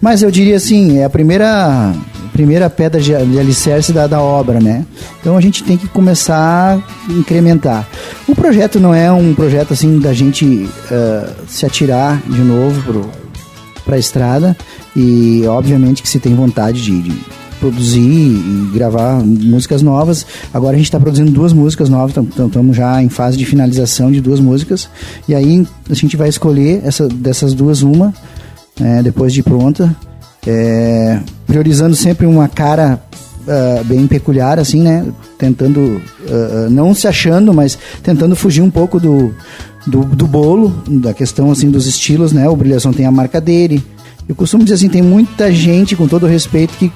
Mas 0.00 0.22
eu 0.22 0.30
diria 0.30 0.56
assim, 0.56 0.98
é 0.98 1.04
a 1.04 1.10
primeira, 1.10 1.92
primeira 2.34 2.68
pedra 2.68 3.00
de, 3.00 3.14
de 3.26 3.38
alicerce 3.38 3.92
da, 3.92 4.08
da 4.08 4.20
obra, 4.20 4.60
né? 4.60 4.84
Então 5.20 5.36
a 5.36 5.40
gente 5.40 5.62
tem 5.62 5.78
que 5.78 5.86
começar 5.86 6.76
a 6.76 7.12
incrementar. 7.12 7.88
O 8.26 8.34
projeto 8.34 8.80
não 8.80 8.92
é 8.92 9.10
um 9.10 9.32
projeto 9.32 9.72
assim 9.72 10.00
da 10.00 10.12
gente 10.12 10.68
ah, 10.90 11.32
se 11.46 11.64
atirar 11.64 12.20
de 12.26 12.40
novo 12.40 13.08
para 13.84 13.94
a 13.94 13.98
estrada 13.98 14.56
e 14.96 15.44
obviamente 15.46 16.02
que 16.02 16.08
se 16.08 16.18
tem 16.18 16.34
vontade 16.34 16.82
de, 16.82 17.02
de 17.02 17.20
produzir 17.60 18.00
e 18.00 18.70
gravar 18.74 19.22
músicas 19.24 19.80
novas. 19.80 20.26
Agora 20.52 20.74
a 20.74 20.76
gente 20.76 20.86
está 20.86 20.98
produzindo 20.98 21.30
duas 21.30 21.52
músicas 21.52 21.88
novas, 21.88 22.16
estamos 22.16 22.76
já 22.76 23.00
em 23.00 23.08
fase 23.08 23.36
de 23.36 23.46
finalização 23.46 24.10
de 24.10 24.20
duas 24.20 24.40
músicas 24.40 24.88
e 25.28 25.36
aí 25.36 25.64
a 25.88 25.94
gente 25.94 26.16
vai 26.16 26.28
escolher 26.28 26.80
essa, 26.84 27.06
dessas 27.06 27.54
duas 27.54 27.82
uma 27.82 28.12
é, 28.80 29.04
depois 29.04 29.32
de 29.32 29.40
pronta, 29.40 29.94
é, 30.46 31.20
priorizando 31.46 31.94
sempre 31.94 32.26
uma 32.26 32.48
cara 32.48 33.00
ah, 33.46 33.82
bem 33.84 34.06
peculiar, 34.06 34.58
assim, 34.58 34.80
né? 34.82 35.06
Tentando, 35.38 36.00
ah, 36.28 36.68
não 36.70 36.94
se 36.94 37.06
achando, 37.06 37.52
mas 37.52 37.78
tentando 38.02 38.34
fugir 38.34 38.62
um 38.62 38.70
pouco 38.70 38.98
do, 38.98 39.34
do, 39.86 40.02
do 40.04 40.26
bolo, 40.26 40.82
da 40.88 41.12
questão, 41.12 41.50
assim, 41.50 41.70
dos 41.70 41.86
estilos, 41.86 42.32
né? 42.32 42.48
O 42.48 42.56
Brilhação 42.56 42.92
tem 42.92 43.06
a 43.06 43.10
marca 43.10 43.40
dele. 43.40 43.84
Eu 44.26 44.34
costumo 44.34 44.64
dizer 44.64 44.76
assim, 44.76 44.88
tem 44.88 45.02
muita 45.02 45.52
gente, 45.52 45.94
com 45.94 46.08
todo 46.08 46.26
respeito, 46.26 46.74
que 46.78 46.90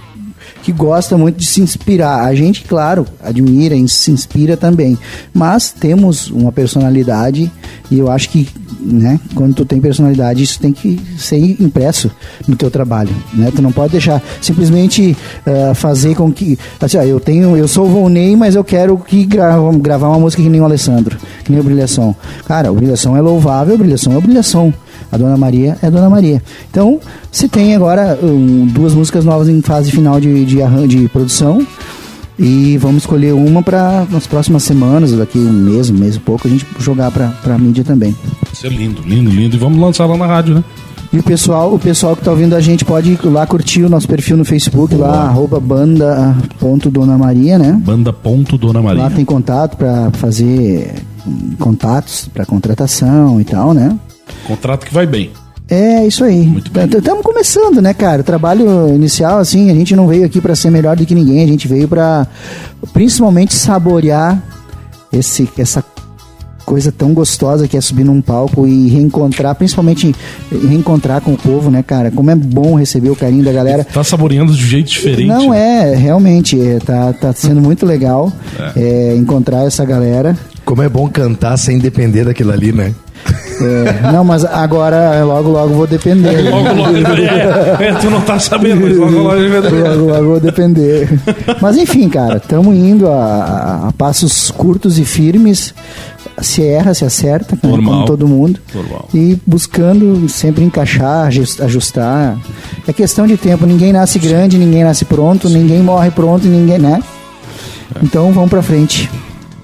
que 0.62 0.72
gosta 0.72 1.16
muito 1.16 1.36
de 1.36 1.46
se 1.46 1.60
inspirar. 1.60 2.24
A 2.24 2.34
gente, 2.34 2.64
claro, 2.64 3.06
admira 3.22 3.74
e 3.74 3.88
se 3.88 4.10
inspira 4.10 4.56
também. 4.56 4.98
Mas 5.32 5.70
temos 5.70 6.30
uma 6.30 6.52
personalidade 6.52 7.50
e 7.90 7.98
eu 7.98 8.10
acho 8.10 8.28
que, 8.30 8.48
né, 8.90 9.20
quando 9.34 9.54
tu 9.54 9.64
tem 9.64 9.80
personalidade, 9.80 10.42
isso 10.42 10.58
tem 10.58 10.72
que 10.72 10.98
ser 11.16 11.38
impresso 11.60 12.10
no 12.46 12.56
teu 12.56 12.70
trabalho, 12.70 13.14
né? 13.34 13.52
Tu 13.54 13.60
não 13.60 13.72
pode 13.72 13.92
deixar 13.92 14.22
simplesmente 14.40 15.16
uh, 15.46 15.74
fazer 15.74 16.14
com 16.14 16.32
que, 16.32 16.58
assim, 16.80 16.96
ó, 16.96 17.02
eu 17.02 17.20
tenho, 17.20 17.56
eu 17.56 17.68
sou 17.68 17.86
o 17.86 17.88
Volney, 17.88 18.36
mas 18.36 18.54
eu 18.54 18.64
quero 18.64 18.96
que 18.98 19.24
grava, 19.24 19.70
gravar 19.78 20.08
uma 20.08 20.18
música 20.18 20.42
que 20.42 20.48
nem 20.48 20.60
o 20.60 20.64
Alessandro, 20.64 21.16
que 21.44 21.52
nem 21.52 21.60
o 21.60 21.64
Brilhação. 21.64 22.14
Cara, 22.46 22.72
o 22.72 22.74
Brilhação 22.74 23.16
é 23.16 23.20
louvável, 23.20 23.74
o 23.74 23.78
Brilhação 23.78 24.12
é 24.12 24.16
o 24.16 24.20
Brilhação. 24.20 24.72
A 25.10 25.16
Dona 25.16 25.36
Maria 25.36 25.78
é 25.82 25.86
a 25.86 25.90
Dona 25.90 26.10
Maria. 26.10 26.42
Então, 26.70 27.00
se 27.32 27.48
tem 27.48 27.74
agora 27.74 28.18
um, 28.22 28.66
duas 28.66 28.94
músicas 28.94 29.24
novas 29.24 29.48
em 29.48 29.62
fase 29.62 29.90
final 29.90 30.20
de, 30.20 30.44
de, 30.44 30.58
de 30.86 31.08
produção. 31.08 31.66
E 32.38 32.78
vamos 32.78 33.02
escolher 33.02 33.32
uma 33.32 33.64
para 33.64 34.06
nas 34.08 34.26
próximas 34.26 34.62
semanas, 34.62 35.10
daqui 35.10 35.38
um 35.38 35.52
mês, 35.52 35.90
um 35.90 35.94
mês 35.94 36.14
e 36.14 36.20
pouco, 36.20 36.46
a 36.46 36.50
gente 36.50 36.64
jogar 36.78 37.10
para 37.10 37.34
a 37.44 37.58
mídia 37.58 37.82
também. 37.82 38.14
Isso 38.58 38.66
é 38.66 38.70
lindo, 38.70 39.02
lindo, 39.02 39.30
lindo. 39.30 39.54
E 39.54 39.58
vamos 39.58 39.78
lançar 39.78 40.04
lá 40.06 40.16
na 40.16 40.26
rádio, 40.26 40.56
né? 40.56 40.64
E 41.12 41.18
o 41.20 41.22
pessoal, 41.22 41.72
o 41.72 41.78
pessoal 41.78 42.16
que 42.16 42.24
tá 42.24 42.32
ouvindo 42.32 42.56
a 42.56 42.60
gente 42.60 42.84
pode 42.84 43.12
ir 43.12 43.20
lá 43.26 43.46
curtir 43.46 43.84
o 43.84 43.88
nosso 43.88 44.08
perfil 44.08 44.36
no 44.36 44.44
Facebook, 44.44 44.96
lá, 44.96 45.28
arroba 45.28 45.60
banda.donamaria, 45.60 47.56
né? 47.56 47.80
Banda.dona 47.80 48.82
Maria. 48.82 49.04
Lá 49.04 49.10
tem 49.10 49.24
contato 49.24 49.76
para 49.76 50.10
fazer 50.10 50.92
contatos 51.60 52.28
para 52.34 52.44
contratação 52.44 53.40
e 53.40 53.44
tal, 53.44 53.72
né? 53.72 53.96
Contrato 54.44 54.86
que 54.86 54.92
vai 54.92 55.06
bem. 55.06 55.30
É, 55.70 56.04
isso 56.04 56.24
aí. 56.24 56.44
Muito 56.44 56.72
bem. 56.72 56.86
Estamos 56.86 57.22
começando, 57.22 57.80
né, 57.80 57.94
cara? 57.94 58.22
O 58.22 58.24
trabalho 58.24 58.92
inicial, 58.92 59.38
assim, 59.38 59.70
a 59.70 59.74
gente 59.74 59.94
não 59.94 60.08
veio 60.08 60.26
aqui 60.26 60.40
para 60.40 60.56
ser 60.56 60.70
melhor 60.70 60.96
do 60.96 61.06
que 61.06 61.14
ninguém, 61.14 61.44
a 61.44 61.46
gente 61.46 61.68
veio 61.68 61.86
para 61.86 62.26
principalmente 62.92 63.54
saborear 63.54 64.42
esse, 65.12 65.48
essa 65.56 65.80
coisa 66.68 66.92
tão 66.92 67.14
gostosa 67.14 67.66
que 67.66 67.78
é 67.78 67.80
subir 67.80 68.04
num 68.04 68.20
palco 68.20 68.66
e 68.66 68.88
reencontrar, 68.88 69.54
principalmente 69.54 70.14
reencontrar 70.52 71.22
com 71.22 71.32
o 71.32 71.36
povo, 71.36 71.70
né, 71.70 71.82
cara? 71.82 72.10
Como 72.10 72.30
é 72.30 72.34
bom 72.34 72.74
receber 72.74 73.08
o 73.08 73.16
carinho 73.16 73.42
da 73.42 73.50
galera. 73.50 73.84
Tá 73.84 74.04
saboreando 74.04 74.52
de 74.52 74.66
jeito 74.66 74.90
diferente. 74.90 75.24
Não 75.26 75.48
né? 75.50 75.92
é, 75.92 75.96
realmente, 75.96 76.60
é, 76.60 76.78
tá, 76.78 77.14
tá 77.14 77.32
sendo 77.32 77.62
muito 77.62 77.86
legal 77.86 78.30
é, 78.76 79.14
encontrar 79.16 79.64
essa 79.66 79.82
galera. 79.82 80.36
Como 80.62 80.82
é 80.82 80.88
bom 80.90 81.08
cantar 81.08 81.56
sem 81.56 81.78
depender 81.78 82.24
daquilo 82.26 82.52
ali, 82.52 82.70
né? 82.70 82.94
É, 83.60 84.12
não, 84.12 84.22
mas 84.22 84.44
agora 84.44 85.24
logo, 85.24 85.50
logo 85.50 85.74
vou 85.74 85.86
depender. 85.86 86.42
Logo, 86.48 86.72
logo. 86.74 86.96
É, 86.96 87.88
é, 87.88 87.92
tu 88.00 88.08
não 88.08 88.20
tá 88.20 88.38
sabendo, 88.38 88.82
mas 88.82 88.96
logo, 88.96 89.18
logo. 89.18 89.30
Logo, 89.34 90.12
logo 90.12 90.24
vou 90.26 90.40
depender. 90.40 91.08
Mas 91.60 91.76
enfim, 91.76 92.08
cara, 92.08 92.36
estamos 92.36 92.76
indo 92.76 93.08
a- 93.08 93.88
a 93.88 93.92
passos 93.92 94.50
curtos 94.52 94.98
e 94.98 95.04
firmes. 95.04 95.74
Se 96.42 96.62
erra, 96.64 96.94
se 96.94 97.04
acerta, 97.04 97.54
né, 97.62 97.68
Normal. 97.70 97.94
como 97.94 98.06
todo 98.06 98.26
mundo. 98.28 98.60
Normal. 98.74 99.08
E 99.14 99.38
buscando 99.46 100.28
sempre 100.28 100.64
encaixar, 100.64 101.26
ajus- 101.26 101.60
ajustar. 101.60 102.38
É 102.86 102.92
questão 102.92 103.26
de 103.26 103.36
tempo. 103.36 103.66
Ninguém 103.66 103.92
nasce 103.92 104.18
grande, 104.18 104.56
ninguém 104.58 104.84
nasce 104.84 105.04
pronto, 105.04 105.48
ninguém 105.48 105.82
morre 105.82 106.10
pronto, 106.10 106.46
ninguém, 106.46 106.78
né? 106.78 107.02
Então 108.02 108.32
vamos 108.32 108.50
pra 108.50 108.62
frente. 108.62 109.10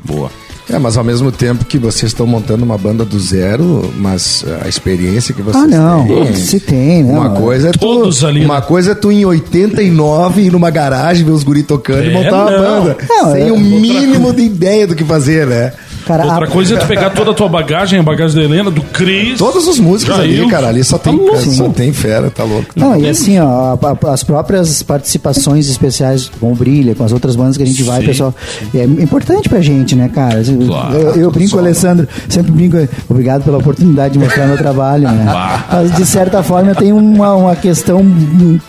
Boa. 0.04 0.30
É, 0.70 0.78
mas 0.78 0.96
ao 0.96 1.04
mesmo 1.04 1.30
tempo 1.30 1.66
que 1.66 1.76
vocês 1.78 2.10
estão 2.10 2.26
montando 2.26 2.64
uma 2.64 2.78
banda 2.78 3.04
do 3.04 3.20
zero, 3.20 3.92
mas 3.98 4.42
a 4.64 4.66
experiência 4.66 5.34
que 5.34 5.42
vocês 5.42 5.62
Ah, 5.62 5.66
não. 5.66 6.06
têm. 6.06 6.34
Se 6.34 6.58
tem, 6.58 7.02
né? 7.04 7.12
Uma 7.12 7.30
coisa 7.30 7.68
é 7.68 7.72
tu, 7.72 7.78
Todos 7.80 8.24
ali, 8.24 8.42
uma 8.46 8.54
né? 8.56 8.60
coisa 8.62 8.92
é 8.92 8.94
tu 8.94 9.12
em 9.12 9.26
89 9.26 10.40
ir 10.40 10.50
numa 10.50 10.70
garagem 10.70 11.22
ver 11.22 11.32
os 11.32 11.44
guri 11.44 11.62
tocando 11.62 12.04
É, 12.04 12.10
e 12.10 12.14
montar 12.14 12.46
uma 12.46 12.50
não. 12.50 12.80
banda. 12.84 12.96
Não, 13.06 13.32
sem 13.32 13.48
é- 13.48 13.52
o 13.52 13.58
mínimo 13.60 14.32
de 14.32 14.42
ideia 14.42 14.86
do 14.86 14.94
que 14.94 15.04
fazer, 15.04 15.46
né? 15.46 15.72
Cara, 16.06 16.24
Outra 16.26 16.44
a- 16.44 16.48
coisa 16.48 16.74
é 16.74 16.78
tu 16.78 16.86
pegar 16.86 17.10
toda 17.14 17.30
a 17.30 17.34
tua 17.34 17.48
bagagem, 17.48 17.98
a 17.98 18.02
bagagem 18.02 18.36
da 18.36 18.42
Helena, 18.44 18.70
do 18.70 18.82
Cris. 18.82 19.38
Todas 19.38 19.66
as 19.68 19.78
músicas 19.78 20.16
Jair, 20.16 20.40
ali, 20.42 20.50
cara, 20.50 20.68
ali 20.68 20.84
só 20.84 20.98
tem, 20.98 21.16
tá 21.16 21.22
louco. 21.22 21.40
só 21.50 21.68
tem 21.68 21.92
fera, 21.92 22.30
tá 22.30 22.44
louco. 22.44 22.68
Não, 22.76 22.96
e 22.98 23.08
assim, 23.08 23.38
ó, 23.38 23.76
as 24.12 24.22
próprias 24.22 24.82
participações 24.82 25.68
especiais 25.68 26.30
com 26.40 26.52
o 26.52 26.54
Brilha, 26.54 26.94
com 26.94 27.04
as 27.04 27.12
outras 27.12 27.36
bandas 27.36 27.56
que 27.56 27.62
a 27.62 27.66
gente 27.66 27.82
vai, 27.82 28.00
Sim. 28.00 28.06
pessoal, 28.06 28.34
é 28.74 28.84
importante 28.84 29.48
pra 29.48 29.60
gente, 29.60 29.94
né, 29.94 30.08
cara? 30.12 30.42
Claro, 30.44 30.94
eu, 30.96 31.10
eu 31.16 31.30
brinco, 31.30 31.58
Alessandro, 31.58 32.08
sempre 32.28 32.50
brinco, 32.52 32.76
obrigado 33.08 33.42
pela 33.44 33.58
oportunidade 33.58 34.14
de 34.14 34.18
mostrar 34.18 34.46
meu 34.46 34.56
trabalho, 34.58 35.08
né? 35.10 35.24
Mas 35.70 35.94
de 35.96 36.06
certa 36.06 36.42
forma 36.42 36.70
eu 36.70 36.74
tenho 36.76 36.96
uma, 36.96 37.34
uma 37.34 37.56
questão 37.56 38.04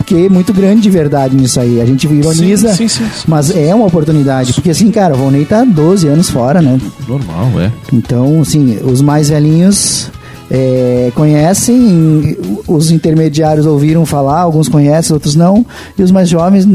que 0.04 0.26
é 0.26 0.28
muito 0.28 0.52
grande 0.52 0.82
de 0.82 0.90
verdade 0.90 1.34
nisso 1.36 1.60
aí. 1.60 1.80
A 1.80 1.86
gente 1.86 2.06
ironiza, 2.06 2.68
Sim, 2.70 2.88
sim, 2.88 2.88
sim, 2.88 3.04
sim. 3.12 3.24
mas 3.26 3.54
é 3.54 3.74
uma 3.74 3.86
oportunidade, 3.86 4.52
porque 4.52 4.70
assim, 4.70 4.90
cara, 4.90 5.14
o 5.14 5.16
Volney 5.18 5.44
tá 5.44 5.64
12 5.64 6.06
anos 6.08 6.30
fora, 6.30 6.60
né? 6.62 6.78
Normal, 7.08 7.25
é. 7.60 7.70
Então, 7.92 8.40
assim, 8.40 8.78
os 8.84 9.00
mais 9.00 9.28
velhinhos 9.28 10.10
é, 10.50 11.10
conhecem, 11.14 12.36
os 12.68 12.90
intermediários 12.90 13.66
ouviram 13.66 14.06
falar, 14.06 14.40
alguns 14.40 14.68
conhecem, 14.68 15.12
outros 15.14 15.34
não, 15.34 15.64
e 15.98 16.02
os 16.02 16.10
mais 16.10 16.28
jovens 16.28 16.66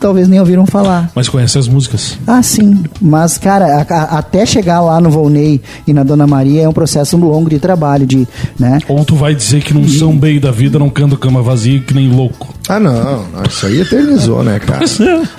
talvez 0.00 0.28
nem 0.28 0.38
ouviram 0.40 0.66
falar. 0.66 1.10
Mas 1.14 1.28
conhece 1.28 1.58
as 1.58 1.68
músicas. 1.68 2.18
Ah, 2.26 2.42
sim, 2.42 2.82
mas 3.00 3.38
cara, 3.38 3.66
a- 3.88 3.94
a- 3.94 4.18
até 4.18 4.44
chegar 4.44 4.80
lá 4.80 5.00
no 5.00 5.10
Volney 5.10 5.60
e 5.86 5.92
na 5.92 6.02
Dona 6.02 6.26
Maria 6.26 6.62
é 6.62 6.68
um 6.68 6.72
processo 6.72 7.16
longo 7.16 7.48
de 7.48 7.58
trabalho, 7.58 8.06
de, 8.06 8.26
né? 8.58 8.78
Ou 8.88 9.04
tu 9.04 9.14
vai 9.16 9.34
dizer 9.34 9.62
que 9.62 9.72
num 9.74 9.88
são 9.88 10.16
bem 10.16 10.38
da 10.40 10.50
vida 10.50 10.78
não 10.78 10.88
canta 10.90 11.16
cama 11.16 11.42
vazia 11.42 11.80
que 11.80 11.94
nem 11.94 12.08
louco. 12.10 12.54
Ah, 12.68 12.80
não. 12.80 13.24
Isso 13.48 13.66
aí 13.66 13.80
eternizou, 13.80 14.42
né, 14.42 14.58
cara? 14.58 14.80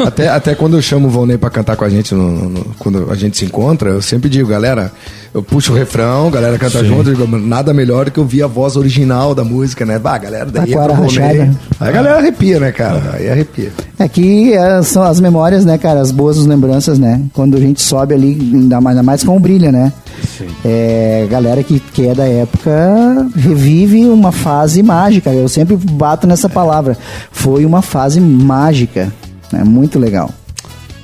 até, 0.05 0.29
até 0.29 0.55
quando 0.55 0.77
eu 0.77 0.81
chamo 0.81 1.07
o 1.07 1.11
Volney 1.11 1.37
pra 1.37 1.49
cantar 1.49 1.75
com 1.75 1.83
a 1.83 1.89
gente, 1.89 2.13
no, 2.15 2.49
no- 2.49 2.65
quando 2.79 3.11
a 3.11 3.15
gente 3.15 3.37
se 3.37 3.45
encontra, 3.45 3.89
eu 3.89 4.01
sempre 4.01 4.29
digo, 4.29 4.47
galera, 4.49 4.91
eu 5.33 5.43
puxo 5.43 5.73
o 5.73 5.75
refrão, 5.75 6.31
galera 6.31 6.57
canta 6.57 6.83
junto, 6.85 7.09
eu 7.09 7.15
digo, 7.15 7.37
nada 7.37 7.73
melhor 7.73 8.05
do 8.05 8.11
que 8.11 8.19
ouvir 8.19 8.43
a 8.43 8.47
voz 8.47 8.75
original 8.77 9.35
da 9.35 9.43
música, 9.43 9.85
né? 9.85 9.99
Bah, 9.99 10.17
galera, 10.17 10.45
daí 10.45 10.71
o 10.93 10.95
Volney. 10.95 11.09
Aí 11.79 11.89
a 11.89 11.91
galera 11.91 12.17
arrepia, 12.17 12.59
né, 12.59 12.71
cara? 12.71 13.11
Aí 13.15 13.29
arrepia. 13.29 13.71
É 13.99 14.07
que 14.07 14.53
é, 14.53 14.81
são 14.83 15.03
as 15.03 15.19
memórias, 15.19 15.65
né, 15.65 15.77
cara? 15.77 15.99
As 15.99 16.11
boas 16.11 16.37
lembranças, 16.45 16.97
né? 16.97 17.21
Quando 17.33 17.57
a 17.57 17.59
gente 17.59 17.81
sobe 17.81 18.13
ali, 18.13 18.37
ainda 18.53 18.79
mais, 18.79 18.95
ainda 18.97 19.03
mais 19.05 19.23
com 19.23 19.35
o 19.35 19.39
brilha, 19.39 19.71
né? 19.71 19.91
É, 20.63 21.27
galera 21.29 21.63
que, 21.63 21.79
que 21.79 22.07
é 22.07 22.13
da 22.13 22.25
época 22.25 22.71
revive 23.35 24.05
uma 24.05 24.31
fase 24.31 24.81
mágica. 24.83 25.31
Eu 25.31 25.47
sempre 25.47 25.75
bato 25.75 26.27
nessa 26.27 26.49
palavra. 26.49 26.97
Foi 27.31 27.65
uma 27.65 27.81
fase 27.81 28.19
mágica. 28.19 29.11
Né? 29.51 29.63
Muito 29.63 29.99
legal. 29.99 30.29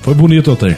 Foi 0.02 0.14
bonito, 0.14 0.50
Altair. 0.52 0.78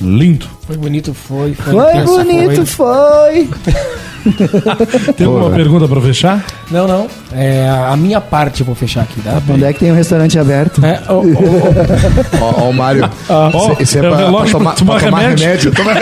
Lindo. 0.00 0.46
Foi 0.66 0.76
bonito, 0.76 1.12
foi. 1.12 1.54
Foi, 1.54 1.72
Foi 1.74 2.04
bonito, 2.04 2.66
foi. 2.66 3.48
Tem 5.16 5.26
alguma 5.26 5.50
pergunta 5.50 5.88
pra 5.88 6.00
fechar? 6.00 6.44
Não, 6.70 6.86
não. 6.86 7.06
É, 7.34 7.68
a 7.68 7.96
minha 7.96 8.20
parte 8.20 8.60
eu 8.60 8.66
vou 8.66 8.74
fechar 8.74 9.02
aqui, 9.02 9.20
tá? 9.20 9.40
Onde 9.48 9.64
é 9.64 9.72
que 9.72 9.80
tem 9.80 9.92
um 9.92 9.94
restaurante 9.94 10.38
aberto? 10.38 10.84
É, 10.84 11.00
ô, 11.08 11.14
ô, 11.14 11.20
ô, 11.20 12.64
Ó, 12.66 12.70
o 12.70 12.72
Mário. 12.72 13.08
Ó, 13.28 13.74
Isso 13.80 13.98
é 13.98 14.08
o 14.10 14.14
relógio 14.14 14.58
pra 14.60 14.72
tomar 14.72 14.98
remédio. 14.98 15.72
Tomar 15.72 15.94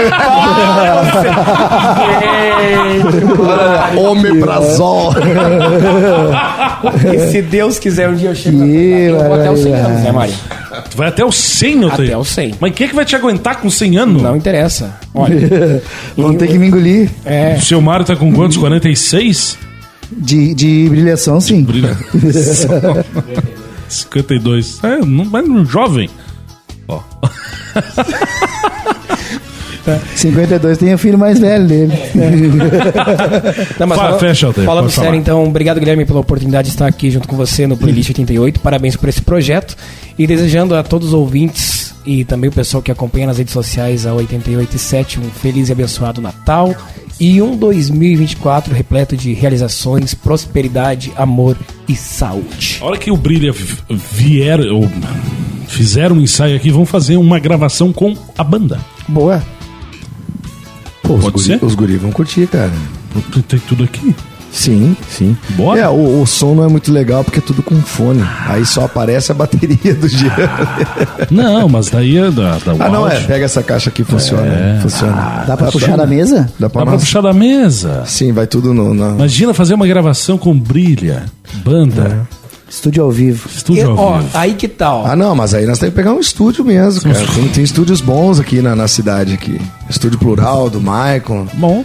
Omeprazol. 3.97 5.15
e 7.15 7.19
se 7.31 7.43
Deus 7.43 7.79
quiser 7.79 8.09
um 8.09 8.15
dia 8.15 8.31
eu 8.31 8.35
chego 8.35 8.65
eu 8.65 9.19
vou 9.25 9.35
até 9.35 9.51
os 9.51 9.61
100 9.61 9.73
barbaridade. 9.73 9.93
anos, 9.93 10.05
né, 10.05 10.13
Mário? 10.13 10.35
Tu 10.91 10.97
vai 10.97 11.09
até 11.09 11.25
o 11.25 11.33
100, 11.33 11.85
Altair? 11.85 12.09
Até 12.11 12.17
o 12.17 12.25
100. 12.25 12.55
Mas 12.61 12.75
quem 12.75 12.87
é 12.87 12.89
que 12.91 12.95
vai 12.95 13.05
te 13.05 13.17
aguentar 13.17 13.61
com 13.61 13.69
100 13.71 13.97
anos? 13.99 14.23
Não 14.23 14.37
interessa. 14.37 14.99
Olha, 15.15 15.83
Vão 16.17 16.35
ter 16.35 16.47
que 16.49 16.59
me 16.59 16.69
engolir. 16.69 17.11
é, 17.25 17.57
O 17.57 17.61
seu 17.63 17.81
Mário 17.81 18.05
tá 18.07 18.15
com 18.17 18.33
quantos? 18.33 18.57
46? 18.57 19.59
De, 20.13 20.55
de 20.55 20.89
brilhação, 20.89 21.41
sim. 21.41 21.63
Brilha. 21.63 21.97
52. 23.89 24.81
É, 24.85 24.99
não, 24.99 25.25
mas 25.25 25.49
um 25.49 25.65
jovem. 25.65 26.09
Ó. 26.89 27.01
52 30.17 30.79
tem 30.79 30.95
o 30.95 30.99
filho 30.99 31.19
mais 31.19 31.39
velho 31.39 31.67
dele. 31.67 31.93
Não, 33.79 33.87
mas 33.87 33.99
Fa- 33.99 34.05
fala- 34.07 34.19
fecha, 34.19 34.53
Falando 34.53 34.91
sério, 34.91 35.11
falar. 35.11 35.17
então, 35.17 35.45
obrigado, 35.45 35.79
Guilherme, 35.81 36.05
pela 36.05 36.21
oportunidade 36.21 36.69
de 36.69 36.75
estar 36.75 36.87
aqui 36.87 37.11
junto 37.11 37.27
com 37.29 37.37
você 37.37 37.67
no 37.67 37.77
Playlist 37.77 38.09
88. 38.11 38.61
Parabéns 38.61 38.97
por 38.97 39.09
esse 39.09 39.21
projeto. 39.23 39.77
E 40.19 40.27
desejando 40.27 40.75
a 40.75 40.83
todos 40.83 41.09
os 41.09 41.15
ouvintes 41.15 41.95
e 42.05 42.25
também 42.25 42.49
o 42.51 42.53
pessoal 42.53 42.83
que 42.83 42.91
acompanha 42.91 43.27
nas 43.27 43.39
redes 43.39 43.53
sociais 43.53 44.07
a 44.07 44.15
887 44.15 45.19
um 45.21 45.25
feliz 45.31 45.69
e 45.69 45.73
abençoado 45.73 46.21
Natal 46.21 46.75
e 47.19 47.41
um 47.43 47.55
2024 47.57 48.75
repleto 48.75 49.17
de 49.17 49.33
realizações, 49.35 50.15
prosperidade, 50.15 51.13
amor 51.17 51.57
e 51.89 51.95
saúde. 51.95 52.79
A 52.81 52.87
hora 52.87 52.97
que 52.99 53.11
o 53.11 53.17
Brilha 53.17 53.53
vier, 54.13 54.61
ou 54.61 54.91
fizer 55.69 56.11
um 56.11 56.21
ensaio 56.21 56.57
aqui, 56.57 56.71
vão 56.71 56.87
fazer 56.87 57.17
uma 57.17 57.39
gravação 57.39 57.93
com 57.93 58.15
a 58.37 58.43
banda. 58.45 58.79
Boa. 59.07 59.43
Pô, 61.11 61.17
os 61.17 61.23
Pode 61.25 61.33
guri, 61.35 61.45
ser? 61.45 61.65
os 61.65 61.75
guri 61.75 61.97
vão 61.97 62.13
curtir, 62.13 62.47
cara. 62.47 62.71
Tem 63.49 63.59
tudo 63.59 63.83
aqui. 63.83 64.15
Sim, 64.53 64.97
sim. 65.09 65.37
Bora? 65.51 65.81
É, 65.81 65.89
o, 65.89 66.23
o 66.23 66.27
som 66.27 66.55
não 66.55 66.65
é 66.65 66.69
muito 66.69 66.93
legal 66.93 67.25
porque 67.25 67.41
é 67.41 67.43
tudo 67.43 67.65
com 67.65 67.75
fone. 67.83 68.23
Aí 68.47 68.65
só 68.65 68.85
aparece 68.85 69.33
a 69.33 69.35
bateria 69.35 69.93
do 69.95 70.07
Jean. 70.09 70.31
Não, 71.29 71.69
mas 71.69 71.89
daí 71.89 72.17
é 72.17 72.31
da, 72.31 72.59
da 72.59 72.73
Ah, 72.79 72.89
não, 72.89 73.09
é. 73.09 73.19
Pega 73.23 73.45
essa 73.45 73.61
caixa 73.61 73.91
aqui, 73.91 74.05
funciona. 74.05 74.79
Funciona. 74.83 75.45
Dá 75.49 75.57
pra 75.57 75.71
puxar 75.73 75.97
da 75.97 76.07
mesa? 76.07 76.49
Dá 76.59 76.71
pra, 76.71 76.85
Dá 76.85 76.91
pra 76.91 76.99
puxar 76.99 77.21
da 77.23 77.33
mesa. 77.33 78.05
Sim, 78.07 78.33
vai 78.33 78.47
tudo 78.47 78.73
no. 78.73 78.95
Na... 78.95 79.11
Imagina 79.11 79.53
fazer 79.53 79.75
uma 79.75 79.87
gravação 79.89 80.39
com 80.39 80.57
Brilha, 80.57 81.25
banda, 81.65 82.29
Estúdio 82.71 83.03
ao 83.03 83.11
vivo. 83.11 83.49
E, 83.53 83.57
estúdio 83.57 83.91
ao 83.91 83.99
ó, 83.99 84.19
vivo. 84.19 84.31
aí 84.33 84.55
que 84.55 84.69
tal? 84.69 85.05
Ah, 85.05 85.17
não, 85.17 85.35
mas 85.35 85.53
aí 85.53 85.67
nós 85.67 85.81
temos 85.81 85.93
que 85.93 85.97
pegar 86.01 86.13
um 86.13 86.21
estúdio 86.21 86.65
mesmo, 86.65 87.03
cara. 87.03 87.27
Tem, 87.35 87.49
tem 87.49 87.65
estúdios 87.65 88.01
bons 88.01 88.39
aqui 88.39 88.63
na, 88.63 88.77
na 88.77 88.87
cidade 88.87 89.35
aqui. 89.35 89.61
Estúdio 89.89 90.21
Plural, 90.21 90.71
do 90.71 90.81
Maicon. 90.81 91.49
Bom, 91.55 91.85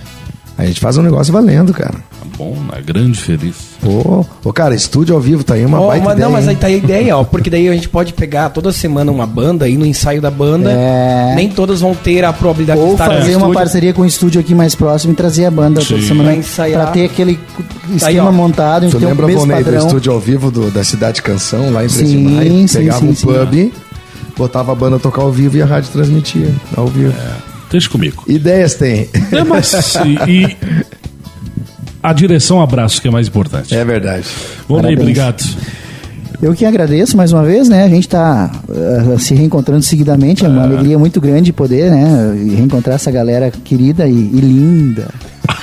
A 0.58 0.66
gente 0.66 0.80
faz 0.80 0.98
um 0.98 1.02
negócio 1.02 1.34
valendo, 1.34 1.74
cara. 1.74 1.96
bom, 2.38 2.58
na 2.72 2.80
grande 2.80 3.20
feliz. 3.20 3.56
Pô, 3.82 4.26
ô, 4.44 4.54
cara, 4.54 4.74
estúdio 4.74 5.14
ao 5.16 5.22
vivo 5.22 5.44
tá 5.44 5.54
aí 5.56 5.66
uma 5.66 5.80
Ó, 5.82 5.88
baita 5.88 6.04
mas 6.06 6.14
ideia, 6.14 6.26
não, 6.28 6.34
mas 6.34 6.48
aí 6.48 6.56
tá 6.56 6.68
a 6.68 6.72
ideia, 6.72 7.18
ó, 7.18 7.24
porque 7.26 7.50
daí 7.50 7.68
a 7.70 7.74
gente 7.74 7.90
pode 7.90 8.14
pegar 8.14 8.50
toda 8.50 8.72
semana 8.72 9.12
uma 9.12 9.26
banda, 9.26 9.68
ir 9.68 9.78
no 9.78 9.86
ensaio 9.86 10.22
da 10.22 10.32
banda. 10.32 10.72
É. 10.72 11.34
Nem 11.36 11.50
todas 11.50 11.82
vão 11.82 11.94
ter 11.94 12.24
a 12.24 12.32
probabilidade 12.34 12.80
de 12.80 12.86
Ou 12.86 12.94
estar 12.94 13.10
no 13.10 13.16
fazer 13.20 13.36
uma 13.36 13.52
parceria 13.52 13.94
com 13.94 14.02
o 14.02 14.06
estúdio 14.06 14.40
aqui 14.42 14.56
mais 14.56 14.76
próximo 14.76 15.12
e 15.14 15.16
trazer 15.16 15.46
a 15.46 15.52
banda 15.52 15.82
toda 15.82 16.00
Sim. 16.02 16.08
semana 16.08 16.30
Pra 16.32 16.38
ensaiar. 16.40 16.82
pra 16.84 16.92
ter 16.92 17.06
aquele 17.06 17.36
Tá 17.36 17.42
aí, 17.90 17.96
esquema 18.16 18.32
montado, 18.32 18.90
Tu 18.90 18.98
um 18.98 19.00
lembra, 19.02 19.28
Vonei, 19.28 19.64
do 19.64 19.76
estúdio 19.76 20.12
ao 20.14 20.20
vivo 20.20 20.50
do- 20.52 20.72
da 20.72 20.84
Cidade 20.84 21.22
Canção, 21.22 21.70
lá 21.72 21.84
em 21.84 21.88
13 21.88 22.06
de 22.06 22.12
Sim, 22.12 22.24
maio? 22.36 22.68
sim, 22.68 22.78
Pegava 22.80 23.00
sim, 23.00 23.10
um 23.10 23.16
sim. 23.16 23.28
pub, 23.28 23.74
botava 24.38 24.72
a 24.72 24.76
banda 24.76 24.96
a 24.96 25.00
tocar 25.00 25.22
ao 25.22 25.32
vivo 25.32 25.58
e 25.58 25.62
a 25.62 25.66
rádio 25.66 25.92
transmitia 25.92 26.54
ao 26.76 26.88
vivo. 26.88 27.14
Deixa 27.72 27.90
comigo. 27.90 28.24
Ideias 28.28 28.76
tem. 28.76 29.10
É, 29.32 29.44
mas, 29.44 29.74
e, 30.06 30.32
e 30.32 30.58
a 32.02 32.14
direção 32.14 32.62
abraço 32.62 33.02
que 33.02 33.08
é 33.08 33.12
mais 33.12 33.28
importante. 33.28 33.74
É 33.76 33.84
verdade. 33.84 34.28
Bom, 34.68 34.76
Ney, 34.76 34.96
Parabéns. 34.96 35.02
obrigado. 35.02 35.44
Eu 36.42 36.54
que 36.54 36.66
agradeço 36.66 37.18
mais 37.18 37.32
uma 37.32 37.44
vez, 37.44 37.68
né? 37.68 37.84
A 37.84 37.90
gente 37.90 38.08
tá 38.08 38.52
eh, 38.70 39.18
se 39.18 39.34
reencontrando 39.34 39.82
seguidamente, 39.82 40.46
é 40.46 40.48
uma 40.48 40.64
alegria 40.64 41.00
muito 41.00 41.20
grande 41.20 41.52
poder, 41.52 41.90
né? 41.90 42.36
Reencontrar 42.56 42.96
essa 42.96 43.10
galera 43.10 43.50
querida 43.50 44.08
e, 44.08 44.12
e 44.12 44.40
linda. 44.40 45.08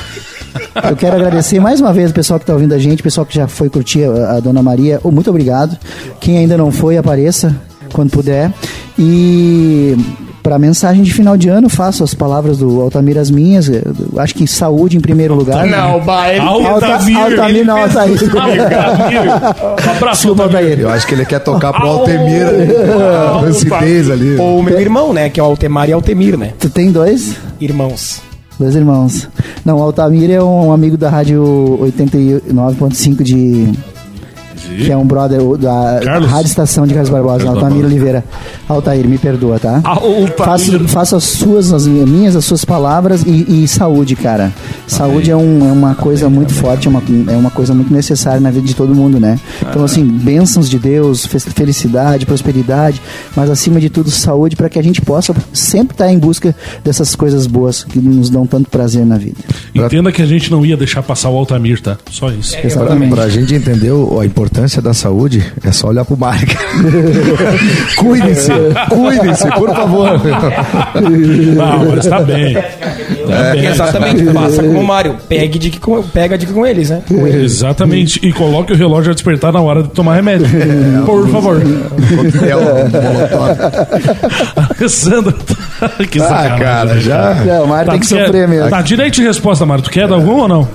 Eu 0.89 0.97
quero 0.97 1.15
agradecer 1.17 1.61
mais 1.61 1.81
uma 1.81 1.93
vez 1.93 2.11
o 2.11 2.15
pessoal 2.15 2.41
que 2.41 2.45
está 2.45 2.55
ouvindo 2.55 2.73
a 2.75 2.79
gente, 2.79 3.01
o 3.01 3.03
pessoal 3.03 3.27
que 3.27 3.35
já 3.35 3.47
foi 3.47 3.69
curtir 3.69 4.05
a, 4.05 4.37
a 4.37 4.41
Dona 4.41 4.63
Maria. 4.63 4.99
Oh, 5.05 5.11
muito 5.11 5.31
obrigado. 5.31 5.79
Quem 6.19 6.39
ainda 6.39 6.57
não 6.57 6.73
foi, 6.73 6.97
apareça 6.97 7.55
quando 7.93 8.11
puder. 8.11 8.53
E 8.99 9.95
para 10.43 10.59
mensagem 10.59 11.03
de 11.03 11.13
final 11.13 11.37
de 11.37 11.49
ano, 11.49 11.69
faço 11.69 12.03
as 12.03 12.15
palavras 12.15 12.59
do 12.59 12.81
Altamir 12.81 13.17
as 13.17 13.31
minhas. 13.31 13.69
Eu 13.69 13.85
acho 14.19 14.35
que 14.35 14.47
saúde 14.47 14.97
em 14.97 15.01
primeiro 15.01 15.35
lugar. 15.35 15.67
bah, 16.01 16.29
ele 16.31 16.41
Altamir. 16.41 17.17
Altamir 17.19 17.65
não, 17.65 17.77
Altair. 17.79 18.11
Um 18.13 19.91
abraço, 19.97 20.23
Desculpa, 20.23 20.43
Altamir. 20.45 20.71
Altair. 20.71 20.81
Eu 20.81 20.91
acho 20.91 21.07
que 21.07 21.15
ele 21.15 21.25
quer 21.25 21.39
tocar 21.41 21.73
pro 21.73 21.87
Altemir. 21.87 22.47
Ah, 23.01 23.39
A 23.39 23.41
lucidez 23.43 24.11
ali. 24.11 24.37
Ou 24.37 24.59
o 24.59 24.63
meu 24.63 24.81
irmão, 24.81 25.13
né? 25.13 25.29
Que 25.31 25.39
é 25.39 25.43
o 25.43 25.47
Altemar 25.47 25.89
e 25.89 25.93
Altemir, 25.93 26.37
né? 26.37 26.53
Tu 26.59 26.69
tem 26.69 26.91
dois? 26.91 27.35
Irmãos. 27.61 28.21
Dois 28.59 28.75
irmãos. 28.75 29.29
Não, 29.65 29.79
o 29.79 29.83
Altamir 29.83 30.31
é 30.31 30.43
um 30.43 30.73
amigo 30.73 30.97
da 30.97 31.09
rádio 31.09 31.79
89.5 31.83 33.23
de. 33.23 33.73
Que 34.69 34.91
é 34.91 34.97
um 34.97 35.05
brother 35.07 35.41
da 35.59 36.01
Carlos? 36.03 36.31
Rádio 36.31 36.47
Estação 36.47 36.87
de 36.87 36.95
Carlos 36.95 37.11
Barbosa, 37.11 37.39
Carlos 37.45 37.55
Altamir 37.63 37.83
Barbosa. 37.83 37.95
Oliveira. 37.95 38.25
Altair, 38.69 39.07
me 39.07 39.19
perdoa, 39.19 39.59
tá? 39.59 39.81
Altamir. 39.85 40.33
Faço, 40.37 40.89
faço 40.89 41.17
as 41.17 41.25
suas, 41.25 41.73
as 41.73 41.87
minhas, 41.87 42.37
as 42.37 42.45
suas 42.45 42.65
palavras 42.65 43.23
e, 43.27 43.65
e 43.65 43.69
saúde, 43.69 44.17
cara. 44.17 44.53
Saúde 44.87 45.31
é, 45.31 45.37
um- 45.37 45.69
é 45.69 45.73
uma 45.73 45.95
coisa 45.95 46.29
muito 46.31 46.53
forte, 46.55 46.87
é 46.87 46.91
uma, 46.91 47.03
é 47.29 47.37
uma 47.37 47.51
coisa 47.51 47.75
muito 47.75 47.93
necessária 47.93 48.41
na 48.41 48.51
vida 48.51 48.67
de 48.67 48.75
todo 48.75 48.95
mundo, 48.95 49.19
né? 49.21 49.39
Então, 49.69 49.85
assim, 49.85 50.05
bênçãos 50.05 50.69
de 50.71 50.79
Deus, 50.79 51.27
fe- 51.27 51.41
felicidade, 51.41 52.25
prosperidade, 52.27 53.01
mas 53.37 53.51
acima 53.51 53.81
de 53.81 53.91
tudo, 53.91 54.11
saúde, 54.11 54.57
para 54.57 54.69
que 54.69 54.79
a 54.79 54.83
gente 54.83 55.01
possa 55.01 55.35
sempre 55.53 55.95
estar 55.95 56.11
em 56.13 56.19
busca 56.19 56.55
dessas 56.85 57.15
coisas 57.15 57.47
boas 57.47 57.85
que 57.85 57.99
nos 57.99 58.31
dão 58.31 58.47
tanto 58.47 58.71
prazer 58.71 59.05
na 59.05 59.17
vida. 59.19 59.37
Entenda 59.75 60.11
que 60.13 60.23
a 60.23 60.27
gente 60.27 60.51
não 60.51 60.65
ia 60.65 60.77
deixar 60.77 61.03
passar 61.03 61.31
o 61.31 61.37
Altamir, 61.37 61.81
tá? 61.81 61.97
Só 62.11 62.31
isso. 62.31 62.53
Pra, 62.57 62.67
Exatamente. 62.67 63.15
pra 63.15 63.29
gente 63.29 63.55
entender 63.55 63.91
o- 63.91 64.21
a 64.21 64.27
importância 64.27 64.52
da 64.53 64.93
saúde, 64.95 65.45
é 65.65 65.73
só 65.73 65.89
olhar 65.89 66.05
pro 66.05 66.17
Mário. 66.17 66.47
cuidem-se, 67.97 68.51
cuidem-se, 68.91 69.49
por 69.53 69.71
favor. 69.75 70.21
Ah, 71.61 71.75
agora 71.81 71.99
está 72.01 72.21
bem. 72.21 72.55
Tá 72.55 73.53
bem. 73.55 73.67
Exatamente, 73.67 74.25
faça 74.33 74.63
como 74.63 74.81
o 74.81 74.87
Mário. 74.87 75.17
Pegue 75.29 75.59
dica 75.59 75.79
com, 75.81 76.03
pega 76.03 76.35
a 76.35 76.39
dica 76.39 76.53
com 76.53 76.67
eles, 76.67 76.91
né? 76.91 77.03
Exatamente. 77.43 78.21
E 78.27 78.33
coloque 78.33 78.73
o 78.73 78.77
relógio 78.77 79.11
a 79.11 79.15
despertar 79.15 79.53
na 79.53 79.61
hora 79.61 79.83
de 79.83 79.89
tomar 79.91 80.15
remédio. 80.17 80.47
Por 81.07 81.29
favor. 81.31 81.61
Coquetel, 81.61 82.61
molotov. 82.61 84.89
Sandra. 84.89 85.35
que 86.11 86.21
Ah, 86.21 86.29
sacanagem. 86.29 86.59
cara, 86.59 87.01
já. 87.01 87.45
É, 87.47 87.61
o 87.61 87.67
Mário 87.67 87.91
tem 87.93 88.01
que 88.01 88.09
quer- 88.09 88.27
sofrer 88.27 88.49
mesmo. 88.49 88.71
Tá, 88.71 88.83
direito 88.83 89.15
de 89.15 89.23
resposta, 89.23 89.65
Mário. 89.65 89.83
Tu 89.83 89.91
quer 89.91 90.07
dar 90.07 90.17
algum 90.17 90.41
ou 90.41 90.49
não? 90.49 90.69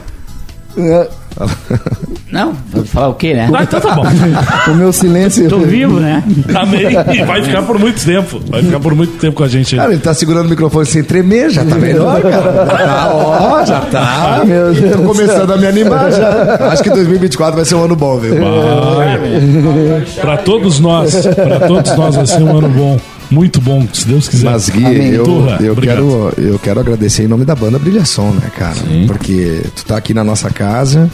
Não, 2.31 2.53
vou 2.73 2.83
falar 2.85 3.07
o 3.07 3.13
quê, 3.13 3.33
né? 3.33 3.49
Ah, 3.53 3.63
então 3.63 3.79
tá 3.79 3.95
bom. 3.95 4.03
O 4.71 4.75
meu 4.75 4.91
silêncio. 4.91 5.47
Tô 5.47 5.59
vivo, 5.59 5.99
né? 5.99 6.23
Amém. 6.53 6.87
E 7.15 7.23
vai 7.23 7.41
ficar 7.41 7.61
por 7.61 7.79
muito 7.79 8.03
tempo. 8.03 8.41
Vai 8.49 8.61
ficar 8.61 8.79
por 8.79 8.93
muito 8.93 9.17
tempo 9.17 9.37
com 9.37 9.43
a 9.43 9.47
gente 9.47 9.75
aí. 9.75 9.79
Cara, 9.79 9.93
ele 9.93 10.01
tá 10.01 10.13
segurando 10.13 10.47
o 10.47 10.49
microfone 10.49 10.85
sem 10.85 11.03
tremer, 11.03 11.49
já 11.49 11.63
tá 11.63 11.75
melhor, 11.75 12.21
cara. 12.21 12.65
Já 12.65 12.85
tá, 12.85 13.11
ó, 13.13 13.65
já 13.65 13.79
tá. 13.81 14.41
Meu 14.45 14.73
Deus 14.73 14.95
Tô 14.97 15.03
começando 15.03 15.53
a 15.53 15.57
me 15.57 15.67
animar 15.67 16.11
já. 16.11 16.57
Acho 16.71 16.83
que 16.83 16.89
2024 16.89 17.55
vai 17.55 17.65
ser 17.65 17.75
um 17.75 17.83
ano 17.85 17.95
bom, 17.95 18.17
viu? 18.19 18.35
Vai. 18.35 20.05
Pra 20.19 20.37
todos 20.37 20.79
nós, 20.79 21.25
pra 21.27 21.61
todos 21.67 21.95
nós 21.95 22.15
vai 22.15 22.25
ser 22.27 22.43
um 22.43 22.57
ano 22.57 22.69
bom. 22.69 22.99
Muito 23.29 23.59
bom, 23.59 23.87
se 23.91 24.07
Deus 24.07 24.27
quiser. 24.27 24.49
Mas 24.49 24.69
Gui, 24.69 24.85
Amém. 24.85 25.09
eu, 25.09 25.23
Turra, 25.23 25.57
eu, 25.61 25.71
obrigado. 25.73 25.97
quero, 25.97 26.33
eu 26.37 26.59
quero 26.59 26.79
agradecer 26.79 27.23
em 27.23 27.27
nome 27.27 27.45
da 27.45 27.55
banda 27.55 27.77
Brilhação, 27.77 28.33
né, 28.33 28.49
cara? 28.55 28.77
Porque 29.05 29.61
tu 29.75 29.85
tá 29.85 29.97
aqui 29.97 30.13
na 30.13 30.23
nossa 30.23 30.49
casa, 30.49 31.11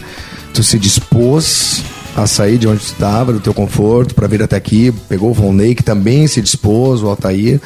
tu 0.53 0.64
se 0.64 0.78
dispôs 0.78 1.82
a 2.16 2.28
sair 2.28 2.59
de 2.59 2.68
onde 2.68 2.80
tu 2.80 2.86
estava, 2.86 3.34
do 3.34 3.39
teu 3.39 3.53
conforto, 3.53 4.14
pra 4.14 4.28
vir 4.28 4.43
até 4.43 4.55
aqui, 4.55 4.93
pegou 5.09 5.32
o 5.32 5.34
Von 5.34 5.51
Ney, 5.51 5.74
que 5.74 5.82
também 5.84 6.28
se 6.28 6.41
dispôs, 6.41 7.01
o 7.01 7.07
Altair, 7.07 7.59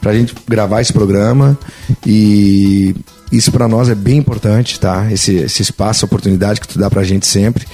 pra 0.00 0.14
gente 0.14 0.32
gravar 0.48 0.80
esse 0.80 0.92
programa 0.92 1.58
e 2.06 2.94
isso 3.32 3.50
pra 3.50 3.66
nós 3.66 3.88
é 3.88 3.94
bem 3.96 4.18
importante, 4.18 4.78
tá? 4.78 5.08
Esse, 5.10 5.34
esse 5.34 5.62
espaço, 5.62 6.04
a 6.04 6.06
oportunidade 6.06 6.60
que 6.60 6.68
tu 6.68 6.78
dá 6.78 6.88
pra 6.88 7.02
gente 7.02 7.26
sempre. 7.26 7.66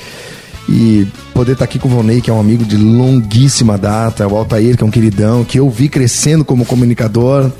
E 0.69 1.07
poder 1.35 1.53
estar 1.53 1.65
aqui 1.67 1.79
com 1.79 1.89
o 1.89 1.91
Vonei, 1.91 2.21
que 2.21 2.31
é 2.31 2.33
um 2.33 2.41
amigo 2.41 2.65
de 2.65 2.77
longuíssima 2.77 3.77
data, 3.77 4.27
o 4.27 4.37
Altair, 4.37 4.77
que 4.77 4.83
é 4.83 4.87
um 4.87 4.91
queridão, 4.91 5.45
que 5.45 5.59
eu 5.59 5.69
vi 5.69 5.89
crescendo 5.89 6.45
como 6.45 6.65
comunicador. 6.65 7.51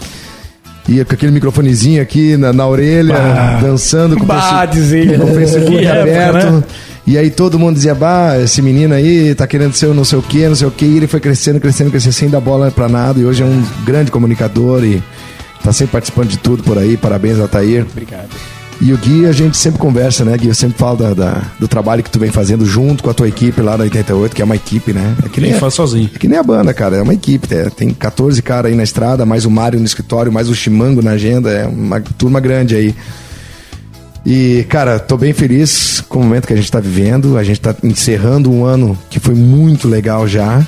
E 0.89 1.03
com 1.05 1.15
aquele 1.15 1.33
microfonezinho 1.33 2.01
aqui 2.03 2.37
na, 2.37 2.53
na 2.53 2.67
orelha, 2.67 3.15
dançando 3.61 4.17
com 4.17 4.25
o 4.25 4.27
Bah, 4.27 4.67
dizer. 4.67 5.19
com 5.19 5.25
o 5.31 5.35
Facebook 5.35 5.79
Que 5.79 5.85
época, 5.87 6.01
aberto. 6.29 6.51
né? 6.53 6.65
E 7.07 7.19
aí 7.19 7.31
todo 7.31 7.59
mundo 7.59 7.75
dizia, 7.77 7.95
bah, 7.95 8.39
esse 8.39 8.63
menino 8.63 8.95
aí 8.95 9.35
tá 9.35 9.47
querendo 9.47 9.75
ser 9.75 9.87
o 9.87 9.95
não 9.95 10.05
sei 10.05 10.19
o 10.19 10.23
que, 10.23 10.47
não 10.49 10.55
sei 10.55 10.67
o 10.67 10.71
que. 10.71 10.85
E 10.87 10.97
ele 10.97 11.07
foi 11.07 11.21
crescendo, 11.21 11.61
crescendo, 11.61 11.91
crescendo, 11.91 12.13
sem 12.15 12.29
dar 12.31 12.41
bola 12.41 12.71
pra 12.71 12.89
nada. 12.89 13.19
E 13.21 13.25
hoje 13.27 13.43
é 13.43 13.47
um 13.47 13.63
grande 13.85 14.11
comunicador 14.11 14.83
e 14.85 15.03
tá 15.63 15.73
sempre 15.73 15.93
participando 15.93 16.29
de 16.29 16.39
tudo 16.39 16.63
por 16.63 16.79
aí. 16.79 16.97
Parabéns, 16.97 17.39
Altair. 17.39 17.87
Obrigado. 17.91 18.29
E 18.81 18.93
o 18.93 18.99
Gui, 18.99 19.25
a 19.25 19.33
gente 19.33 19.57
sempre 19.57 19.79
conversa, 19.79 20.25
né, 20.25 20.37
Gui? 20.37 20.49
Eu 20.49 20.55
sempre 20.55 20.77
falo 20.77 20.97
da, 20.97 21.15
da- 21.15 21.43
do 21.59 21.67
trabalho 21.67 22.03
que 22.03 22.11
tu 22.11 22.19
vem 22.19 22.31
fazendo 22.31 22.67
junto 22.67 23.03
com 23.03 23.09
a 23.11 23.15
tua 23.15 23.29
equipe 23.29 23.61
lá 23.63 23.79
na 23.79 23.85
88, 23.85 24.35
que 24.35 24.43
é 24.43 24.45
uma 24.45 24.57
equipe, 24.57 24.93
né? 24.93 25.17
É 25.25 25.29
que 25.29 25.41
Nem 25.41 25.53
nem, 25.53 25.61
faz 25.61 25.75
sozinho. 25.75 26.11
é 26.15 26.19
que 26.19 26.29
nem 26.29 26.39
a 26.39 26.43
banda, 26.43 26.75
cara. 26.75 26.97
É 26.97 27.03
uma 27.03 27.15
equipe. 27.15 27.53
é, 27.55 27.71
tem 27.71 27.91
14 27.91 28.43
caras 28.43 28.71
aí 28.71 28.77
na 28.77 28.83
estrada, 28.83 29.25
mais 29.25 29.45
o 29.47 29.51
Mário 29.51 29.79
no 29.79 29.87
escritório, 29.87 30.31
mais 30.33 30.49
o 30.49 30.55
Chimango 30.55 31.01
na 31.03 31.13
agenda. 31.13 31.51
É 31.51 31.67
uma 31.67 32.01
turma 32.01 32.41
grande 32.41 32.75
aí. 32.77 32.95
E, 34.27 34.65
cara, 34.69 34.99
tô 34.99 35.17
bem 35.17 35.33
feliz 35.33 36.03
com 36.09 36.21
o 36.21 36.23
momento 36.25 36.47
que 36.47 36.53
a 36.53 36.57
gente 36.57 36.71
tá 36.71 36.81
vivendo. 36.81 37.37
A 37.39 37.45
gente 37.45 37.61
tá 37.61 37.75
encerrando 37.83 38.51
um 38.51 38.65
ano 38.65 38.99
que 39.09 39.21
foi 39.21 39.35
muito 39.35 39.87
legal 39.89 40.27
já. 40.27 40.67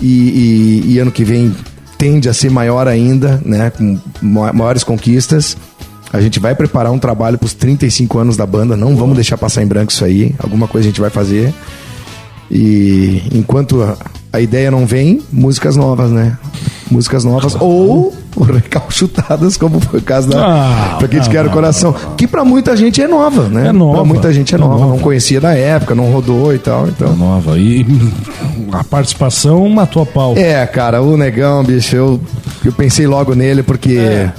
E, 0.00 0.06
e- 0.86 0.92
e 0.92 0.98
ano 0.98 1.10
que 1.10 1.24
vem 1.24 1.54
tende 1.98 2.28
a 2.28 2.32
ser 2.32 2.50
maior 2.50 2.86
ainda, 2.88 3.40
né? 3.44 3.70
Com 3.70 3.98
ma- 4.22 4.52
maiores 4.52 4.84
conquistas. 4.84 5.56
A 6.12 6.20
gente 6.20 6.40
vai 6.40 6.54
preparar 6.54 6.90
um 6.92 6.98
trabalho 6.98 7.38
pros 7.38 7.54
35 7.54 8.18
anos 8.18 8.36
da 8.36 8.44
banda. 8.46 8.76
Não 8.76 8.96
vamos 8.96 9.14
deixar 9.14 9.38
passar 9.38 9.62
em 9.62 9.66
branco 9.66 9.92
isso 9.92 10.04
aí. 10.04 10.34
Alguma 10.42 10.66
coisa 10.66 10.88
a 10.88 10.90
gente 10.90 11.00
vai 11.00 11.10
fazer. 11.10 11.54
E 12.50 13.22
enquanto 13.32 13.96
a, 14.32 14.40
ideia 14.40 14.70
não 14.72 14.84
vem, 14.84 15.22
músicas 15.32 15.76
novas, 15.76 16.10
né? 16.10 16.36
Músicas 16.90 17.24
novas 17.24 17.56
ou 17.60 18.12
recalchutadas, 18.52 19.56
como 19.56 19.78
foi 19.78 20.00
o 20.00 20.02
caso 20.02 20.28
da 20.28 20.44
Ah, 20.44 20.96
Pra 20.98 21.06
quem 21.06 21.20
te 21.20 21.26
não, 21.26 21.30
quer 21.32 21.42
o 21.42 21.44
não, 21.44 21.52
coração. 21.52 21.94
Que 22.16 22.26
pra 22.26 22.44
muita 22.44 22.76
gente 22.76 23.00
é 23.00 23.06
nova, 23.06 23.48
né? 23.48 23.68
É 23.68 23.72
nova. 23.72 23.98
Pra 23.98 24.04
muita 24.04 24.32
gente 24.32 24.52
é 24.52 24.58
É 24.58 24.60
nova. 24.60 24.74
nova. 24.78 24.86
Não 24.94 24.98
conhecia 24.98 25.40
da 25.40 25.54
época, 25.54 25.94
não 25.94 26.10
rodou 26.10 26.52
e 26.52 26.58
tal. 26.58 26.88
Então. 26.88 27.14
Nova. 27.14 27.56
E 27.56 27.86
a 28.72 28.82
participação 28.82 29.68
matou 29.68 30.02
a 30.02 30.06
pau. 30.06 30.34
É, 30.36 30.66
cara, 30.66 31.00
o 31.00 31.16
Negão, 31.16 31.62
bicho, 31.62 31.94
eu, 31.94 32.20
eu 32.64 32.72
pensei 32.72 33.06
logo 33.06 33.32
nele 33.36 33.62
porque. 33.62 33.96
É. 33.96 34.32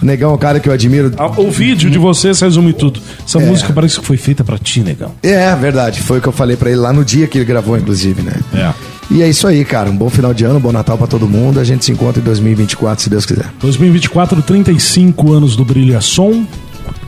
O 0.00 0.06
Negão 0.06 0.30
é 0.30 0.34
um 0.34 0.38
cara 0.38 0.60
que 0.60 0.68
eu 0.68 0.72
admiro. 0.72 1.12
Ah, 1.16 1.26
O 1.40 1.50
vídeo 1.50 1.90
de 1.90 1.98
vocês 1.98 2.40
resume 2.40 2.72
tudo. 2.72 3.00
É. 3.00 3.24
Essa 3.24 3.40
música 3.40 3.72
parece 3.72 3.98
que 3.98 4.06
foi 4.06 4.16
feita 4.16 4.44
pra 4.44 4.56
ti, 4.58 4.80
negão. 4.80 5.12
É, 5.22 5.54
verdade. 5.56 6.00
Foi 6.02 6.18
o 6.18 6.20
que 6.20 6.28
eu 6.28 6.32
falei 6.32 6.56
pra 6.56 6.70
ele 6.70 6.78
lá 6.78 6.92
no 6.92 7.04
dia 7.04 7.26
que 7.26 7.38
ele 7.38 7.44
gravou, 7.44 7.76
inclusive, 7.76 8.22
né? 8.22 8.34
É. 8.54 8.72
E 9.10 9.22
é 9.22 9.28
isso 9.28 9.46
aí, 9.46 9.64
cara. 9.64 9.90
Um 9.90 9.96
bom 9.96 10.08
final 10.10 10.32
de 10.34 10.44
ano, 10.44 10.58
um 10.58 10.60
bom 10.60 10.70
Natal 10.70 10.96
pra 10.98 11.06
todo 11.06 11.26
mundo. 11.26 11.58
A 11.58 11.64
gente 11.64 11.84
se 11.84 11.90
encontra 11.90 12.20
em 12.20 12.24
2024, 12.24 13.02
se 13.02 13.10
Deus 13.10 13.24
quiser. 13.26 13.46
2024, 13.60 14.40
35 14.42 15.32
anos 15.32 15.56
do 15.56 15.64
Brilha 15.64 16.00
Som, 16.00 16.44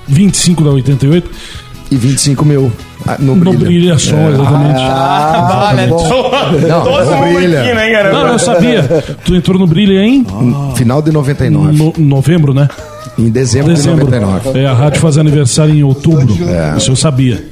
25 0.08 0.64
da 0.64 0.70
88. 0.70 1.30
E 1.90 1.96
25 1.96 2.44
mil 2.44 2.70
ah, 3.06 3.16
no 3.18 3.34
No 3.34 3.40
brilho. 3.40 3.58
Brilha 3.58 3.98
Som, 3.98 4.28
exatamente. 4.30 4.78
Ah, 4.80 5.70
Olha, 5.72 5.86
Não, 5.86 6.84
no 6.84 7.34
brilha. 7.34 7.74
né, 7.74 7.90
cara? 7.90 8.12
Não, 8.12 8.26
eu 8.28 8.38
sabia. 8.38 8.82
Tu 9.24 9.34
entrou 9.34 9.58
no 9.58 9.66
Brilha 9.66 10.04
em 10.04 10.24
Final 10.76 11.02
de 11.02 11.10
99. 11.10 11.76
no- 11.76 11.92
novembro, 11.98 12.54
né? 12.54 12.68
Em 13.18 13.28
dezembro, 13.28 13.74
Dezembro. 13.74 14.04
de 14.06 14.18
99. 14.18 14.58
É, 14.60 14.66
a 14.66 14.72
rádio 14.72 15.00
faz 15.00 15.18
aniversário 15.18 15.74
em 15.74 15.82
outubro. 15.82 16.28
Isso 16.76 16.90
eu 16.92 16.96
sabia. 16.96 17.44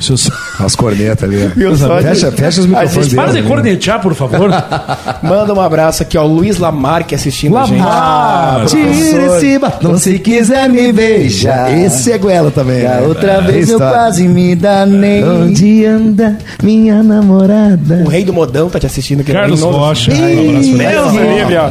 Sa- 0.00 0.64
As 0.64 0.76
cornetas 0.76 1.28
ali. 1.28 1.48
Fecha, 2.02 2.32
fecha 2.32 2.60
os 2.60 2.66
microfones 2.66 3.14
Para 3.14 3.32
de 3.32 3.42
cornetear, 3.42 4.00
por 4.00 4.14
favor. 4.14 4.50
Manda 5.22 5.54
um 5.54 5.60
abraço 5.60 6.02
aqui, 6.02 6.16
ó. 6.18 6.24
Luiz 6.24 6.58
Lamarque 6.58 7.14
assistindo 7.14 7.56
a 7.56 7.64
gente. 7.64 7.78
Lamar. 7.78 8.66
Tire 8.66 9.24
esse 9.26 9.58
batom 9.58 9.96
se 9.96 10.18
quiser 10.18 10.68
me 10.68 10.92
beijar. 10.92 11.72
Esse 11.76 12.12
é 12.12 12.18
Guela 12.18 12.50
também. 12.50 12.82
Da 12.82 13.00
né? 13.00 13.06
outra 13.06 13.40
vez 13.40 13.68
eu 13.70 13.78
quase 13.78 14.26
me 14.28 14.54
danei. 14.54 15.24
Onde 15.24 15.84
anda 15.84 16.38
minha 16.62 17.02
namorada? 17.02 18.02
O 18.04 18.08
rei 18.08 18.24
do 18.24 18.32
modão 18.32 18.68
tá 18.68 18.78
te 18.78 18.86
assistindo 18.86 19.20
aqui. 19.20 19.32
Carlos. 19.32 19.60
Rocha. 19.62 20.12
Um 20.12 20.14
abraço 20.14 20.74
pra 20.74 20.84
ele. 20.84 20.92
Deus 20.92 21.12
livre, 21.12 21.56
ó. 21.56 21.70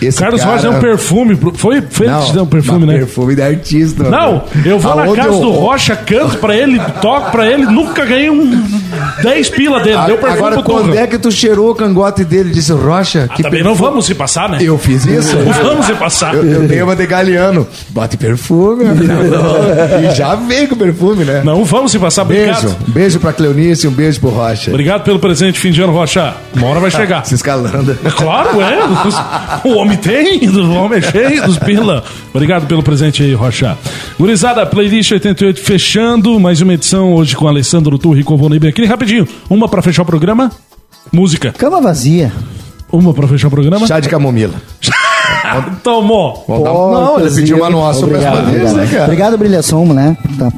Esse 0.00 0.18
Carlos 0.18 0.40
cara- 0.40 0.52
Rocha 0.56 0.66
é 0.66 0.70
um 0.70 0.80
perfume. 0.80 1.38
Foi, 1.54 1.82
foi 1.90 2.06
ele 2.06 2.16
que 2.18 2.26
te 2.26 2.32
deu 2.32 2.42
um 2.42 2.46
perfume, 2.46 2.86
né? 2.86 2.98
Perfume 2.98 3.34
da 3.36 3.46
artista. 3.46 4.04
Não, 4.04 4.44
eu 4.64 4.78
vou 4.78 4.94
na 4.96 5.02
Aonde 5.04 5.16
casa 5.16 5.28
eu- 5.28 5.40
do 5.40 5.50
Rocha, 5.50 5.96
canto 5.96 6.38
pra 6.38 6.56
ele, 6.56 6.80
toco 7.00 7.30
pra 7.30 7.46
ele, 7.50 7.66
nunca 7.66 8.04
ganhei 8.04 8.30
um 8.30 8.62
10 9.22 9.48
pila 9.50 9.80
dele. 9.80 9.98
Deu 10.06 10.16
perfume 10.18 10.32
Agora, 10.38 10.54
pro 10.56 10.64
quando 10.64 10.86
Turra. 10.88 11.00
é 11.00 11.06
que 11.06 11.18
tu 11.18 11.30
cheirou 11.30 11.70
o 11.70 11.74
cangote 11.74 12.24
dele 12.24 12.50
e 12.50 12.52
disse, 12.54 12.72
Rocha, 12.72 13.26
Ah, 13.30 13.34
que 13.34 13.42
também 13.42 13.62
não 13.62 13.74
vamos 13.74 14.06
se 14.06 14.14
passar, 14.14 14.48
né? 14.48 14.58
Eu 14.60 14.78
fiz 14.78 15.04
isso? 15.06 15.36
Não 15.36 15.52
vamos 15.52 15.86
se 15.86 15.92
passar. 15.94 16.34
Eu, 16.34 16.44
eu 16.44 16.62
dei 16.68 16.82
uma 16.82 16.94
de 16.96 17.06
galeano. 17.06 17.66
Bate 17.90 18.16
perfume. 18.16 18.84
e 20.10 20.14
já 20.14 20.34
veio 20.34 20.68
com 20.68 20.76
perfume, 20.76 21.24
né? 21.24 21.42
Não 21.44 21.64
vamos 21.64 21.92
se 21.92 21.98
passar. 21.98 22.22
Obrigado. 22.22 22.62
Beijo. 22.62 22.76
Beijo 22.88 23.20
pra 23.20 23.32
Cleonice 23.32 23.86
um 23.88 23.90
beijo 23.92 24.20
pro 24.20 24.30
Rocha. 24.30 24.70
Obrigado 24.70 25.02
pelo 25.04 25.18
presente 25.18 25.58
fim 25.58 25.70
de 25.70 25.80
ano, 25.82 25.92
Rocha. 25.92 26.34
Uma 26.54 26.66
hora 26.68 26.80
vai 26.80 26.90
chegar. 26.92 27.24
Se 27.24 27.34
escalando. 27.34 27.96
É 28.04 28.10
claro, 28.10 28.60
é. 28.60 28.78
O 29.70 29.76
homem 29.76 29.96
tem, 29.96 30.48
o 30.48 30.74
homem 30.74 30.98
é 30.98 31.02
cheio 31.02 31.44
dos 31.44 31.58
pila. 31.58 32.02
Obrigado 32.34 32.66
pelo 32.66 32.82
presente 32.82 33.22
aí, 33.22 33.32
Rocha. 33.34 33.76
Gurizada, 34.18 34.66
playlist 34.66 35.12
88 35.12 35.60
fechando. 35.60 36.38
Mais 36.40 36.60
uma 36.60 36.74
edição 36.74 37.14
hoje 37.14 37.36
com 37.36 37.46
Alessandro 37.46 37.96
Turri 37.98 38.20
e 38.20 38.24
com 38.24 38.34
o 38.34 38.36
Vonei 38.36 38.58
Bianchini. 38.58 38.86
Rapidinho, 38.86 39.26
uma 39.48 39.68
pra 39.68 39.80
fechar 39.82 40.02
o 40.02 40.06
programa. 40.06 40.50
Música. 41.12 41.52
Cama 41.56 41.80
vazia. 41.80 42.32
Uma 42.92 43.14
pra 43.14 43.28
fechar 43.28 43.48
o 43.48 43.50
programa. 43.50 43.86
Chá 43.86 44.00
de 44.00 44.08
camomila. 44.08 44.54
Tomou. 45.84 46.44
Dar- 46.48 46.72
Não, 46.72 47.20
ele 47.20 47.30
pediu 47.30 47.56
uma 47.58 47.70
nossa 47.70 48.00
pra 48.06 48.08
Obrigado, 48.18 48.34
vez, 48.46 48.48
obrigado. 48.70 48.76
né, 48.76 48.86
cara? 48.90 49.04
Obrigado, 49.04 49.38
Brilhação, 49.38 49.86
né? 49.86 50.16
Tá 50.38 50.52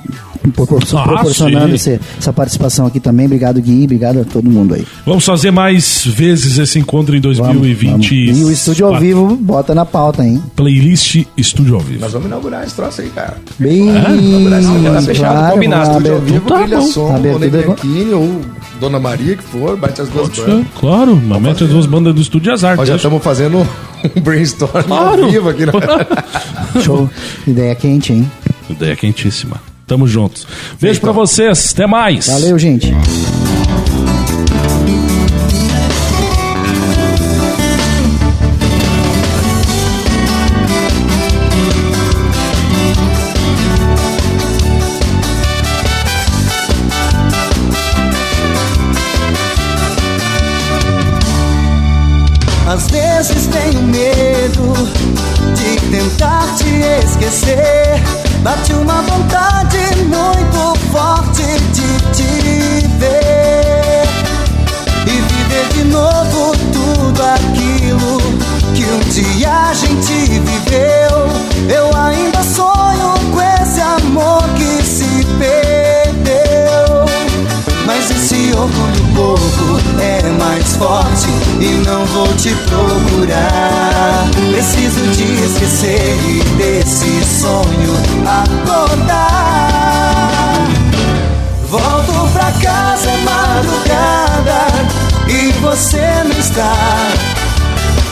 propor- 0.51 0.83
Ah, 0.95 1.03
proporcionando 1.05 1.69
sim. 1.69 1.75
esse- 1.75 2.01
essa 2.19 2.33
participação 2.33 2.87
aqui 2.87 2.99
também. 3.01 3.27
Obrigado, 3.27 3.61
Gui. 3.61 3.85
Obrigado 3.85 4.21
a 4.21 4.25
todo 4.25 4.49
mundo 4.51 4.75
aí. 4.75 4.85
Vamos 5.07 5.25
fazer 5.25 5.51
mais 5.51 6.05
vezes 6.07 6.59
esse 6.59 6.79
encontro 6.79 7.15
em 7.17 7.21
Vamos, 7.21 7.39
2020. 7.39 8.27
vamos. 8.27 8.41
E 8.41 8.45
o 8.45 8.51
estúdio 8.51 8.87
ao 8.87 8.99
vivo 8.99 9.37
bota 9.37 9.75
na 9.75 9.85
pauta, 9.85 10.25
hein? 10.25 10.43
Playlist 10.57 11.25
Estúdio 11.37 11.75
ao 11.77 11.81
Vivo. 11.81 12.01
Nós 12.01 12.13
vamos 12.13 12.27
inaugurar 12.29 12.65
esse 12.65 12.75
troço 12.75 13.01
aí, 13.01 13.09
cara. 13.11 13.37
Bem. 13.59 13.87
Tá 13.93 15.03
fechado, 15.03 15.53
combinado. 15.53 15.85
vamos 15.85 15.97
Estúdio 15.97 16.15
ao 16.15 16.21
vivo, 16.21 16.41
tá 16.49 16.59
Brilha 16.61 16.79
bom. 16.79 16.87
Som, 16.87 17.21
Bianchini 17.21 18.13
ou 18.15 18.41
Dona 18.81 18.99
Maria, 19.01 19.37
que 19.37 19.43
for, 19.43 19.77
bate 19.77 20.01
as 20.01 20.09
duas 20.09 20.29
bandas. 20.29 20.55
Sim, 20.57 20.67
Claro, 20.79 21.17
mas 21.17 21.41
mete 21.43 21.65
as 21.65 21.71
duas 21.71 21.87
bandas 21.87 22.15
do 22.15 22.21
Estúdio 22.21 22.53
Azar. 22.53 22.77
Nós 22.77 22.89
já 22.89 22.97
estamos 22.97 23.23
fazendo 23.23 23.59
um 23.59 23.67
brainstorm 24.21 24.83
Claro. 24.85 25.25
ao 25.25 25.31
vivo 25.31 25.49
aqui. 25.49 25.67
né? 25.67 25.73
Show. 26.83 27.09
Ideia 27.47 27.75
quente, 27.75 28.13
hein? 28.13 28.31
Ideia 28.69 28.97
quentíssima. 28.97 29.72
Tamo 29.93 30.07
juntos. 30.07 30.47
Beijo 30.81 31.03
pra 31.03 31.13
vocês. 31.13 31.73
Até 31.75 31.87
mais. 31.87 32.27
Valeu, 32.27 32.59
gente. 32.59 32.91
Às 52.67 52.89
vezes 52.89 53.47
tenho 53.49 53.83
medo 53.83 54.73
de 55.55 55.91
tentar 55.91 56.47
te 56.57 57.05
esquecer. 57.05 58.01
Bate 58.43 58.73
uma 58.73 59.03
vontade 59.03 59.62
gente 69.75 70.41
viveu. 70.41 71.27
Eu 71.69 71.97
ainda 71.97 72.43
sonho 72.43 73.15
com 73.33 73.41
esse 73.41 73.81
amor 73.81 74.43
que 74.55 74.85
se 74.85 75.27
perdeu. 75.39 77.07
Mas 77.87 78.11
esse 78.11 78.53
orgulho 78.53 79.05
bobo 79.15 79.81
é 80.01 80.23
mais 80.39 80.77
forte 80.77 81.29
e 81.61 81.83
não 81.87 82.05
vou 82.07 82.29
te 82.35 82.51
procurar. 82.67 84.29
Preciso 84.53 85.11
te 85.13 85.25
esquecer 85.45 86.17
e 86.29 86.43
desse 86.57 87.25
sonho 87.41 87.97
acordar. 88.27 89.33
Volto 91.69 92.29
pra 92.33 92.53
casa 92.53 93.11
madrugada 93.25 94.67
e 95.27 95.53
você 95.61 96.23
não 96.25 96.39
está. 96.39 97.42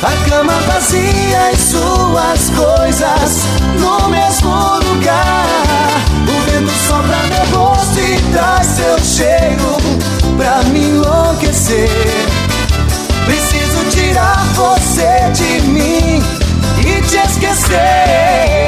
A 0.03 0.31
cama 0.31 0.55
vazia 0.63 1.53
e 1.53 1.57
suas 1.57 2.49
coisas 2.57 3.45
no 3.79 4.09
mesmo 4.09 4.51
lugar. 4.89 5.47
O 6.27 6.51
vento 6.51 6.73
sopra 6.87 7.19
meu 7.29 7.59
rosto 7.59 7.99
e 7.99 8.19
traz 8.33 8.67
seu 8.67 8.99
cheiro 8.99 9.77
pra 10.39 10.63
me 10.71 10.85
enlouquecer. 10.85 11.91
Preciso 13.27 13.85
tirar 13.91 14.43
você 14.55 15.31
de 15.35 15.69
mim 15.69 16.23
e 16.79 17.03
te 17.03 17.19
esquecer. 17.19 18.60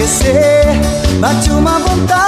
Esquecer. 0.00 0.64
Bate 1.20 1.50
uma 1.50 1.78
vontade 1.78 2.19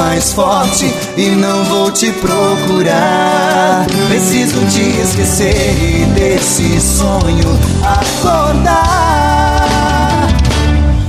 mais 0.00 0.32
forte 0.32 0.90
e 1.18 1.28
não 1.28 1.62
vou 1.64 1.90
te 1.90 2.10
procurar. 2.10 3.84
Preciso 4.08 4.64
te 4.66 4.80
esquecer 4.98 5.76
e 5.78 6.06
desse 6.14 6.80
sonho 6.80 7.60
acordar. 7.84 8.78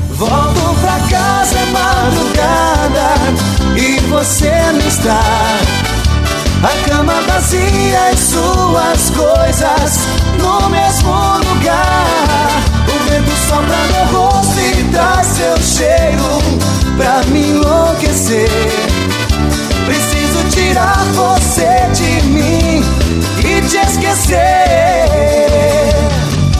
Volto 0.09 0.75
pra 0.81 0.99
casa 1.09 1.57
é 1.57 1.65
madrugada 1.71 3.15
e 3.77 3.99
você 4.09 4.51
não 4.73 4.85
está. 4.85 5.21
A 6.63 6.89
cama 6.89 7.13
vazia 7.27 8.11
e 8.11 8.17
suas 8.17 9.09
coisas 9.15 9.99
no 10.37 10.69
mesmo 10.69 11.13
lugar. 11.49 12.61
O 12.87 13.09
vento 13.09 13.31
sopra 13.47 13.77
meu 13.93 14.05
rosto 14.19 14.59
e 14.59 14.83
traz 14.91 15.27
seu 15.27 15.57
cheiro 15.61 16.41
pra 16.97 17.23
me 17.31 17.49
enlouquecer. 17.49 18.70
Tirar 20.71 21.03
você 21.15 21.67
de 21.93 22.23
mim 22.27 22.81
e 23.39 23.61
te 23.67 23.75
esquecer. 23.75 24.39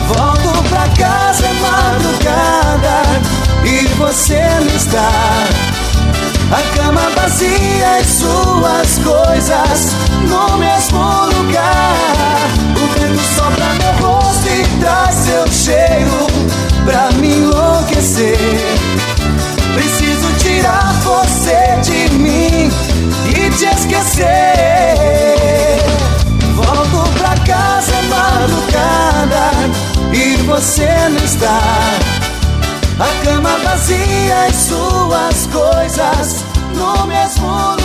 Volto 0.06 0.64
pra 0.68 0.86
casa 0.90 1.48
madrugada 1.54 3.04
e 3.64 3.88
você 3.96 4.42
não 4.60 4.76
está. 4.76 5.10
A 6.52 6.62
cama 6.76 7.10
vazia 7.16 8.02
e 8.02 8.04
suas 8.04 9.00
coisas 9.02 9.96
no 10.28 10.58
mesmo 10.58 11.00
lugar. 11.28 12.50
O 12.76 13.00
vento 13.00 13.22
sopra 13.38 13.61
você 30.62 30.86
não 31.10 31.26
está. 31.26 31.60
A 33.00 33.26
cama 33.26 33.50
vazia 33.64 34.48
e 34.48 34.54
suas 34.54 35.48
coisas 35.48 36.46
no 36.76 37.08
mesmo 37.08 37.48
lugar. 37.48 37.81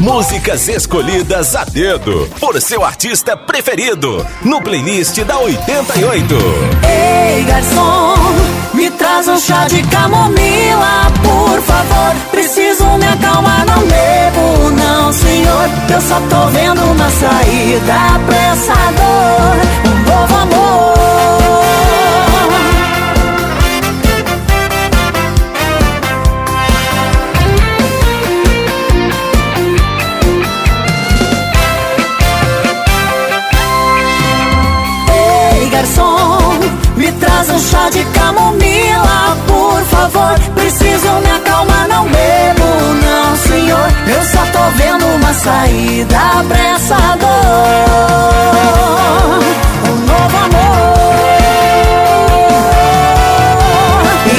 Músicas 0.00 0.66
escolhidas 0.66 1.54
a 1.54 1.62
dedo 1.62 2.26
por 2.40 2.58
seu 2.58 2.82
artista 2.82 3.36
preferido 3.36 4.26
no 4.42 4.62
playlist 4.62 5.22
da 5.24 5.38
88. 5.38 6.34
Ei, 6.88 7.44
garçom, 7.44 8.14
me 8.72 8.90
traz 8.92 9.28
um 9.28 9.38
chá 9.38 9.68
de 9.68 9.82
camomila, 9.82 11.12
por 11.22 11.60
favor. 11.60 12.14
Preciso 12.30 12.84
me 12.96 13.06
acalmar, 13.06 13.66
não 13.66 13.80
bebo, 13.82 14.70
não, 14.70 15.12
senhor. 15.12 15.68
Eu 15.92 16.00
só 16.00 16.18
tô 16.30 16.46
vendo 16.46 16.82
uma 16.82 17.10
saída 17.10 18.20
pra 18.26 18.36
essa 18.52 18.72
dor, 18.72 19.90
um 19.92 19.98
novo 20.10 20.34
amor. 20.34 21.59
De 38.00 38.04
camomila, 38.18 39.36
por 39.46 39.82
favor. 39.84 40.38
Preciso 40.54 41.12
me 41.22 41.30
acalmar, 41.30 41.86
não 41.88 42.04
bebo, 42.04 42.64
não, 43.04 43.36
senhor. 43.36 43.88
Eu 44.06 44.22
só 44.24 44.44
tô 44.46 44.70
vendo 44.76 45.06
uma 45.16 45.32
saída 45.34 46.18
pra 46.48 46.58
essa 46.58 46.96
dor. 47.20 47.28
Um 49.90 49.96
novo 50.06 50.36
amor. 50.36 50.90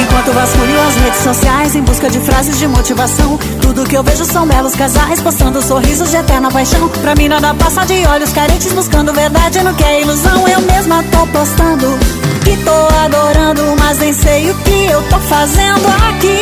Enquanto 0.02 0.32
vasculho 0.32 0.80
as 0.88 0.94
redes 0.96 1.20
sociais 1.20 1.76
em 1.76 1.82
busca 1.82 2.10
de 2.10 2.18
frases 2.20 2.58
de 2.58 2.66
motivação, 2.66 3.38
tudo 3.60 3.84
que 3.84 3.96
eu 3.96 4.02
vejo 4.02 4.24
são 4.24 4.46
belos 4.46 4.74
casais 4.74 5.20
postando 5.20 5.62
sorrisos 5.62 6.10
de 6.10 6.16
eterna 6.16 6.50
paixão. 6.50 6.88
Pra 6.88 7.14
mim 7.14 7.28
nada 7.28 7.54
passa 7.54 7.84
de 7.84 8.04
olhos 8.06 8.32
carentes 8.32 8.72
buscando 8.72 9.12
verdade 9.12 9.62
no 9.62 9.72
que 9.74 9.84
é 9.84 10.02
ilusão. 10.02 10.48
Eu 10.48 10.60
mesma 10.62 11.04
tô 11.04 11.26
postando 11.28 11.98
e 12.46 12.56
tô 12.58 12.88
adorando, 13.04 13.76
mas 13.78 13.98
nem 13.98 14.12
sei 14.12 14.50
o 14.50 14.54
que 14.56 14.86
eu 14.86 15.02
tô 15.08 15.18
fazendo 15.18 15.86
aqui. 16.08 16.40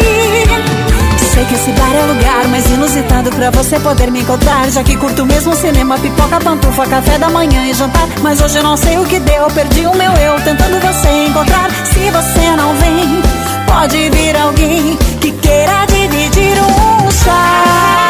Sei 1.33 1.45
que 1.45 1.55
esse 1.55 1.71
bar 1.73 1.95
é 1.95 2.05
lugar 2.07 2.49
mais 2.49 2.67
inusitado 2.71 3.31
pra 3.31 3.51
você 3.51 3.79
poder 3.79 4.11
me 4.11 4.21
encontrar. 4.21 4.69
Já 4.69 4.83
que 4.83 4.97
curto 4.97 5.25
mesmo 5.25 5.55
cinema, 5.55 5.97
pipoca, 5.97 6.41
pantufa, 6.41 6.87
café 6.87 7.19
da 7.19 7.31
manhã 7.31 7.67
e 7.67 7.73
jantar. 7.73 8.09
Mas 8.21 8.41
hoje 8.41 8.59
eu 8.59 8.65
não 8.65 8.77
sei 8.77 8.99
o 8.99 9.05
que 9.05 9.21
deu, 9.21 9.47
perdi 9.47 9.87
o 9.87 9.95
meu 9.95 10.13
eu 10.13 10.41
tentando 10.41 10.81
você 10.81 11.09
encontrar. 11.29 11.71
Se 11.85 12.11
você 12.11 12.57
não 12.57 12.75
vem, 12.75 13.23
pode 13.65 14.11
vir 14.11 14.37
alguém 14.37 14.99
que 15.21 15.31
queira 15.31 15.87
dividir 15.87 16.59
um 16.63 17.11
chá. 17.13 18.07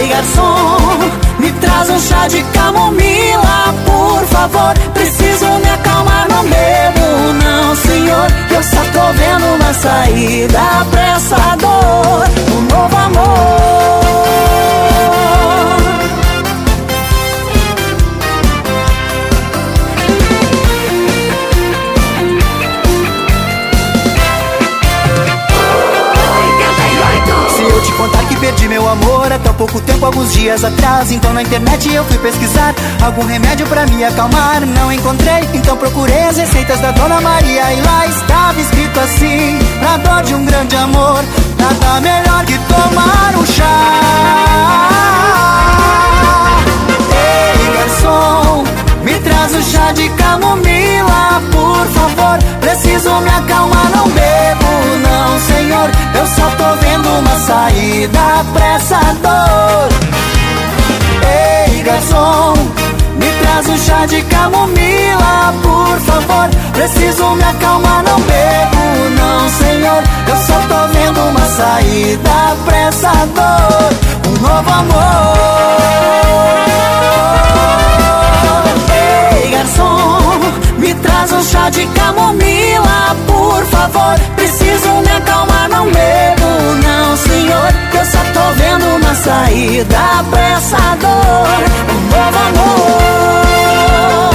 Ei, 0.00 0.08
garçom, 0.08 0.81
traz 1.62 1.88
um 1.88 1.98
chá 1.98 2.28
de 2.28 2.42
camomila, 2.52 3.74
por 3.86 4.26
favor. 4.26 4.74
Preciso 4.92 5.46
me 5.62 5.70
acalmar, 5.70 6.28
não 6.28 6.42
bebo, 6.44 7.32
não, 7.42 7.74
senhor. 7.76 8.26
Eu 8.50 8.62
só 8.62 8.82
tô 8.92 9.12
vendo 9.14 9.46
uma 9.54 9.72
saída 9.72 10.60
pra 10.90 11.02
essa 11.16 11.56
dor, 11.56 12.24
um 12.56 12.60
novo 12.62 12.96
amor. 12.96 14.01
Há 28.92 29.54
pouco 29.54 29.80
tempo, 29.80 30.04
alguns 30.04 30.32
dias 30.34 30.64
atrás. 30.64 31.10
Então 31.10 31.32
na 31.32 31.42
internet 31.42 31.92
eu 31.92 32.04
fui 32.04 32.18
pesquisar 32.18 32.74
algum 33.02 33.24
remédio 33.24 33.66
pra 33.66 33.86
me 33.86 34.04
acalmar. 34.04 34.60
Não 34.60 34.92
encontrei, 34.92 35.48
então 35.54 35.76
procurei 35.76 36.24
as 36.24 36.36
receitas 36.36 36.78
da 36.80 36.90
Dona 36.90 37.20
Maria. 37.20 37.72
E 37.72 37.80
lá 37.80 38.06
estava 38.06 38.60
escrito 38.60 39.00
assim: 39.00 39.58
Pra 39.78 39.96
dor 39.96 40.22
de 40.24 40.34
um 40.34 40.44
grande 40.44 40.76
amor, 40.76 41.24
nada 41.58 42.00
melhor 42.00 42.44
que 42.44 42.58
tomar 42.58 43.34
um 43.36 43.46
chá. 43.46 44.88
Ei, 47.14 47.76
garçom, 47.78 48.64
traz 49.42 49.54
um 49.54 49.62
chá 49.62 49.92
de 49.92 50.08
camomila, 50.10 51.42
por 51.50 51.86
favor. 51.88 52.38
Preciso 52.60 53.10
me 53.20 53.28
acalmar, 53.30 53.90
não 53.90 54.08
bebo, 54.08 54.98
não, 55.02 55.40
senhor. 55.40 55.90
Eu 56.14 56.26
só 56.26 56.48
tô 56.56 56.76
vendo 56.80 57.08
uma 57.08 57.36
saída 57.40 58.44
pra 58.52 58.66
essa 58.66 59.00
dor. 59.20 59.88
Ei, 61.26 61.82
garçom, 61.82 62.54
me 63.16 63.26
traz 63.42 63.68
um 63.68 63.78
chá 63.78 64.06
de 64.06 64.22
camomila, 64.22 65.52
por 65.60 65.98
favor. 66.00 66.48
Preciso 66.72 67.30
me 67.30 67.42
acalmar, 67.42 68.04
não 68.04 68.20
bebo, 68.20 69.10
não, 69.18 69.48
senhor. 69.48 70.02
Eu 70.28 70.36
só 70.36 70.54
tô 70.68 70.86
vendo 70.92 71.20
uma 71.20 71.46
saída 71.46 72.56
pra 72.64 72.76
essa 72.78 73.10
dor. 73.34 73.92
Um 74.28 74.40
novo 74.40 74.70
amor. 74.70 75.62
Garçom, 79.62 80.40
me 80.78 80.92
traz 80.94 81.30
um 81.30 81.40
chá 81.40 81.70
de 81.70 81.86
camomila, 81.86 83.14
por 83.28 83.64
favor. 83.66 84.18
Preciso 84.34 84.88
me 85.02 85.12
acalmar, 85.12 85.68
não 85.68 85.84
bebo, 85.84 86.48
não, 86.84 87.16
senhor. 87.16 87.72
Eu 87.94 88.04
só 88.04 88.18
tô 88.32 88.40
vendo 88.56 88.96
uma 88.96 89.14
saída 89.14 90.24
pra 90.28 90.40
essa 90.40 90.96
dor. 91.00 91.62
Um 91.94 92.00
novo 92.10 92.38
amor. 92.48 94.31